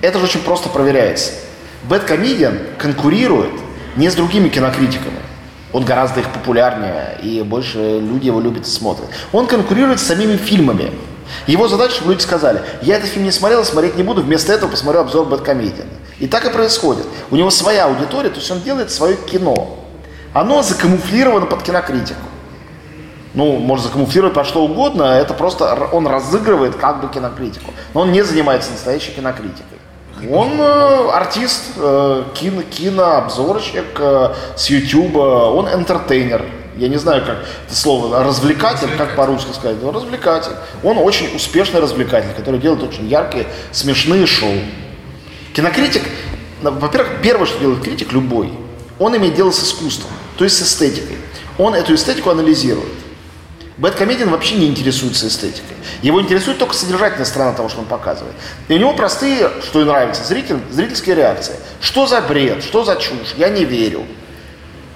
это 0.00 0.18
же 0.18 0.24
очень 0.24 0.40
просто 0.40 0.68
проверяется. 0.68 1.32
Бэткомедиан 1.84 2.58
конкурирует 2.78 3.52
не 3.96 4.08
с 4.08 4.14
другими 4.14 4.48
кинокритиками. 4.48 5.18
Он 5.72 5.84
гораздо 5.84 6.20
их 6.20 6.28
популярнее, 6.28 7.18
и 7.22 7.42
больше 7.42 7.78
люди 7.78 8.26
его 8.26 8.40
любят 8.40 8.66
и 8.66 8.70
смотрят. 8.70 9.08
Он 9.32 9.46
конкурирует 9.46 10.00
с 10.00 10.02
самими 10.02 10.36
фильмами. 10.36 10.92
Его 11.46 11.68
задача, 11.68 11.94
чтобы 11.94 12.12
люди 12.12 12.22
сказали, 12.22 12.62
я 12.82 12.96
этот 12.96 13.10
фильм 13.10 13.24
не 13.24 13.30
смотрел, 13.30 13.64
смотреть 13.64 13.96
не 13.96 14.02
буду, 14.02 14.22
вместо 14.22 14.52
этого 14.52 14.70
посмотрю 14.70 15.00
обзор 15.00 15.26
Бэткомедиана. 15.26 15.90
И 16.18 16.26
так 16.26 16.44
и 16.46 16.50
происходит. 16.50 17.06
У 17.30 17.36
него 17.36 17.50
своя 17.50 17.86
аудитория, 17.86 18.30
то 18.30 18.36
есть 18.36 18.50
он 18.50 18.60
делает 18.60 18.90
свое 18.90 19.16
кино. 19.16 19.78
Оно 20.32 20.62
закамуфлировано 20.62 21.46
под 21.46 21.62
кинокритику. 21.62 22.20
Ну, 23.34 23.56
может 23.56 23.86
закамуфлировать 23.86 24.34
по 24.34 24.44
что 24.44 24.62
угодно, 24.62 25.04
это 25.04 25.34
просто 25.34 25.88
он 25.92 26.06
разыгрывает 26.06 26.76
как 26.76 27.00
бы 27.00 27.08
кинокритику. 27.08 27.72
Но 27.94 28.02
он 28.02 28.12
не 28.12 28.22
занимается 28.22 28.70
настоящей 28.70 29.12
кинокритикой. 29.12 29.78
Он 30.30 30.52
э, 30.60 31.10
артист, 31.10 31.72
э, 31.76 32.24
кино, 32.34 32.62
кинообзорщик 32.62 33.98
э, 33.98 34.34
с 34.56 34.70
YouTube, 34.70 35.16
он 35.16 35.66
энтертейнер. 35.68 36.44
Я 36.76 36.88
не 36.88 36.96
знаю, 36.96 37.24
как 37.24 37.38
это 37.66 37.74
слово, 37.74 38.24
развлекатель, 38.24 38.88
как 38.96 39.14
по-русски 39.14 39.52
сказать, 39.52 39.76
но 39.82 39.92
развлекатель. 39.92 40.52
Он 40.82 40.98
очень 40.98 41.34
успешный 41.36 41.80
развлекатель, 41.80 42.32
который 42.36 42.58
делает 42.58 42.82
очень 42.82 43.06
яркие, 43.08 43.46
смешные 43.72 44.26
шоу. 44.26 44.54
Кинокритик, 45.54 46.02
во-первых, 46.62 47.20
первое, 47.22 47.46
что 47.46 47.58
делает 47.58 47.82
критик 47.82 48.12
любой, 48.12 48.52
он 48.98 49.16
имеет 49.16 49.34
дело 49.34 49.50
с 49.50 49.62
искусством, 49.62 50.10
то 50.38 50.44
есть 50.44 50.56
с 50.56 50.62
эстетикой. 50.62 51.16
Он 51.58 51.74
эту 51.74 51.94
эстетику 51.94 52.30
анализирует. 52.30 52.88
Бэткомедиан 53.78 54.30
вообще 54.30 54.54
не 54.56 54.66
интересуется 54.66 55.26
эстетикой. 55.26 55.76
Его 56.02 56.20
интересует 56.20 56.58
только 56.58 56.74
содержательная 56.74 57.24
сторона 57.24 57.52
того, 57.52 57.68
что 57.68 57.80
он 57.80 57.86
показывает. 57.86 58.34
И 58.68 58.74
у 58.74 58.78
него 58.78 58.92
простые, 58.94 59.50
что 59.62 59.80
и 59.80 59.84
нравится, 59.84 60.22
зритель, 60.24 60.58
зрительские 60.70 61.16
реакции. 61.16 61.54
Что 61.80 62.06
за 62.06 62.20
бред, 62.20 62.62
что 62.62 62.84
за 62.84 62.96
чушь, 62.96 63.34
я 63.36 63.48
не 63.48 63.64
верю. 63.64 64.04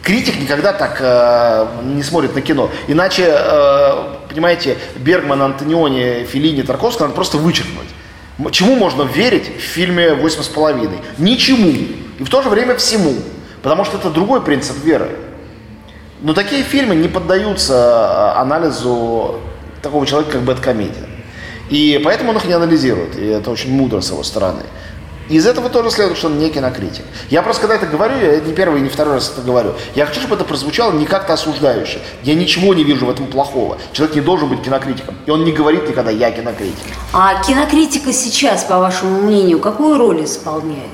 Критик 0.06 0.40
никогда 0.40 0.72
так 0.72 0.98
э, 1.00 1.66
не 1.82 2.04
смотрит 2.04 2.32
на 2.32 2.40
кино. 2.40 2.70
Иначе, 2.86 3.24
э, 3.26 4.14
понимаете, 4.28 4.78
Бергман, 4.98 5.42
Антониони, 5.42 6.24
Филини, 6.30 6.62
Тарковский 6.62 7.02
надо 7.02 7.16
просто 7.16 7.38
вычеркнуть. 7.38 7.88
Чему 8.52 8.76
можно 8.76 9.02
верить 9.02 9.48
в 9.56 9.60
фильме 9.60 10.14
«Восемь 10.14 10.42
с 10.42 10.46
половиной»? 10.46 10.98
Ничему. 11.18 11.72
И 12.20 12.22
в 12.22 12.30
то 12.30 12.40
же 12.40 12.50
время 12.50 12.76
всему. 12.76 13.14
Потому 13.62 13.84
что 13.84 13.96
это 13.96 14.10
другой 14.10 14.42
принцип 14.42 14.76
веры. 14.84 15.10
Но 16.20 16.34
такие 16.34 16.62
фильмы 16.62 16.94
не 16.94 17.08
поддаются 17.08 17.74
а, 17.74 18.42
анализу 18.42 19.40
такого 19.82 20.06
человека, 20.06 20.34
как 20.34 20.42
Бэткомедиан. 20.42 21.08
И 21.68 22.00
поэтому 22.04 22.30
он 22.30 22.36
их 22.36 22.44
не 22.44 22.52
анализирует. 22.52 23.18
И 23.18 23.26
это 23.26 23.50
очень 23.50 23.72
мудро 23.72 24.00
с 24.00 24.10
его 24.10 24.22
стороны. 24.22 24.62
Из 25.28 25.46
этого 25.46 25.68
тоже 25.68 25.90
следует, 25.90 26.18
что 26.18 26.28
он 26.28 26.38
не 26.38 26.50
кинокритик. 26.50 27.04
Я 27.30 27.42
просто 27.42 27.62
когда 27.62 27.76
это 27.76 27.86
говорю, 27.86 28.14
я 28.18 28.40
не 28.40 28.52
первый 28.52 28.80
и 28.80 28.82
не 28.82 28.88
второй 28.88 29.14
раз 29.14 29.30
это 29.32 29.42
говорю, 29.42 29.74
я 29.94 30.06
хочу, 30.06 30.20
чтобы 30.20 30.36
это 30.36 30.44
прозвучало 30.44 30.92
не 30.92 31.04
как-то 31.04 31.32
осуждающе. 31.32 32.00
Я 32.22 32.34
ничего 32.34 32.74
не 32.74 32.84
вижу 32.84 33.06
в 33.06 33.10
этом 33.10 33.26
плохого. 33.26 33.78
Человек 33.92 34.14
не 34.14 34.22
должен 34.22 34.48
быть 34.48 34.62
кинокритиком. 34.62 35.16
И 35.26 35.30
он 35.30 35.44
не 35.44 35.52
говорит 35.52 35.88
никогда 35.88 36.10
«я 36.10 36.30
кинокритик». 36.30 36.86
А 37.12 37.42
кинокритика 37.42 38.12
сейчас, 38.12 38.64
по 38.64 38.78
вашему 38.78 39.20
мнению, 39.22 39.58
какую 39.58 39.98
роль 39.98 40.24
исполняет? 40.24 40.90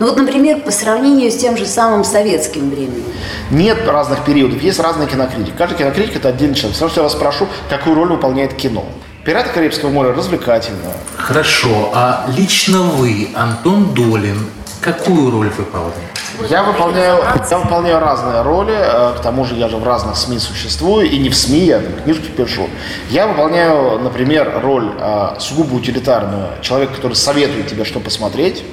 Ну 0.00 0.06
вот, 0.06 0.16
например, 0.16 0.60
по 0.60 0.70
сравнению 0.70 1.30
с 1.30 1.36
тем 1.36 1.56
же 1.56 1.66
самым 1.66 2.04
советским 2.04 2.70
временем. 2.70 3.04
Нет 3.50 3.78
разных 3.86 4.24
периодов, 4.24 4.62
есть 4.62 4.78
разные 4.78 5.08
кинокритики. 5.08 5.54
Каждый 5.56 5.78
кинокритик– 5.78 6.16
это 6.16 6.28
отдельный 6.28 6.54
человек. 6.54 6.76
Все, 6.76 6.88
что 6.88 7.00
я 7.00 7.02
вас 7.04 7.12
спрошу, 7.12 7.48
какую 7.68 7.96
роль 7.96 8.08
выполняет 8.10 8.54
кино. 8.54 8.84
«Пираты 9.28 9.50
Карибского 9.50 9.90
моря» 9.90 10.14
развлекательно. 10.14 10.90
Хорошо, 11.18 11.90
а 11.92 12.24
лично 12.34 12.80
вы, 12.80 13.28
Антон 13.34 13.92
Долин, 13.92 14.48
какую 14.80 15.30
роль 15.30 15.50
выполняете? 15.50 16.00
Я 16.48 16.62
выполняю, 16.62 17.22
я 17.50 17.58
выполняю 17.58 18.00
разные 18.00 18.40
роли, 18.40 18.74
э, 18.74 19.18
к 19.18 19.20
тому 19.20 19.44
же 19.44 19.54
я 19.56 19.68
же 19.68 19.76
в 19.76 19.84
разных 19.84 20.16
СМИ 20.16 20.38
существую, 20.38 21.10
и 21.10 21.18
не 21.18 21.28
в 21.28 21.36
СМИ, 21.36 21.58
я 21.58 21.80
там 21.80 21.92
книжки 22.04 22.30
пишу. 22.30 22.70
Я 23.10 23.26
выполняю, 23.26 23.98
например, 23.98 24.60
роль 24.62 24.92
э, 24.98 25.36
сугубо 25.40 25.74
утилитарную, 25.74 26.48
человек, 26.62 26.92
который 26.94 27.12
советует 27.12 27.66
тебе, 27.66 27.84
что 27.84 28.00
посмотреть, 28.00 28.64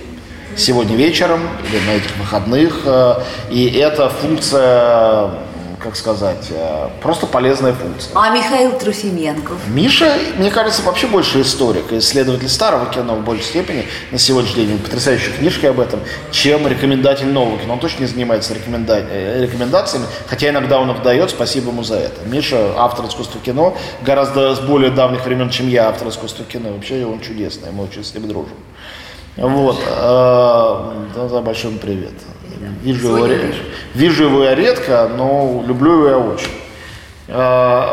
сегодня 0.56 0.95
вечером 0.95 1.41
или 1.70 1.86
на 1.86 1.97
этих 1.97 2.16
выходных. 2.16 2.84
Э, 2.86 3.16
и 3.49 3.66
это 3.72 4.08
функция 4.08 5.32
как 5.86 5.96
сказать, 5.96 6.48
э, 6.50 6.90
просто 7.00 7.28
полезная 7.28 7.74
функция. 7.74 8.12
А 8.16 8.36
Михаил 8.36 8.72
Трофименков? 8.72 9.60
Миша, 9.68 10.18
мне 10.38 10.50
кажется, 10.50 10.82
вообще 10.82 11.06
больше 11.06 11.42
историк, 11.42 11.94
исследователь 11.94 12.50
старого 12.50 12.88
кино 12.88 13.14
в 13.14 13.24
большей 13.24 13.44
степени 13.44 13.86
на 14.12 14.18
сегодняшний 14.18 14.66
день, 14.66 14.80
потрясающие 14.80 15.32
книжки 15.32 15.68
об 15.68 15.80
этом, 15.80 16.00
чем 16.32 16.68
рекомендатель 16.68 17.28
нового 17.28 17.60
кино. 17.60 17.74
Он 17.74 17.80
точно 17.80 18.02
не 18.02 18.08
занимается 18.08 18.56
рекоменда... 18.56 18.98
Э, 18.98 19.44
рекомендациями, 19.44 20.08
хотя 20.26 20.50
иногда 20.50 20.80
он 20.80 20.90
их 20.90 21.04
дает, 21.04 21.30
спасибо 21.30 21.70
ему 21.70 21.84
за 21.84 21.98
это. 21.98 22.22
Миша, 22.26 22.74
автор 22.78 23.06
искусства 23.06 23.40
кино, 23.40 23.78
гораздо 24.02 24.56
с 24.56 24.60
более 24.62 24.90
давних 24.90 25.24
времен, 25.24 25.52
чем 25.52 25.70
я, 25.70 25.90
автор 25.90 26.08
искусства 26.08 26.46
кино. 26.46 26.72
Вообще 26.74 27.06
он 27.06 27.20
чудесный, 27.20 27.72
мы 27.72 27.84
очень 27.84 28.04
с 28.04 28.12
ним 28.16 28.28
дружим. 28.28 28.58
Вот. 29.38 29.78
Э, 29.86 30.94
да, 31.16 31.42
большой 31.42 31.74
привет. 31.74 32.14
Вижу 32.82 33.16
его, 33.16 33.28
вижу 33.93 34.24
его 34.26 34.43
я 34.43 34.56
редко, 34.56 35.10
но 35.16 35.64
люблю 35.66 35.93
его 35.93 36.08
я 36.08 36.18
очень. 36.18 36.51
Э, 37.28 37.86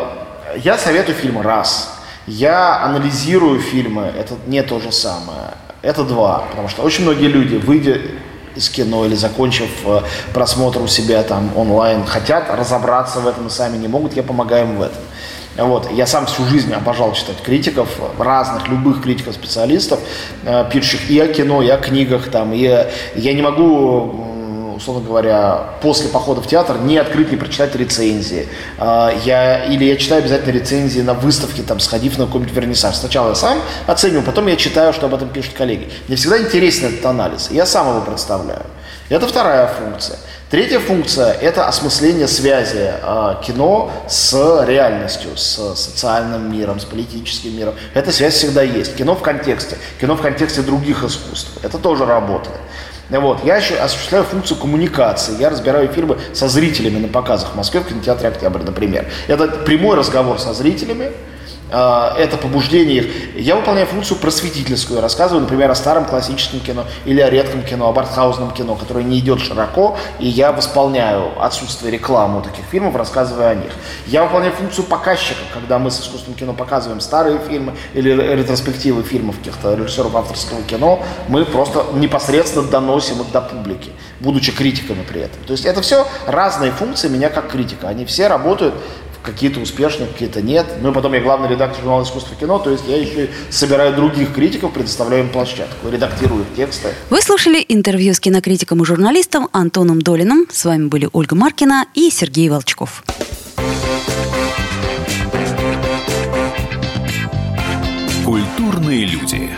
я 0.63 0.77
советую 0.77 1.15
фильм 1.15 1.41
раз. 1.41 1.99
Я 2.25 2.81
анализирую 2.83 3.59
фильмы, 3.59 4.11
это 4.17 4.35
не 4.47 4.63
то 4.63 4.79
же 4.79 4.91
самое. 4.91 5.55
Это 5.81 6.03
два, 6.03 6.45
потому 6.49 6.69
что 6.69 6.83
очень 6.83 7.03
многие 7.03 7.27
люди, 7.27 7.55
выйдя 7.55 7.99
из 8.55 8.69
кино 8.69 9.05
или 9.05 9.15
закончив 9.15 9.69
э, 9.85 10.01
просмотр 10.33 10.81
у 10.81 10.87
себя 10.87 11.23
там 11.23 11.51
онлайн, 11.57 12.05
хотят 12.05 12.49
разобраться 12.49 13.19
в 13.19 13.27
этом 13.27 13.47
и 13.47 13.49
сами 13.49 13.77
не 13.77 13.87
могут, 13.87 14.15
я 14.15 14.23
помогаю 14.23 14.67
им 14.67 14.77
в 14.77 14.81
этом. 14.83 15.01
Вот. 15.57 15.91
Я 15.91 16.07
сам 16.07 16.25
всю 16.25 16.45
жизнь 16.45 16.73
обожал 16.73 17.13
читать 17.13 17.41
критиков, 17.43 17.87
разных, 18.17 18.67
любых 18.69 19.03
критиков, 19.03 19.35
специалистов, 19.35 19.99
э, 20.45 20.65
пишущих 20.71 21.09
и 21.09 21.19
о 21.19 21.27
кино, 21.27 21.61
и 21.61 21.69
о 21.69 21.77
книгах. 21.77 22.29
Там, 22.29 22.53
и 22.53 22.61
я 23.15 23.33
не 23.33 23.41
могу 23.41 24.32
условно 24.83 25.07
говоря, 25.07 25.69
после 25.81 26.09
похода 26.09 26.41
в 26.41 26.47
театр 26.47 26.77
не 26.77 26.97
открыть, 26.97 27.31
не 27.31 27.37
прочитать 27.37 27.73
рецензии. 27.75 28.49
А, 28.77 29.13
я, 29.23 29.63
или 29.63 29.85
я 29.85 29.95
читаю 29.95 30.19
обязательно 30.19 30.51
рецензии 30.51 30.99
на 30.99 31.13
выставке, 31.13 31.61
там, 31.63 31.79
сходив 31.79 32.17
на 32.17 32.25
какой-нибудь 32.25 32.53
вернисаж. 32.53 32.95
Сначала 32.95 33.29
я 33.29 33.35
сам 33.35 33.59
оцениваю, 33.87 34.23
потом 34.23 34.47
я 34.47 34.57
читаю, 34.57 34.91
что 34.91 35.05
об 35.05 35.15
этом 35.15 35.29
пишут 35.29 35.53
коллеги. 35.53 35.89
Мне 36.07 36.17
всегда 36.17 36.37
интересен 36.37 36.93
этот 36.93 37.05
анализ, 37.05 37.49
я 37.49 37.65
сам 37.65 37.89
его 37.89 38.01
представляю. 38.01 38.63
Это 39.07 39.25
вторая 39.25 39.67
функция. 39.67 40.17
Третья 40.49 40.79
функция– 40.79 41.31
это 41.41 41.67
осмысление 41.67 42.27
связи 42.27 42.91
э, 43.01 43.35
кино 43.43 43.91
с 44.07 44.33
реальностью, 44.65 45.35
с 45.35 45.75
социальным 45.75 46.51
миром, 46.51 46.79
с 46.79 46.85
политическим 46.85 47.57
миром. 47.57 47.73
Эта 47.93 48.11
связь 48.11 48.35
всегда 48.35 48.61
есть. 48.61 48.95
Кино 48.95 49.15
в 49.15 49.21
контексте, 49.21 49.77
кино 49.99 50.15
в 50.15 50.21
контексте 50.21 50.61
других 50.61 51.03
искусств. 51.03 51.51
Это 51.63 51.79
тоже 51.79 52.05
работает. 52.05 52.55
Вот. 53.09 53.43
Я 53.43 53.57
еще 53.57 53.75
осуществляю 53.75 54.25
функцию 54.25 54.57
коммуникации. 54.57 55.37
Я 55.39 55.49
разбираю 55.49 55.87
фильмы 55.89 56.17
со 56.33 56.47
зрителями 56.47 56.99
на 56.99 57.07
показах 57.07 57.53
в 57.53 57.55
Москве 57.55 57.81
в 57.81 57.87
кинотеатре 57.87 58.29
«Октябрь», 58.29 58.63
например. 58.63 59.07
Это 59.27 59.47
прямой 59.47 59.97
разговор 59.97 60.39
со 60.39 60.53
зрителями, 60.53 61.11
это 61.69 62.37
побуждение 62.37 62.97
их. 62.97 63.39
Я 63.39 63.55
выполняю 63.55 63.87
функцию 63.87 64.17
просветительскую, 64.17 65.01
рассказываю, 65.01 65.41
например, 65.41 65.71
о 65.71 65.75
старом 65.75 66.05
классическом 66.05 66.59
кино 66.59 66.85
или 67.05 67.19
о 67.19 67.29
редком 67.29 67.63
кино, 67.63 67.89
об 67.89 67.97
артхаузном 67.97 68.51
кино, 68.51 68.75
которое 68.75 69.03
не 69.03 69.19
идет 69.19 69.39
широко, 69.39 69.97
и 70.19 70.27
я 70.27 70.51
восполняю 70.51 71.31
отсутствие 71.41 71.91
рекламы 71.91 72.39
у 72.39 72.41
таких 72.41 72.65
фильмов, 72.65 72.95
рассказывая 72.95 73.49
о 73.49 73.55
них. 73.55 73.71
Я 74.07 74.23
выполняю 74.23 74.53
функцию 74.53 74.85
показчика, 74.85 75.39
когда 75.53 75.79
мы 75.79 75.89
с 75.89 75.99
искусственным 75.99 76.37
кино 76.37 76.53
показываем 76.53 77.01
старые 77.01 77.39
фильмы 77.39 77.73
или 77.93 78.11
ретроспективы 78.11 79.03
фильмов 79.03 79.37
каких-то 79.39 79.73
режиссеров 79.73 80.15
авторского 80.15 80.61
кино, 80.63 81.03
мы 81.27 81.45
просто 81.45 81.85
непосредственно 81.93 82.67
доносим 82.67 83.21
их 83.21 83.31
до 83.31 83.41
публики, 83.41 83.91
будучи 84.19 84.51
критиками 84.51 85.03
при 85.03 85.21
этом. 85.21 85.43
То 85.45 85.53
есть 85.53 85.65
это 85.65 85.81
все 85.81 86.05
разные 86.27 86.71
функции 86.71 87.07
меня 87.07 87.29
как 87.29 87.49
критика, 87.49 87.87
они 87.87 88.05
все 88.05 88.27
работают 88.27 88.75
какие-то 89.23 89.59
успешные, 89.59 90.07
какие-то 90.07 90.41
нет. 90.41 90.65
Ну 90.81 90.91
и 90.91 90.93
потом 90.93 91.13
я 91.13 91.21
главный 91.21 91.49
редактор 91.49 91.81
журнала 91.81 92.03
«Искусство 92.03 92.35
кино», 92.35 92.59
то 92.59 92.69
есть 92.69 92.83
я 92.87 92.97
еще 92.97 93.29
собираю 93.49 93.95
других 93.95 94.33
критиков, 94.33 94.73
предоставляю 94.73 95.23
им 95.23 95.29
площадку, 95.29 95.89
редактирую 95.89 96.43
их 96.43 96.55
тексты. 96.55 96.89
Вы 97.09 97.21
слушали 97.21 97.63
интервью 97.67 98.13
с 98.13 98.19
кинокритиком 98.19 98.81
и 98.81 98.85
журналистом 98.85 99.49
Антоном 99.51 100.01
Долиным. 100.01 100.47
С 100.51 100.65
вами 100.65 100.87
были 100.87 101.09
Ольга 101.13 101.35
Маркина 101.35 101.85
и 101.93 102.09
Сергей 102.09 102.49
Волчков. 102.49 103.03
Культурные 108.25 109.05
люди. 109.05 109.49